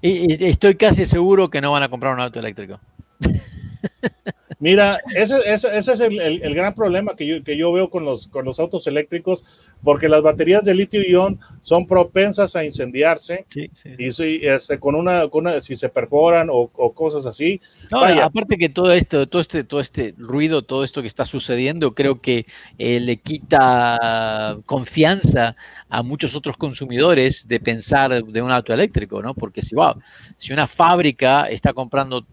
Y, 0.00 0.32
y, 0.32 0.48
estoy 0.48 0.76
casi 0.76 1.04
seguro 1.04 1.50
que 1.50 1.60
no 1.60 1.72
van 1.72 1.82
a 1.82 1.88
comprar 1.88 2.14
un 2.14 2.20
auto 2.20 2.38
eléctrico. 2.38 2.78
Mira, 4.58 5.00
ese, 5.14 5.36
ese, 5.46 5.68
ese 5.76 5.92
es 5.92 6.00
el, 6.00 6.18
el, 6.18 6.42
el, 6.42 6.54
gran 6.54 6.74
problema 6.74 7.14
que 7.14 7.26
yo, 7.26 7.44
que 7.44 7.58
yo 7.58 7.72
veo 7.72 7.90
con 7.90 8.06
los, 8.06 8.26
con 8.26 8.46
los 8.46 8.58
autos 8.58 8.86
eléctricos, 8.86 9.44
porque 9.82 10.08
las 10.08 10.22
baterías 10.22 10.64
de 10.64 10.74
litio-ion 10.74 11.38
son 11.60 11.86
propensas 11.86 12.56
a 12.56 12.64
incendiarse 12.64 13.44
Sí, 13.48 13.70
sí, 13.74 13.90
sí. 13.96 14.02
y 14.02 14.12
si, 14.12 14.40
este, 14.42 14.78
con, 14.80 14.94
una, 14.94 15.28
con 15.28 15.46
una, 15.46 15.60
si 15.60 15.76
se 15.76 15.88
perforan 15.88 16.48
o, 16.50 16.70
o 16.72 16.92
cosas 16.92 17.26
así. 17.26 17.60
No, 17.90 18.00
vaya, 18.00 18.24
aparte 18.24 18.56
que 18.56 18.68
todo 18.68 18.92
esto, 18.92 19.26
todo 19.26 19.42
este, 19.42 19.64
todo 19.64 19.80
este 19.80 20.14
ruido, 20.16 20.62
todo 20.62 20.84
esto 20.84 21.02
que 21.02 21.08
está 21.08 21.24
sucediendo, 21.24 21.94
creo 21.94 22.20
que 22.20 22.46
eh, 22.78 23.00
le 23.00 23.18
quita 23.18 24.58
confianza 24.64 25.56
a 25.88 26.02
muchos 26.02 26.34
otros 26.34 26.56
consumidores 26.56 27.46
de 27.46 27.60
pensar 27.60 28.24
de 28.24 28.42
un 28.42 28.50
auto 28.50 28.72
eléctrico, 28.72 29.22
¿no? 29.22 29.34
Porque 29.34 29.62
si, 29.62 29.74
wow, 29.74 30.00
si 30.36 30.52
una 30.52 30.66
fábrica 30.66 31.48
está 31.48 31.72
comprando, 31.72 32.26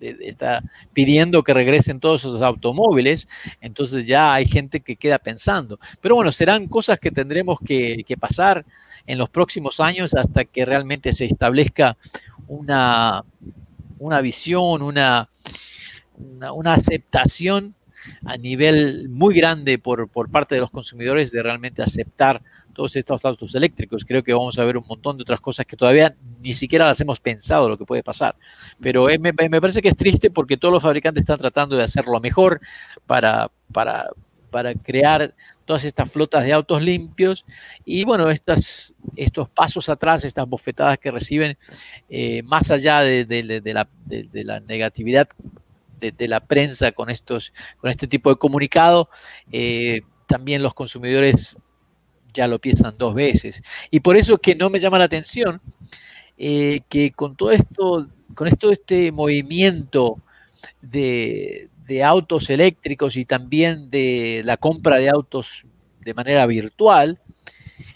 está 0.00 0.62
pidiendo 0.92 1.42
que 1.42 1.54
regresen 1.54 2.00
todos 2.00 2.24
esos 2.24 2.42
automóviles, 2.42 3.26
entonces 3.60 4.06
ya 4.06 4.32
hay 4.34 4.46
gente 4.46 4.80
que 4.80 4.96
queda 4.96 5.18
pensando. 5.18 5.78
Pero 6.00 6.14
bueno, 6.14 6.32
serán 6.32 6.66
cosas 6.68 6.98
que 6.98 7.10
tendremos 7.10 7.58
que, 7.64 8.04
que 8.04 8.16
pasar 8.16 8.64
en 9.06 9.18
los 9.18 9.30
próximos 9.30 9.80
años 9.80 10.14
hasta 10.14 10.44
que 10.44 10.64
realmente 10.64 11.12
se 11.12 11.26
establezca 11.26 11.96
una, 12.46 13.24
una 13.98 14.20
visión, 14.20 14.82
una, 14.82 15.28
una, 16.16 16.52
una 16.52 16.72
aceptación 16.74 17.74
a 18.24 18.36
nivel 18.36 19.08
muy 19.08 19.34
grande 19.34 19.78
por, 19.78 20.08
por, 20.08 20.30
parte 20.30 20.54
de 20.54 20.60
los 20.60 20.70
consumidores 20.70 21.32
de 21.32 21.42
realmente 21.42 21.82
aceptar 21.82 22.42
todos 22.74 22.96
estos 22.96 23.24
autos 23.24 23.54
eléctricos. 23.54 24.04
Creo 24.04 24.22
que 24.22 24.32
vamos 24.32 24.58
a 24.58 24.64
ver 24.64 24.76
un 24.76 24.86
montón 24.86 25.16
de 25.16 25.22
otras 25.22 25.40
cosas 25.40 25.64
que 25.66 25.76
todavía 25.76 26.14
ni 26.40 26.54
siquiera 26.54 26.86
las 26.86 27.00
hemos 27.00 27.20
pensado 27.20 27.68
lo 27.68 27.78
que 27.78 27.84
puede 27.84 28.02
pasar. 28.02 28.36
Pero 28.80 29.06
me, 29.20 29.32
me 29.32 29.60
parece 29.60 29.80
que 29.80 29.88
es 29.88 29.96
triste 29.96 30.30
porque 30.30 30.56
todos 30.56 30.74
los 30.74 30.82
fabricantes 30.82 31.20
están 31.20 31.38
tratando 31.38 31.76
de 31.76 31.84
hacerlo 31.84 32.20
mejor 32.20 32.60
para, 33.06 33.50
para, 33.72 34.10
para 34.54 34.72
crear 34.74 35.34
todas 35.64 35.84
estas 35.84 36.08
flotas 36.10 36.44
de 36.44 36.52
autos 36.52 36.80
limpios 36.80 37.44
y 37.84 38.04
bueno, 38.04 38.30
estas, 38.30 38.94
estos 39.16 39.48
pasos 39.48 39.88
atrás, 39.88 40.24
estas 40.24 40.46
bofetadas 40.46 40.98
que 40.98 41.10
reciben, 41.10 41.58
eh, 42.08 42.40
más 42.44 42.70
allá 42.70 43.00
de, 43.00 43.24
de, 43.24 43.74
la, 43.74 43.88
de 44.06 44.44
la 44.44 44.60
negatividad 44.60 45.28
de, 46.12 46.28
la 46.28 46.40
prensa 46.40 46.92
con, 46.92 47.10
estos, 47.10 47.52
con 47.78 47.90
este 47.90 48.06
tipo 48.06 48.30
de 48.30 48.36
comunicado, 48.36 49.08
eh, 49.52 50.00
también 50.26 50.62
los 50.62 50.74
consumidores 50.74 51.56
ya 52.32 52.46
lo 52.46 52.58
piensan 52.58 52.96
dos 52.98 53.14
veces. 53.14 53.62
Y 53.90 54.00
por 54.00 54.16
eso 54.16 54.34
es 54.34 54.40
que 54.40 54.54
no 54.54 54.70
me 54.70 54.80
llama 54.80 54.98
la 54.98 55.04
atención 55.04 55.60
eh, 56.36 56.80
que 56.88 57.12
con 57.12 57.36
todo 57.36 57.52
esto, 57.52 58.08
con 58.34 58.48
esto 58.48 58.70
este 58.70 59.12
movimiento 59.12 60.20
de, 60.82 61.68
de, 61.86 62.02
autos 62.02 62.50
eléctricos 62.50 63.16
y 63.16 63.24
también 63.24 63.90
de 63.90 64.42
la 64.44 64.56
compra 64.56 64.98
de 64.98 65.10
autos 65.10 65.64
de 66.00 66.14
manera 66.14 66.44
virtual, 66.46 67.20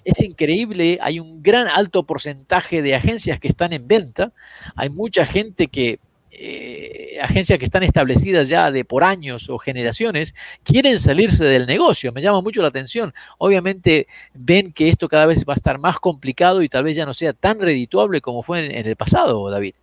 es 0.04 0.20
increíble, 0.20 0.98
hay 1.02 1.20
un 1.20 1.42
gran 1.42 1.68
alto 1.68 2.04
porcentaje 2.04 2.82
de 2.82 2.94
agencias 2.94 3.38
que 3.40 3.48
están 3.48 3.72
en 3.72 3.86
venta, 3.86 4.32
hay 4.74 4.90
mucha 4.90 5.26
gente 5.26 5.68
que 5.68 6.00
eh, 6.40 7.18
agencias 7.20 7.58
que 7.58 7.64
están 7.64 7.82
establecidas 7.82 8.48
ya 8.48 8.70
de 8.70 8.84
por 8.84 9.02
años 9.02 9.50
o 9.50 9.58
generaciones 9.58 10.34
quieren 10.62 11.00
salirse 11.00 11.44
del 11.44 11.66
negocio. 11.66 12.12
Me 12.12 12.22
llama 12.22 12.40
mucho 12.40 12.62
la 12.62 12.68
atención. 12.68 13.12
Obviamente 13.38 14.06
ven 14.34 14.72
que 14.72 14.88
esto 14.88 15.08
cada 15.08 15.26
vez 15.26 15.44
va 15.44 15.54
a 15.54 15.56
estar 15.56 15.78
más 15.78 15.98
complicado 15.98 16.62
y 16.62 16.68
tal 16.68 16.84
vez 16.84 16.96
ya 16.96 17.06
no 17.06 17.14
sea 17.14 17.32
tan 17.32 17.60
redituable 17.60 18.20
como 18.20 18.42
fue 18.42 18.66
en, 18.66 18.86
el 18.86 18.96
pasado, 18.96 19.50
David. 19.50 19.74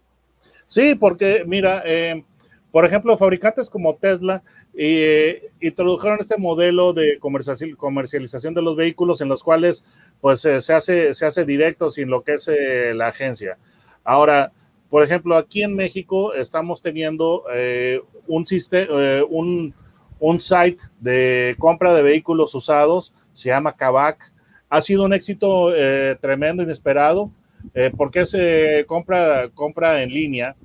Sí, 0.67 0.95
porque 0.95 1.43
mira, 1.45 1.83
eh, 1.85 2.23
por 2.71 2.85
ejemplo, 2.85 3.17
fabricantes 3.17 3.69
como 3.69 3.95
Tesla 3.95 4.41
eh, 4.73 5.49
introdujeron 5.61 6.19
este 6.19 6.37
modelo 6.37 6.93
de 6.93 7.19
comercialización 7.19 8.53
de 8.53 8.61
los 8.61 8.75
vehículos 8.75 9.21
en 9.21 9.29
los 9.29 9.43
cuales 9.43 9.83
pues 10.21 10.41
se 10.41 10.73
hace, 10.73 11.13
se 11.13 11.25
hace 11.25 11.45
directo 11.45 11.91
sin 11.91 12.09
lo 12.09 12.23
que 12.23 12.33
es 12.33 12.47
eh, 12.47 12.93
la 12.93 13.07
agencia. 13.07 13.57
Ahora, 14.03 14.51
por 14.89 15.03
ejemplo, 15.03 15.35
aquí 15.35 15.63
en 15.63 15.75
México 15.75 16.33
estamos 16.33 16.81
teniendo 16.81 17.43
eh, 17.53 18.01
un, 18.27 18.45
eh, 18.49 19.23
un, 19.29 19.73
un, 20.19 20.41
site 20.41 20.83
de 20.99 21.55
compra 21.59 21.93
de 21.93 22.03
vehículos 22.03 22.53
usados, 22.55 23.13
se 23.33 23.49
llama 23.49 23.75
Kavak. 23.75 24.31
Ha 24.69 24.81
sido 24.81 25.05
un 25.05 25.13
éxito 25.13 25.75
eh, 25.75 26.15
tremendo, 26.21 26.63
inesperado, 26.63 27.31
eh, 27.73 27.91
porque 27.95 28.25
se 28.25 28.85
compra, 28.87 29.49
compra 29.53 30.01
en 30.01 30.09
línea 30.09 30.55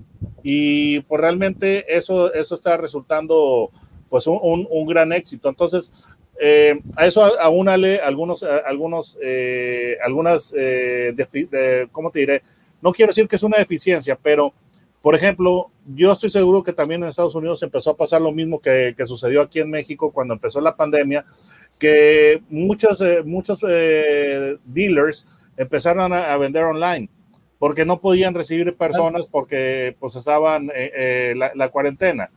y 0.42 1.00
pues 1.00 1.20
realmente 1.20 1.84
eso, 1.94 2.32
eso 2.32 2.54
está 2.54 2.76
resultando 2.76 3.70
pues 4.08 4.26
un, 4.26 4.66
un, 4.70 4.86
gran 4.86 5.12
éxito. 5.12 5.48
Entonces, 5.48 5.92
eh, 6.40 6.80
a 6.96 7.06
eso 7.06 7.22
aúnale 7.40 8.00
algunos, 8.00 8.42
algunos, 8.42 9.18
eh, 9.22 9.96
algunas, 10.02 10.54
eh, 10.56 11.14
¿cómo 11.92 12.10
te 12.10 12.20
diré? 12.20 12.42
No 12.82 12.92
quiero 12.92 13.10
decir 13.10 13.28
que 13.28 13.36
es 13.36 13.42
una 13.42 13.58
deficiencia, 13.58 14.18
pero 14.20 14.52
por 15.02 15.14
ejemplo, 15.14 15.70
yo 15.94 16.12
estoy 16.12 16.28
seguro 16.28 16.62
que 16.62 16.72
también 16.72 17.02
en 17.02 17.08
Estados 17.08 17.34
Unidos 17.34 17.62
empezó 17.62 17.90
a 17.90 17.96
pasar 17.96 18.20
lo 18.20 18.32
mismo 18.32 18.60
que, 18.60 18.94
que 18.96 19.06
sucedió 19.06 19.40
aquí 19.40 19.60
en 19.60 19.70
México 19.70 20.12
cuando 20.12 20.34
empezó 20.34 20.60
la 20.60 20.76
pandemia, 20.76 21.24
que 21.78 22.42
muchos, 22.50 23.00
eh, 23.00 23.22
muchos 23.24 23.64
eh, 23.66 24.58
dealers 24.66 25.26
empezaron 25.56 26.12
a, 26.12 26.32
a, 26.32 26.36
vender 26.36 26.64
online 26.64 27.08
porque 27.58 27.86
no 27.86 28.00
podían 28.00 28.34
recibir 28.34 28.74
personas 28.76 29.28
porque 29.28 29.96
pues 29.98 30.16
estaban 30.16 30.70
eh, 30.74 31.32
la, 31.36 31.52
la, 31.54 31.68
cuarentena. 31.68 32.30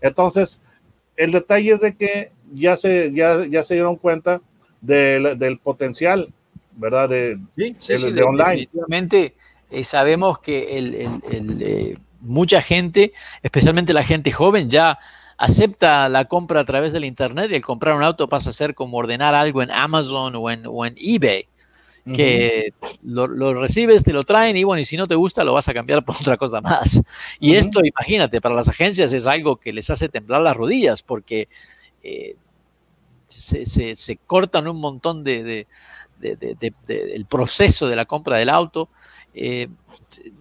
Entonces, 0.00 0.60
el 1.16 1.32
detalle 1.32 1.72
es 1.72 1.80
de 1.80 1.96
que 1.96 2.32
ya 2.52 2.76
se, 2.76 3.12
ya, 3.12 3.46
ya 3.46 3.62
se 3.62 3.74
dieron 3.74 3.96
cuenta 3.96 4.40
de, 4.80 5.36
del 5.36 5.58
potencial, 5.58 6.32
¿verdad? 6.76 7.08
De, 7.08 7.38
sí, 7.56 7.76
sí, 7.78 7.98
sí, 7.98 8.12
de 8.12 8.22
online. 8.22 8.68
Definitivamente 8.72 9.34
eh, 9.70 9.84
sabemos 9.84 10.38
que 10.38 10.78
el, 10.78 10.94
el, 10.94 11.22
el, 11.30 11.62
eh, 11.62 11.98
mucha 12.20 12.60
gente, 12.60 13.12
especialmente 13.42 13.92
la 13.92 14.04
gente 14.04 14.32
joven, 14.32 14.70
ya 14.70 14.98
acepta 15.36 16.08
la 16.08 16.24
compra 16.24 16.60
a 16.60 16.64
través 16.64 16.92
del 16.92 17.04
Internet 17.04 17.50
y 17.50 17.54
el 17.54 17.64
comprar 17.64 17.94
un 17.94 18.02
auto 18.02 18.28
pasa 18.28 18.50
a 18.50 18.52
ser 18.52 18.74
como 18.74 18.98
ordenar 18.98 19.34
algo 19.34 19.62
en 19.62 19.70
Amazon 19.70 20.34
o 20.34 20.50
en, 20.50 20.64
o 20.66 20.84
en 20.84 20.96
eBay, 20.98 21.46
que 22.12 22.72
uh 22.80 22.86
-huh. 22.86 22.98
lo, 23.02 23.26
lo, 23.26 23.54
recibes, 23.54 24.02
te 24.02 24.12
lo 24.12 24.24
traen 24.24 24.56
y 24.56 24.64
bueno, 24.64 24.80
y 24.80 24.84
si 24.84 24.96
no 24.96 25.06
te 25.06 25.14
gusta 25.14 25.44
lo 25.44 25.52
vas 25.52 25.68
a 25.68 25.74
cambiar 25.74 26.04
por 26.04 26.16
otra 26.16 26.36
cosa 26.36 26.60
más. 26.60 27.00
Y 27.38 27.50
uh 27.50 27.54
-huh. 27.54 27.58
esto, 27.58 27.84
imagínate, 27.84 28.40
para 28.40 28.54
las 28.54 28.68
agencias 28.68 29.12
es 29.12 29.26
algo 29.26 29.56
que 29.56 29.72
les 29.72 29.88
hace 29.90 30.08
temblar 30.08 30.40
las 30.40 30.56
rodillas 30.56 31.02
porque 31.02 31.48
eh, 32.02 32.34
se, 33.28 33.64
se, 33.66 33.94
se, 33.94 34.16
cortan 34.16 34.66
un 34.66 34.80
montón 34.80 35.22
de, 35.22 35.42
de, 35.44 35.66
de, 36.18 36.56
de, 36.86 37.14
el 37.14 37.26
proceso 37.26 37.86
de 37.86 37.96
la 37.96 38.06
compra 38.06 38.38
del 38.38 38.48
auto. 38.48 38.88
Eh, 39.34 39.68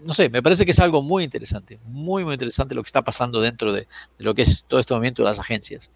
no 0.05 0.13
sé, 0.13 0.29
me 0.29 0.41
parece 0.41 0.65
que 0.65 0.71
es 0.71 0.79
algo 0.79 1.01
muy 1.01 1.23
interesante, 1.23 1.79
muy, 1.85 2.23
muy 2.23 2.33
interesante 2.33 2.73
lo 2.73 2.83
que 2.83 2.87
está 2.87 3.03
pasando 3.03 3.41
dentro 3.41 3.73
de, 3.73 3.87
lo 4.17 4.33
que 4.33 4.43
es 4.43 4.63
todo 4.65 4.79
este 4.79 4.93
movimiento 4.93 5.23
de 5.23 5.29
las 5.29 5.39
agencias. 5.39 5.91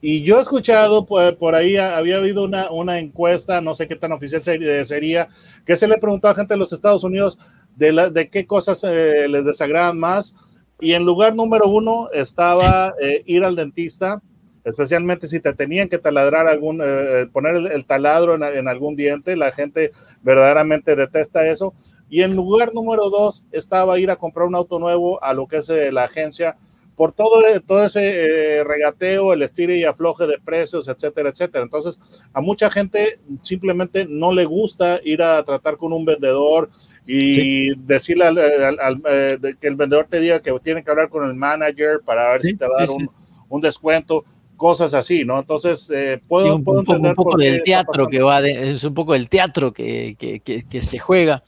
Y 0.00 0.22
yo 0.22 0.38
he 0.38 0.40
escuchado 0.40 1.06
por, 1.06 1.54
ahí, 1.54 1.76
había 1.76 2.18
habido 2.18 2.44
una, 2.44 2.70
una, 2.70 2.98
encuesta, 2.98 3.60
no 3.60 3.74
sé 3.74 3.88
qué 3.88 3.96
tan 3.96 4.12
oficial 4.12 4.42
sería, 4.42 5.26
que 5.64 5.76
se 5.76 5.88
le 5.88 5.98
preguntó 5.98 6.28
a 6.28 6.34
gente 6.34 6.54
de 6.54 6.58
los 6.58 6.72
Estados 6.72 7.02
Unidos 7.02 7.38
de, 7.74 8.28
qué 8.30 8.46
cosas 8.46 8.84
eh, 8.84 9.26
les 9.28 9.44
desagradan 9.44 9.98
más. 9.98 10.34
Y 10.80 10.92
en 10.92 11.04
lugar 11.04 11.34
número 11.34 11.68
uno 11.68 12.10
estaba 12.12 12.94
eh, 13.00 13.22
ir 13.26 13.42
al 13.42 13.56
dentista, 13.56 14.22
especialmente 14.66 15.28
si 15.28 15.40
te 15.40 15.54
tenían 15.54 15.88
que 15.88 15.98
taladrar 15.98 16.46
algún, 16.46 16.82
eh, 16.84 17.26
poner 17.32 17.56
el, 17.56 17.66
el 17.68 17.86
taladro 17.86 18.34
en, 18.34 18.42
en, 18.42 18.68
algún 18.68 18.96
diente, 18.96 19.36
la 19.36 19.52
gente 19.52 19.92
verdaderamente 20.22 20.94
detesta 20.94 21.48
eso. 21.48 21.72
Y 22.10 22.22
en 22.22 22.36
lugar 22.36 22.74
número 22.74 23.08
dos 23.08 23.44
estaba 23.52 23.98
ir 23.98 24.10
a 24.10 24.16
comprar 24.16 24.46
un 24.46 24.54
auto 24.54 24.78
nuevo 24.78 25.22
a 25.24 25.32
lo 25.32 25.46
que 25.46 25.58
es 25.58 25.68
eh, 25.70 25.90
la 25.90 26.04
agencia 26.04 26.56
por 26.96 27.12
todo, 27.12 27.42
todo 27.66 27.84
ese 27.84 28.58
eh, 28.58 28.64
regateo, 28.64 29.34
el 29.34 29.42
estire 29.42 29.76
y 29.76 29.84
afloje 29.84 30.26
de 30.26 30.38
precios, 30.38 30.88
etcétera, 30.88 31.28
etcétera. 31.28 31.62
Entonces, 31.62 32.00
a 32.32 32.40
mucha 32.40 32.70
gente 32.70 33.20
simplemente 33.42 34.06
no 34.08 34.32
le 34.32 34.46
gusta 34.46 34.98
ir 35.04 35.22
a 35.22 35.42
tratar 35.44 35.76
con 35.76 35.92
un 35.92 36.06
vendedor 36.06 36.70
y 37.06 37.34
sí. 37.34 37.74
decirle 37.86 38.24
al, 38.24 38.38
al, 38.38 38.80
al, 38.80 39.02
eh, 39.10 39.38
que 39.60 39.68
el 39.68 39.76
vendedor 39.76 40.06
te 40.08 40.20
diga 40.20 40.40
que 40.40 40.58
tiene 40.60 40.82
que 40.82 40.90
hablar 40.90 41.10
con 41.10 41.24
el 41.28 41.34
manager 41.34 42.00
para 42.04 42.32
ver 42.32 42.42
sí, 42.42 42.52
si 42.52 42.56
te 42.56 42.66
va 42.66 42.76
a 42.76 42.78
dar 42.78 42.88
sí, 42.88 42.94
un, 42.94 43.10
un, 43.50 43.60
descuento 43.60 44.24
cosas 44.56 44.94
así, 44.94 45.24
¿no? 45.24 45.38
Entonces, 45.38 45.90
eh, 45.90 46.20
puedo, 46.26 46.56
un, 46.56 46.64
puedo 46.64 46.80
un, 46.80 46.86
entender. 46.86 47.10
Un 47.10 47.16
poco 47.16 47.36
del 47.36 47.62
teatro 47.62 48.08
que 48.08 48.20
va, 48.20 48.40
de, 48.40 48.72
es 48.72 48.84
un 48.84 48.94
poco 48.94 49.12
del 49.12 49.28
teatro 49.28 49.72
que, 49.72 50.16
que, 50.18 50.40
que, 50.40 50.62
que 50.62 50.80
se 50.80 50.98
juega, 50.98 51.44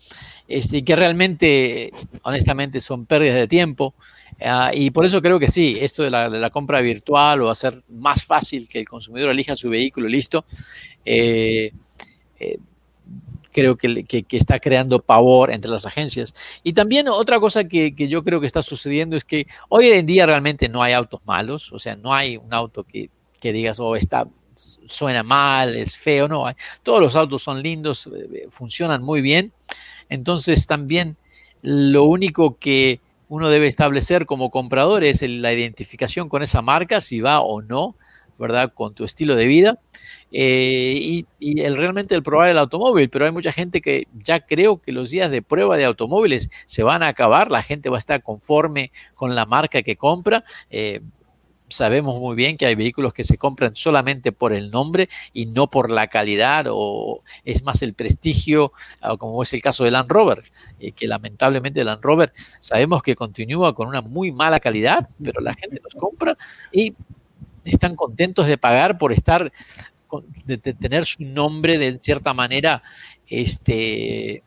este, 0.47 0.85
que 0.85 0.97
realmente, 0.97 1.93
honestamente, 2.23 2.81
son 2.81 3.07
pérdidas 3.07 3.37
de 3.37 3.49
tiempo. 3.49 3.95
Uh, 4.41 4.71
y 4.73 4.91
por 4.91 5.05
eso 5.05 5.21
creo 5.21 5.41
que 5.41 5.49
sí, 5.49 5.77
esto 5.81 6.05
de 6.05 6.11
la, 6.11 6.31
de 6.31 6.39
la, 6.39 6.51
compra 6.51 6.81
virtual 6.81 7.43
o 7.43 7.51
hacer 7.51 7.83
más 7.89 8.25
fácil 8.25 8.69
que 8.69 8.79
el 8.79 8.89
consumidor 8.89 9.31
elija 9.31 9.57
su 9.57 9.69
vehículo, 9.69 10.07
listo. 10.07 10.45
Eh, 11.05 11.73
eh, 12.39 12.59
creo 13.53 13.77
que, 13.77 14.05
está 14.31 14.59
creando 14.59 15.01
pavor 15.01 15.51
entre 15.51 15.71
las 15.71 15.87
agencias. 15.87 16.35
Y 16.63 16.73
también 16.73 17.09
otra 17.09 17.41
cosa 17.41 17.65
que, 17.65 17.93
yo 17.97 18.23
creo 18.23 18.41
que 18.41 18.47
está 18.47 18.63
sucediendo 18.63 19.17
es 19.17 19.25
que 19.25 19.47
hoy 19.69 19.89
en 19.89 20.07
día 20.07 20.27
realmente 20.27 20.69
no 20.69 20.83
hay 20.83 20.93
autos 20.93 21.21
malos, 21.25 21.73
o 21.73 21.79
sea, 21.79 21.97
no 21.97 22.15
hay 22.15 22.37
un 22.37 22.53
auto 22.53 22.85
que, 22.85 23.11
digas, 23.41 23.81
oh, 23.81 23.97
está, 23.97 24.27
suena 24.55 25.23
mal, 25.23 25.77
es 25.77 25.97
feo, 25.97 26.29
no. 26.29 26.47
Todos 26.83 27.01
los 27.01 27.17
autos 27.17 27.43
son 27.43 27.63
lindos, 27.63 28.07
eh, 28.07 28.47
funcionan 28.51 29.03
muy 29.03 29.21
bien. 29.21 29.53
Entonces 30.09 30.67
también 30.67 31.17
lo 31.63 32.05
único 32.05 32.59
que 32.59 33.01
uno 33.29 33.51
debe 33.51 33.69
establecer 33.69 34.27
como 34.27 34.51
comprador 34.51 35.05
es 35.05 35.23
la 35.23 35.53
identificación 35.53 36.29
con 36.29 36.43
esa 36.43 36.63
marca, 36.63 37.01
si 37.01 37.21
va 37.21 37.41
o 37.41 37.61
no, 37.61 37.95
¿verdad? 38.39 38.73
Con 38.73 38.95
tu 38.95 39.05
estilo 39.05 39.37
de 39.37 39.47
vida. 39.47 39.79
Eh, 40.31 41.25
y, 41.41 41.61
el, 41.61 41.77
realmente 41.77 42.15
el 42.15 42.23
probar 42.23 42.51
el 42.51 42.59
automóvil, 42.59 43.09
pero 43.09 43.25
hay 43.25 43.33
mucha 43.33 43.53
gente 43.53 43.81
que 43.81 44.07
ya 44.23 44.41
creo 44.41 44.81
que 44.81 44.93
los 44.93 45.11
días 45.11 45.31
de 45.31 45.43
prueba 45.43 45.77
de 45.77 45.85
automóviles 45.85 46.51
se 46.67 46.83
van 46.83 47.03
a 47.03 47.09
acabar, 47.09 47.51
la 47.51 47.63
gente 47.63 47.89
va 47.89 47.97
a 47.97 47.99
estar 47.99 48.23
conforme 48.23 48.93
con 49.15 49.35
la 49.35 49.47
marca 49.47 49.83
que 49.83 49.97
compra. 49.97 50.45
Eh, 50.71 51.01
sabemos 51.69 52.19
muy 52.19 52.35
bien 52.35 52.57
que 52.57 52.67
hay 52.67 52.75
vehículos 52.75 53.13
que 53.13 53.25
se 53.25 53.37
compran 53.37 53.77
solamente 53.77 54.33
por 54.33 54.53
el 54.53 54.71
nombre 54.71 55.09
y 55.33 55.47
no 55.47 55.69
por 55.69 55.91
la 55.91 56.07
calidad 56.09 56.67
o 56.69 57.21
es 57.45 57.63
más 57.63 57.83
el 57.83 57.95
prestigio, 57.95 58.73
como 59.19 59.43
es 59.43 59.53
el 59.53 59.63
caso 59.63 59.85
de 59.85 59.91
Land 59.91 60.11
Rover, 60.11 60.45
eh, 60.81 60.93
que 60.93 61.07
lamentablemente 61.07 61.85
Land 61.85 62.03
Rover 62.03 62.33
sabemos 62.59 63.03
que 63.03 63.15
continúa 63.15 63.75
con 63.75 63.89
una 63.89 64.01
muy 64.01 64.33
mala 64.33 64.61
calidad, 64.61 65.09
pero 65.23 65.41
la 65.41 65.55
gente 65.55 65.81
los 65.83 65.95
compra 65.95 66.37
y 66.73 66.95
están 67.65 67.97
contentos 67.97 68.47
de 68.47 68.57
pagar 68.57 68.99
por 68.99 69.13
estar 69.13 69.53
de, 70.45 70.59
tener 70.59 71.05
su 71.05 71.23
nombre 71.23 71.79
de 71.79 71.99
cierta 72.01 72.33
manera, 72.35 72.83
este, 73.27 74.43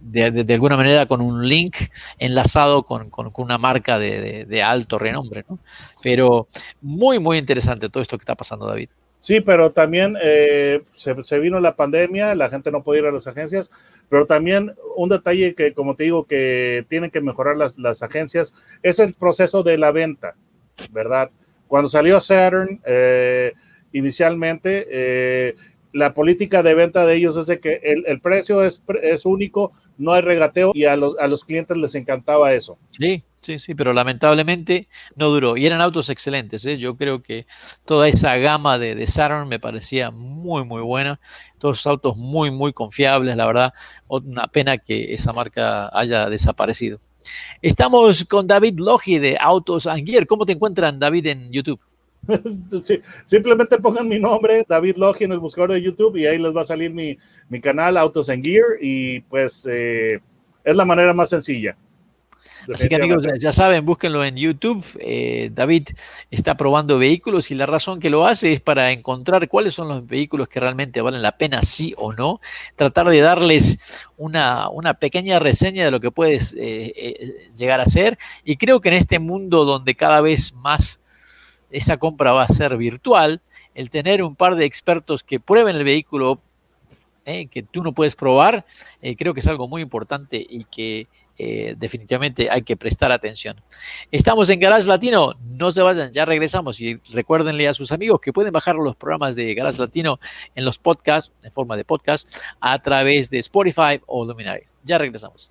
de, 0.00 0.54
alguna 0.54 0.76
manera 0.76 1.06
con 1.06 1.20
un 1.20 1.48
link 1.48 1.76
enlazado 2.18 2.82
con, 2.82 3.10
una 3.36 3.58
marca 3.58 3.98
de, 3.98 4.62
alto 4.62 4.98
renombre, 4.98 5.44
¿no? 5.48 5.58
Pero 6.02 6.48
muy, 6.80 7.18
muy 7.18 7.38
interesante 7.38 7.88
todo 7.88 8.02
esto 8.02 8.16
que 8.18 8.22
está 8.22 8.34
pasando, 8.34 8.66
David. 8.66 8.88
Sí, 9.26 9.40
pero 9.40 9.72
también 9.72 10.16
eh, 10.22 10.82
se, 10.92 11.38
vino 11.40 11.58
la 11.58 11.74
pandemia, 11.74 12.34
la 12.36 12.48
gente 12.48 12.70
no 12.70 12.84
podía 12.84 13.00
ir 13.00 13.06
a 13.08 13.12
las 13.12 13.26
agencias, 13.26 13.72
pero 14.08 14.26
también 14.26 14.76
un 14.94 15.08
detalle 15.08 15.54
que, 15.54 15.72
como 15.72 15.96
te 15.96 16.04
digo, 16.04 16.26
que 16.26 16.86
tienen 16.88 17.10
que 17.10 17.20
mejorar 17.20 17.56
las, 17.56 17.76
las 17.76 18.04
agencias 18.04 18.54
es 18.84 19.00
el 19.00 19.14
proceso 19.14 19.64
de 19.64 19.78
la 19.78 19.90
venta, 19.90 20.36
¿verdad? 20.92 21.30
Cuando 21.66 21.88
salió 21.88 22.20
Saturn, 22.20 22.80
eh, 22.86 23.52
inicialmente, 23.96 24.86
eh, 24.90 25.54
la 25.92 26.12
política 26.12 26.62
de 26.62 26.74
venta 26.74 27.06
de 27.06 27.16
ellos 27.16 27.36
es 27.38 27.46
de 27.46 27.58
que 27.58 27.80
el, 27.82 28.20
precio 28.20 28.62
es, 28.62 28.82
es, 29.02 29.24
único, 29.24 29.72
no 29.96 30.12
hay 30.12 30.20
regateo 30.20 30.72
y 30.74 30.84
a 30.84 30.94
los, 30.94 31.16
a 31.18 31.26
los 31.26 31.44
clientes 31.44 31.74
les 31.76 31.94
encantaba 31.94 32.52
eso. 32.52 32.76
Sí, 32.90 33.22
sí, 33.40 33.58
sí, 33.58 33.74
pero 33.74 33.94
lamentablemente 33.94 34.88
no 35.14 35.30
duró 35.30 35.56
y 35.56 35.64
eran 35.64 35.80
autos 35.80 36.10
excelentes. 36.10 36.66
¿eh? 36.66 36.76
Yo 36.76 36.96
creo 36.96 37.22
que 37.22 37.46
toda 37.86 38.08
esa 38.08 38.36
gama 38.36 38.78
de, 38.78 38.94
de 38.94 39.06
Saturn 39.06 39.48
me 39.48 39.58
parecía 39.58 40.10
muy, 40.10 40.64
muy 40.64 40.82
buena. 40.82 41.18
Todos 41.58 41.86
autos 41.86 42.14
muy, 42.18 42.50
muy 42.50 42.74
confiables, 42.74 43.34
la 43.34 43.46
verdad. 43.46 43.74
Una 44.08 44.48
pena 44.48 44.76
que 44.76 45.14
esa 45.14 45.32
marca 45.32 45.88
haya 45.98 46.28
desaparecido. 46.28 47.00
Estamos 47.62 48.24
con 48.26 48.46
David 48.46 48.78
Logi 48.78 49.18
de 49.18 49.38
Autos 49.40 49.88
Gear. 50.04 50.26
¿Cómo 50.26 50.44
te 50.44 50.52
encuentran, 50.52 50.98
David, 50.98 51.26
en 51.26 51.50
YouTube? 51.50 51.80
simplemente 53.24 53.78
pongan 53.78 54.08
mi 54.08 54.18
nombre, 54.18 54.64
David 54.68 54.96
Logi, 54.96 55.24
en 55.24 55.32
el 55.32 55.38
buscador 55.38 55.72
de 55.72 55.82
YouTube 55.82 56.16
y 56.16 56.26
ahí 56.26 56.38
les 56.38 56.54
va 56.54 56.62
a 56.62 56.66
salir 56.66 56.90
mi, 56.92 57.16
canal 57.60 57.96
Autos 57.96 58.30
and 58.30 58.44
Gear 58.44 58.64
y 58.80 59.20
pues 59.20 59.66
eh, 59.70 60.20
es 60.64 60.76
la 60.76 60.84
manera 60.84 61.12
más 61.12 61.30
sencilla. 61.30 61.76
Así 62.72 62.88
que 62.88 62.96
amigos, 62.96 63.24
ya 63.38 63.52
saben, 63.52 63.84
búsquenlo 63.84 64.24
en 64.24 64.36
YouTube. 64.36 64.84
Eh, 64.98 65.50
David 65.52 65.88
está 66.30 66.56
probando 66.56 66.98
vehículos 66.98 67.50
y 67.50 67.54
la 67.54 67.66
razón 67.66 68.00
que 68.00 68.10
lo 68.10 68.26
hace 68.26 68.52
es 68.52 68.60
para 68.60 68.90
encontrar 68.90 69.48
cuáles 69.48 69.74
son 69.74 69.88
los 69.88 70.06
vehículos 70.06 70.48
que 70.48 70.58
realmente 70.58 71.00
valen 71.00 71.22
la 71.22 71.36
pena, 71.38 71.62
sí 71.62 71.94
o 71.96 72.12
no. 72.12 72.40
Tratar 72.74 73.08
de 73.08 73.20
darles 73.20 73.78
una, 74.16 74.68
pequeña 74.98 75.38
reseña 75.38 75.84
de 75.84 75.90
lo 75.90 76.00
que 76.00 76.10
puedes 76.10 76.54
eh, 76.58 77.50
llegar 77.56 77.80
a 77.80 77.86
ser. 77.86 78.18
Y 78.44 78.56
creo 78.56 78.80
que 78.80 78.88
en 78.88 78.94
este 78.94 79.18
mundo 79.18 79.64
donde 79.64 79.94
cada 79.94 80.20
vez 80.20 80.52
más 80.54 81.00
esa 81.70 81.96
compra 81.96 82.32
va 82.32 82.44
a 82.44 82.48
ser 82.48 82.76
virtual, 82.76 83.40
el 83.74 83.90
tener 83.90 84.22
un 84.22 84.36
par 84.36 84.56
de 84.56 84.64
expertos 84.64 85.22
que 85.22 85.40
prueben 85.40 85.76
el 85.76 85.84
vehículo 85.84 86.40
eh, 87.24 87.48
que 87.48 87.62
tú 87.62 87.82
no 87.82 87.92
puedes 87.92 88.14
probar, 88.14 88.64
eh, 89.02 89.16
creo 89.16 89.34
que 89.34 89.40
es 89.40 89.46
algo 89.48 89.66
muy 89.66 89.82
importante 89.82 90.44
y 90.48 90.64
que 90.64 91.08
eh, 91.38 91.74
definitivamente 91.76 92.48
hay 92.50 92.62
que 92.62 92.76
prestar 92.76 93.12
atención. 93.12 93.60
Estamos 94.10 94.48
en 94.48 94.60
Garage 94.60 94.86
Latino, 94.86 95.34
no 95.42 95.70
se 95.70 95.82
vayan, 95.82 96.12
ya 96.12 96.24
regresamos 96.24 96.80
y 96.80 97.00
recuérdenle 97.12 97.68
a 97.68 97.74
sus 97.74 97.92
amigos 97.92 98.20
que 98.20 98.32
pueden 98.32 98.52
bajar 98.52 98.76
los 98.76 98.96
programas 98.96 99.34
de 99.34 99.54
Garage 99.54 99.78
Latino 99.78 100.18
en 100.54 100.64
los 100.64 100.78
podcasts, 100.78 101.32
en 101.42 101.52
forma 101.52 101.76
de 101.76 101.84
podcast, 101.84 102.32
a 102.60 102.80
través 102.80 103.28
de 103.28 103.38
Spotify 103.38 104.00
o 104.06 104.24
Luminary. 104.24 104.62
Ya 104.84 104.96
regresamos. 104.96 105.50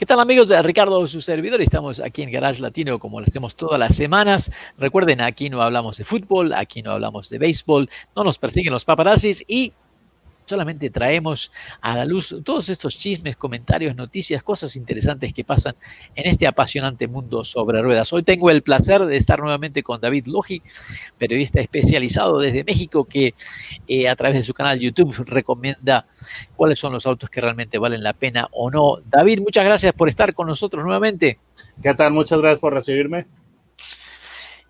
¿Qué 0.00 0.06
tal 0.06 0.18
amigos 0.18 0.48
Ricardo, 0.62 1.06
su 1.06 1.20
servidor? 1.20 1.60
Estamos 1.60 2.00
aquí 2.00 2.22
en 2.22 2.30
Garage 2.30 2.62
Latino 2.62 2.98
como 2.98 3.20
lo 3.20 3.26
hacemos 3.26 3.54
todas 3.54 3.78
las 3.78 3.94
semanas. 3.94 4.50
Recuerden, 4.78 5.20
aquí 5.20 5.50
no 5.50 5.60
hablamos 5.60 5.98
de 5.98 6.04
fútbol, 6.04 6.54
aquí 6.54 6.80
no 6.80 6.92
hablamos 6.92 7.28
de 7.28 7.36
béisbol, 7.36 7.90
no 8.16 8.24
nos 8.24 8.38
persiguen 8.38 8.72
los 8.72 8.86
paparazzis 8.86 9.44
y 9.46 9.74
solamente 10.50 10.90
traemos 10.90 11.50
a 11.80 11.96
la 11.96 12.04
luz 12.04 12.34
todos 12.44 12.68
estos 12.68 12.96
chismes, 12.96 13.36
comentarios, 13.36 13.94
noticias, 13.94 14.42
cosas 14.42 14.74
interesantes 14.76 15.32
que 15.32 15.44
pasan 15.44 15.76
en 16.14 16.26
este 16.26 16.46
apasionante 16.46 17.06
mundo 17.06 17.44
sobre 17.44 17.80
ruedas. 17.80 18.12
Hoy 18.12 18.24
tengo 18.24 18.50
el 18.50 18.62
placer 18.62 19.06
de 19.06 19.16
estar 19.16 19.38
nuevamente 19.40 19.82
con 19.82 20.00
David 20.00 20.26
Logi, 20.26 20.60
periodista 21.18 21.60
especializado 21.60 22.40
desde 22.40 22.64
México 22.64 23.04
que 23.04 23.34
eh, 23.86 24.08
a 24.08 24.16
través 24.16 24.36
de 24.36 24.42
su 24.42 24.52
canal 24.52 24.78
YouTube 24.78 25.14
recomienda 25.26 26.06
cuáles 26.56 26.78
son 26.78 26.92
los 26.92 27.06
autos 27.06 27.30
que 27.30 27.40
realmente 27.40 27.78
valen 27.78 28.02
la 28.02 28.12
pena 28.12 28.48
o 28.50 28.70
no. 28.70 28.98
David, 29.08 29.40
muchas 29.40 29.64
gracias 29.64 29.92
por 29.92 30.08
estar 30.08 30.34
con 30.34 30.48
nosotros 30.48 30.82
nuevamente. 30.82 31.38
¿Qué 31.80 31.94
tal? 31.94 32.12
Muchas 32.12 32.40
gracias 32.40 32.60
por 32.60 32.74
recibirme. 32.74 33.26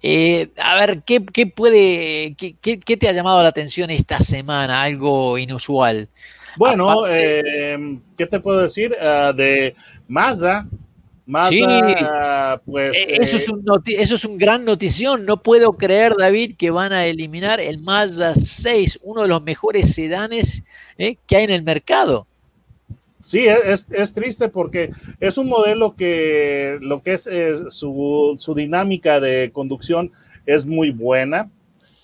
Eh, 0.03 0.49
a 0.57 0.75
ver, 0.77 1.03
¿qué, 1.05 1.21
puede, 1.21 2.35
qué, 2.37 2.97
te 2.97 3.09
ha 3.09 3.13
llamado 3.13 3.43
la 3.43 3.49
atención 3.49 3.91
esta 3.91 4.19
semana? 4.21 4.83
Algo 4.83 5.37
inusual. 5.37 6.09
Bueno, 6.57 7.07
eh, 7.09 7.99
¿qué 8.17 8.27
te 8.27 8.41
puedo 8.41 8.61
decir? 8.61 8.95
Ah, 9.01 9.33
de 9.37 9.75
Mazda. 10.09 10.67
Mazda, 11.27 12.61
pues. 12.65 12.97
Eh, 12.97 13.19
eso, 13.21 13.37
es 13.37 13.49
un 13.49 13.63
eso 13.87 14.15
es 14.15 14.25
un 14.25 14.37
gran 14.37 14.65
notición. 14.65 15.25
No 15.27 15.43
puedo 15.43 15.75
creer, 15.75 16.15
David, 16.19 16.57
que 16.57 16.71
van 16.71 16.93
a 16.93 17.07
eliminar 17.07 17.61
el 17.61 17.79
Mazda 17.79 18.35
6, 18.35 19.01
uno 19.03 19.23
de 19.23 19.29
los 19.29 19.43
mejores 19.43 19.95
sedanes 19.95 20.63
que 20.97 21.37
hay 21.37 21.45
en 21.45 21.51
el 21.51 21.63
mercado. 21.63 22.27
Sí, 23.21 23.47
es, 23.47 23.87
es, 23.91 24.12
triste 24.14 24.49
porque 24.49 24.91
es 25.21 25.37
un 25.37 25.49
modelo 25.49 25.95
que 25.95 26.79
lo 26.81 27.03
que 27.03 27.12
es, 27.12 27.29
su, 27.68 28.35
su, 28.39 28.55
dinámica 28.55 29.21
de 29.21 29.51
conducción 29.53 30.11
es 30.47 30.64
muy 30.64 30.91
buena. 30.91 31.51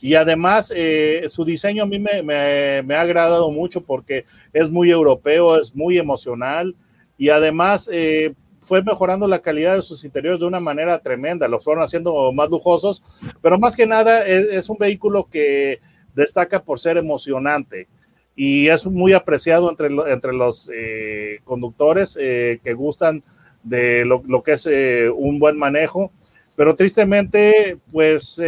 Y 0.02 0.14
además 0.14 0.72
eh, 0.76 1.24
su 1.28 1.44
diseño 1.44 1.84
a 1.84 1.86
mí 1.86 1.98
me, 1.98 2.22
me, 2.22 2.94
ha 2.94 3.00
agradado 3.00 3.50
mucho 3.50 3.80
porque 3.80 4.26
es 4.52 4.68
muy 4.68 4.90
europeo, 4.90 5.58
es 5.58 5.74
muy 5.74 5.96
emocional. 5.96 6.76
Y 7.16 7.30
además 7.30 7.88
eh, 7.90 8.34
fue 8.60 8.82
mejorando 8.82 9.26
la 9.26 9.40
calidad 9.40 9.74
de 9.74 9.82
sus 9.82 10.04
interiores 10.04 10.40
de 10.40 10.46
una 10.46 10.60
manera 10.60 10.98
tremenda, 10.98 11.48
los 11.48 11.64
fueron 11.64 11.82
haciendo 11.82 12.30
más 12.32 12.50
lujosos, 12.50 13.02
pero 13.40 13.58
más 13.58 13.74
que 13.74 13.86
nada 13.86 14.26
es, 14.26 14.44
es 14.48 14.68
un 14.68 14.76
vehículo 14.76 15.28
que 15.30 15.80
destaca 16.14 16.62
por 16.62 16.78
ser 16.78 16.98
emocionante 16.98 17.88
y 18.36 18.68
es 18.68 18.86
muy 18.86 19.14
apreciado 19.14 19.70
entre, 19.70 19.88
entre 20.12 20.34
los 20.34 20.70
eh, 20.72 21.40
conductores 21.44 22.18
eh, 22.20 22.60
que 22.62 22.74
gustan 22.74 23.24
de 23.62 24.04
lo, 24.04 24.22
lo 24.28 24.42
que 24.42 24.52
es 24.52 24.66
eh, 24.66 25.10
un 25.10 25.38
buen 25.38 25.58
manejo, 25.58 26.12
pero 26.54 26.74
tristemente, 26.74 27.78
pues 27.90 28.40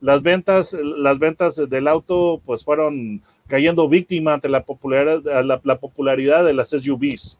las 0.00 0.22
ventas, 0.22 0.76
las 0.80 1.18
ventas 1.18 1.68
del 1.68 1.88
auto 1.88 2.40
pues 2.44 2.64
fueron 2.64 3.22
cayendo 3.46 3.88
víctima 3.88 4.34
ante 4.34 4.48
la 4.48 4.64
popularidad, 4.64 5.44
la, 5.44 5.60
la 5.62 5.78
popularidad 5.78 6.44
de 6.44 6.54
las 6.54 6.70
SUVs. 6.70 7.38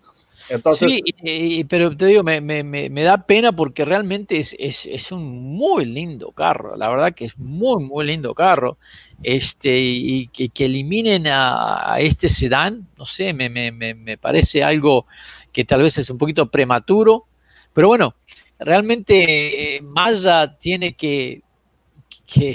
Entonces, 0.48 1.02
sí, 1.22 1.64
pero 1.68 1.94
te 1.94 2.06
digo, 2.06 2.22
me, 2.22 2.40
me, 2.40 2.62
me, 2.64 3.02
da 3.02 3.26
pena 3.26 3.52
porque 3.52 3.84
realmente 3.84 4.38
es, 4.38 4.56
es, 4.58 4.86
es, 4.86 5.12
un 5.12 5.24
muy 5.54 5.84
lindo 5.84 6.32
carro, 6.32 6.74
la 6.76 6.88
verdad 6.88 7.14
que 7.14 7.26
es 7.26 7.38
muy, 7.38 7.84
muy 7.84 8.06
lindo 8.06 8.34
carro. 8.34 8.78
Este, 9.22 9.76
y 9.76 10.28
que, 10.28 10.48
que 10.48 10.66
eliminen 10.66 11.26
a, 11.26 11.94
a, 11.94 12.00
este 12.00 12.28
sedán, 12.28 12.86
no 12.96 13.04
sé, 13.04 13.32
me, 13.32 13.50
me, 13.50 14.16
parece 14.16 14.62
algo 14.62 15.06
que 15.52 15.64
tal 15.64 15.82
vez 15.82 15.98
es 15.98 16.08
un 16.08 16.18
poquito 16.18 16.48
prematuro, 16.48 17.26
pero 17.72 17.88
bueno, 17.88 18.14
realmente 18.60 19.76
eh, 19.76 19.80
Mazda 19.82 20.56
tiene 20.56 20.92
que, 20.92 21.42
que, 22.26 22.54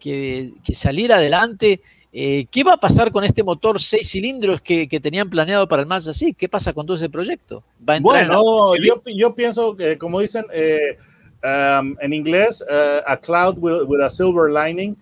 que, 0.00 0.52
que 0.64 0.74
salir 0.74 1.12
adelante 1.12 1.80
eh, 2.10 2.46
¿Qué 2.50 2.64
va 2.64 2.72
a 2.72 2.80
pasar 2.80 3.12
con 3.12 3.22
este 3.22 3.42
motor 3.42 3.80
seis 3.80 4.10
cilindros 4.10 4.62
que, 4.62 4.88
que, 4.88 4.98
tenían 4.98 5.28
planeado 5.28 5.68
para 5.68 5.82
el 5.82 5.88
Mazda 5.88 6.12
así? 6.12 6.32
¿Qué 6.32 6.48
pasa 6.48 6.72
con 6.72 6.86
todo 6.86 6.96
ese 6.96 7.10
proyecto? 7.10 7.62
bueno, 8.00 8.74
yo, 8.76 9.02
yo, 9.04 9.34
pienso 9.34 9.76
que, 9.76 9.98
como 9.98 10.20
dicen 10.20 10.44
eh, 10.52 10.96
um, 11.44 11.96
en 12.00 12.12
inglés, 12.14 12.64
uh, 12.68 13.02
a 13.06 13.16
cloud 13.18 13.58
with, 13.58 14.00
a 14.00 14.08
silver 14.08 14.50
lining, 14.50 14.96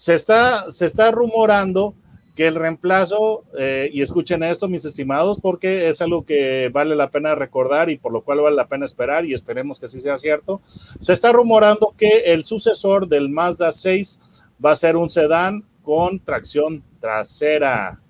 se 0.00 0.14
está, 0.14 0.72
se 0.72 0.86
está 0.86 1.10
rumorando 1.10 1.94
que 2.34 2.46
el 2.46 2.54
reemplazo, 2.54 3.44
eh, 3.58 3.90
y 3.92 4.00
escuchen 4.00 4.42
esto, 4.42 4.66
mis 4.66 4.86
estimados, 4.86 5.38
porque 5.42 5.90
es 5.90 6.00
algo 6.00 6.24
que 6.24 6.70
vale 6.70 6.96
la 6.96 7.10
pena 7.10 7.34
recordar 7.34 7.90
y 7.90 7.98
por 7.98 8.10
lo 8.10 8.22
cual 8.22 8.40
vale 8.40 8.56
la 8.56 8.66
pena 8.66 8.86
esperar 8.86 9.26
y 9.26 9.34
esperemos 9.34 9.78
que 9.78 9.84
así 9.84 10.00
sea 10.00 10.16
cierto. 10.16 10.62
Se 11.00 11.12
está 11.12 11.32
rumorando 11.32 11.94
que 11.98 12.20
el 12.32 12.46
sucesor 12.46 13.08
del 13.08 13.28
Mazda 13.28 13.72
6 13.72 14.18
va 14.64 14.72
a 14.72 14.76
ser 14.76 14.96
un 14.96 15.10
sedán 15.10 15.66
con 15.82 16.18
tracción 16.18 16.82
trasera. 16.98 18.00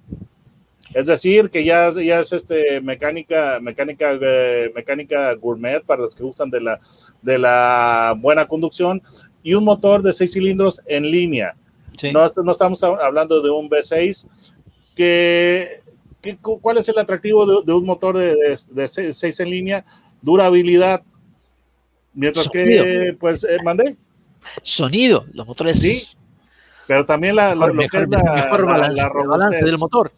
Es 0.94 1.06
decir, 1.06 1.50
que 1.50 1.64
ya, 1.64 1.90
ya 1.90 2.20
es 2.20 2.32
este 2.32 2.80
mecánica, 2.80 3.58
mecánica, 3.60 4.16
eh, 4.22 4.70
mecánica 4.76 5.34
gourmet 5.34 5.82
para 5.82 6.02
los 6.02 6.14
que 6.14 6.22
gustan 6.22 6.50
de 6.50 6.60
la, 6.60 6.78
de 7.20 7.36
la 7.36 8.14
buena 8.16 8.46
conducción 8.46 9.02
y 9.42 9.54
un 9.54 9.64
motor 9.64 10.02
de 10.02 10.12
seis 10.12 10.34
cilindros 10.34 10.80
en 10.86 11.10
línea. 11.10 11.56
No, 12.12 12.26
no, 12.44 12.52
estamos 12.52 12.82
hablando 12.82 13.42
de 13.42 13.50
un 13.50 13.68
V6. 13.68 14.26
Que, 14.94 15.82
¿Cuál 16.40 16.78
es 16.78 16.88
el 16.88 16.98
atractivo 16.98 17.62
de, 17.62 17.72
un 17.72 17.84
motor 17.84 18.16
de, 18.16 18.36
de, 18.70 18.88
seis, 18.88 19.40
en 19.40 19.50
línea? 19.50 19.84
Durabilidad. 20.20 21.02
Mientras 22.12 22.48
que, 22.50 23.16
pues, 23.18 23.44
eh, 23.44 23.58
mandé. 23.64 23.96
Sonido, 24.62 25.26
los 25.32 25.46
motores. 25.46 25.78
Sí, 25.78 26.08
pero 26.90 27.04
también 27.06 27.36
la, 27.36 27.54
lo, 27.54 27.72
que 27.72 27.98
es 27.98 28.08
la, 28.08 28.48
balance, 28.50 29.64
del 29.64 29.78
motor. 29.78 30.12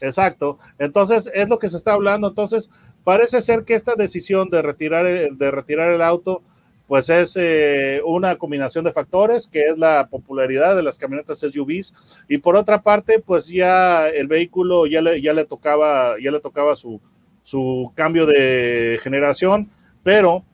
Exacto. 0.00 0.58
Entonces, 0.76 1.30
es 1.32 1.48
lo 1.48 1.60
que 1.60 1.68
se 1.68 1.76
está 1.76 1.92
hablando. 1.92 2.26
Entonces, 2.26 2.68
parece 3.04 3.40
ser 3.40 3.64
que 3.64 3.74
esta 3.74 3.94
decisión 3.94 4.50
de 4.50 4.60
retirar, 4.60 5.06
de 5.06 5.50
retirar 5.52 5.92
el 5.92 6.02
auto, 6.02 6.42
pues 6.88 7.10
es 7.10 7.36
eh, 7.36 8.00
una 8.04 8.36
combinación 8.36 8.82
de 8.82 8.92
factores, 8.92 9.46
que 9.46 9.64
es 9.64 9.78
la 9.78 10.08
popularidad 10.08 10.74
de 10.74 10.82
las 10.82 10.98
camionetas 10.98 11.40
SUVs. 11.40 12.24
Y 12.28 12.38
por 12.38 12.56
otra 12.56 12.82
parte, 12.82 13.20
pues 13.20 13.46
ya 13.46 14.08
el 14.08 14.26
vehículo 14.26 14.86
ya 14.86 15.02
le, 15.02 15.20
ya 15.20 15.34
le 15.34 15.44
tocaba, 15.44 16.14
ya 16.18 16.30
le 16.30 16.40
tocaba 16.40 16.74
su, 16.76 16.98
su 17.42 17.92
cambio 17.94 18.24
de 18.24 18.98
generación, 19.02 19.70
pero 20.02 20.44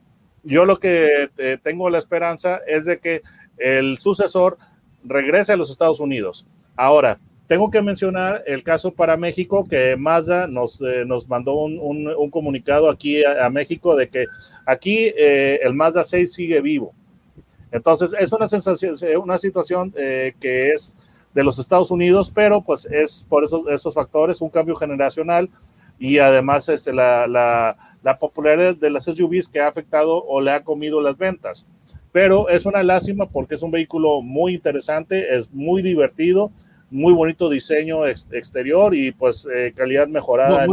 yo 0.42 0.64
lo 0.64 0.78
que 0.78 1.30
eh, 1.38 1.58
tengo 1.62 1.88
la 1.88 1.98
esperanza 1.98 2.60
es 2.66 2.84
de 2.84 2.98
que 2.98 3.22
el 3.56 3.98
sucesor 3.98 4.58
regrese 5.04 5.52
a 5.52 5.56
los 5.56 5.70
Estados 5.70 6.00
Unidos. 6.00 6.46
Ahora, 6.74 7.20
tengo 7.54 7.70
que 7.70 7.82
mencionar 7.82 8.42
el 8.48 8.64
caso 8.64 8.92
para 8.92 9.16
México, 9.16 9.64
que 9.64 9.94
Mazda 9.94 10.48
nos, 10.48 10.80
eh, 10.80 11.04
nos 11.06 11.28
mandó 11.28 11.54
un, 11.54 11.78
un, 11.78 12.28
comunicado 12.28 12.90
aquí 12.90 13.24
a, 13.24 13.48
México 13.48 13.94
de 13.94 14.08
que 14.08 14.26
aquí 14.66 15.12
eh, 15.16 15.60
el 15.62 15.72
Mazda 15.72 16.02
6 16.02 16.32
sigue 16.32 16.60
vivo. 16.60 16.92
Entonces, 17.70 18.12
es 18.18 18.32
una, 18.32 18.48
sensación, 18.48 18.96
eh, 19.02 19.16
una 19.16 19.38
situación 19.38 19.92
que 19.92 20.70
es 20.72 20.96
de 21.32 21.44
los 21.44 21.60
Estados 21.60 21.92
Unidos, 21.92 22.32
pero 22.34 22.60
pues 22.60 22.88
es 22.90 23.24
por 23.28 23.44
esos, 23.44 23.64
esos 23.68 23.94
factores, 23.94 24.40
un 24.40 24.50
cambio 24.50 24.74
generacional 24.74 25.48
y 26.00 26.18
además 26.18 26.68
este, 26.68 26.92
la, 26.92 27.28
la, 27.28 27.76
la 28.02 28.18
popularidad 28.18 28.74
de 28.74 28.90
las 28.90 29.04
SUVs 29.04 29.48
que 29.48 29.60
ha 29.60 29.68
afectado 29.68 30.24
o 30.24 30.40
le 30.40 30.50
ha 30.50 30.64
comido 30.64 31.00
las 31.00 31.16
ventas 31.16 31.66
pero 32.10 32.48
es 32.48 32.64
una 32.64 32.84
lástima 32.84 33.28
porque 33.28 33.56
es 33.56 33.62
un 33.64 33.72
vehículo 33.72 34.22
muy 34.22 34.54
interesante, 34.54 35.36
es 35.36 35.52
muy 35.52 35.82
divertido, 35.82 36.52
muy 36.94 37.12
bonito 37.12 37.50
diseño 37.50 38.06
exterior 38.06 38.94
y 38.94 39.10
pues 39.10 39.46
eh, 39.52 39.72
calidad 39.76 40.06
mejorada. 40.06 40.66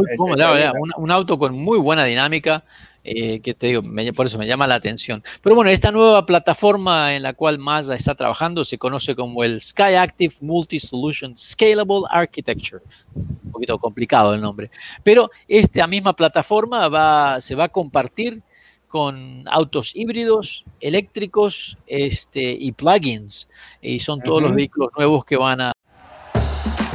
un, 0.96 1.10
auto 1.10 1.36
con 1.36 1.52
muy 1.54 1.78
buena 1.78 2.04
dinámica, 2.04 2.64
eh, 3.02 3.40
que 3.40 3.54
te 3.54 3.66
digo, 3.66 3.82
por 4.14 4.26
eso 4.26 4.38
me 4.38 4.46
llama 4.46 4.68
la 4.68 4.76
atención. 4.76 5.22
Pero 5.42 5.56
bueno, 5.56 5.70
esta 5.72 5.90
nueva 5.90 6.24
plataforma 6.24 7.16
en 7.16 7.24
la 7.24 7.32
cual 7.32 7.58
Mazda 7.58 7.96
está 7.96 8.14
trabajando 8.14 8.64
se 8.64 8.78
conoce 8.78 9.16
como 9.16 9.42
el 9.42 9.60
Sky 9.60 9.94
Active 9.98 10.34
Multi-Solution 10.40 11.36
Scalable 11.36 12.02
Architecture. 12.08 12.82
Un 13.16 13.50
poquito 13.50 13.76
complicado 13.78 14.32
el 14.32 14.40
nombre. 14.40 14.70
Pero 15.02 15.28
esta 15.48 15.88
misma 15.88 16.14
plataforma 16.14 16.88
va, 16.88 17.40
se 17.40 17.56
va 17.56 17.64
a 17.64 17.68
compartir 17.68 18.40
con 18.86 19.42
autos 19.48 19.96
híbridos, 19.96 20.64
eléctricos 20.78 21.78
este, 21.86 22.52
y 22.52 22.72
plugins. 22.72 23.48
Y 23.80 23.98
son 23.98 24.20
todos 24.20 24.42
los 24.42 24.54
vehículos 24.54 24.90
nuevos 24.96 25.24
que 25.24 25.36
van 25.36 25.62
a. 25.62 25.72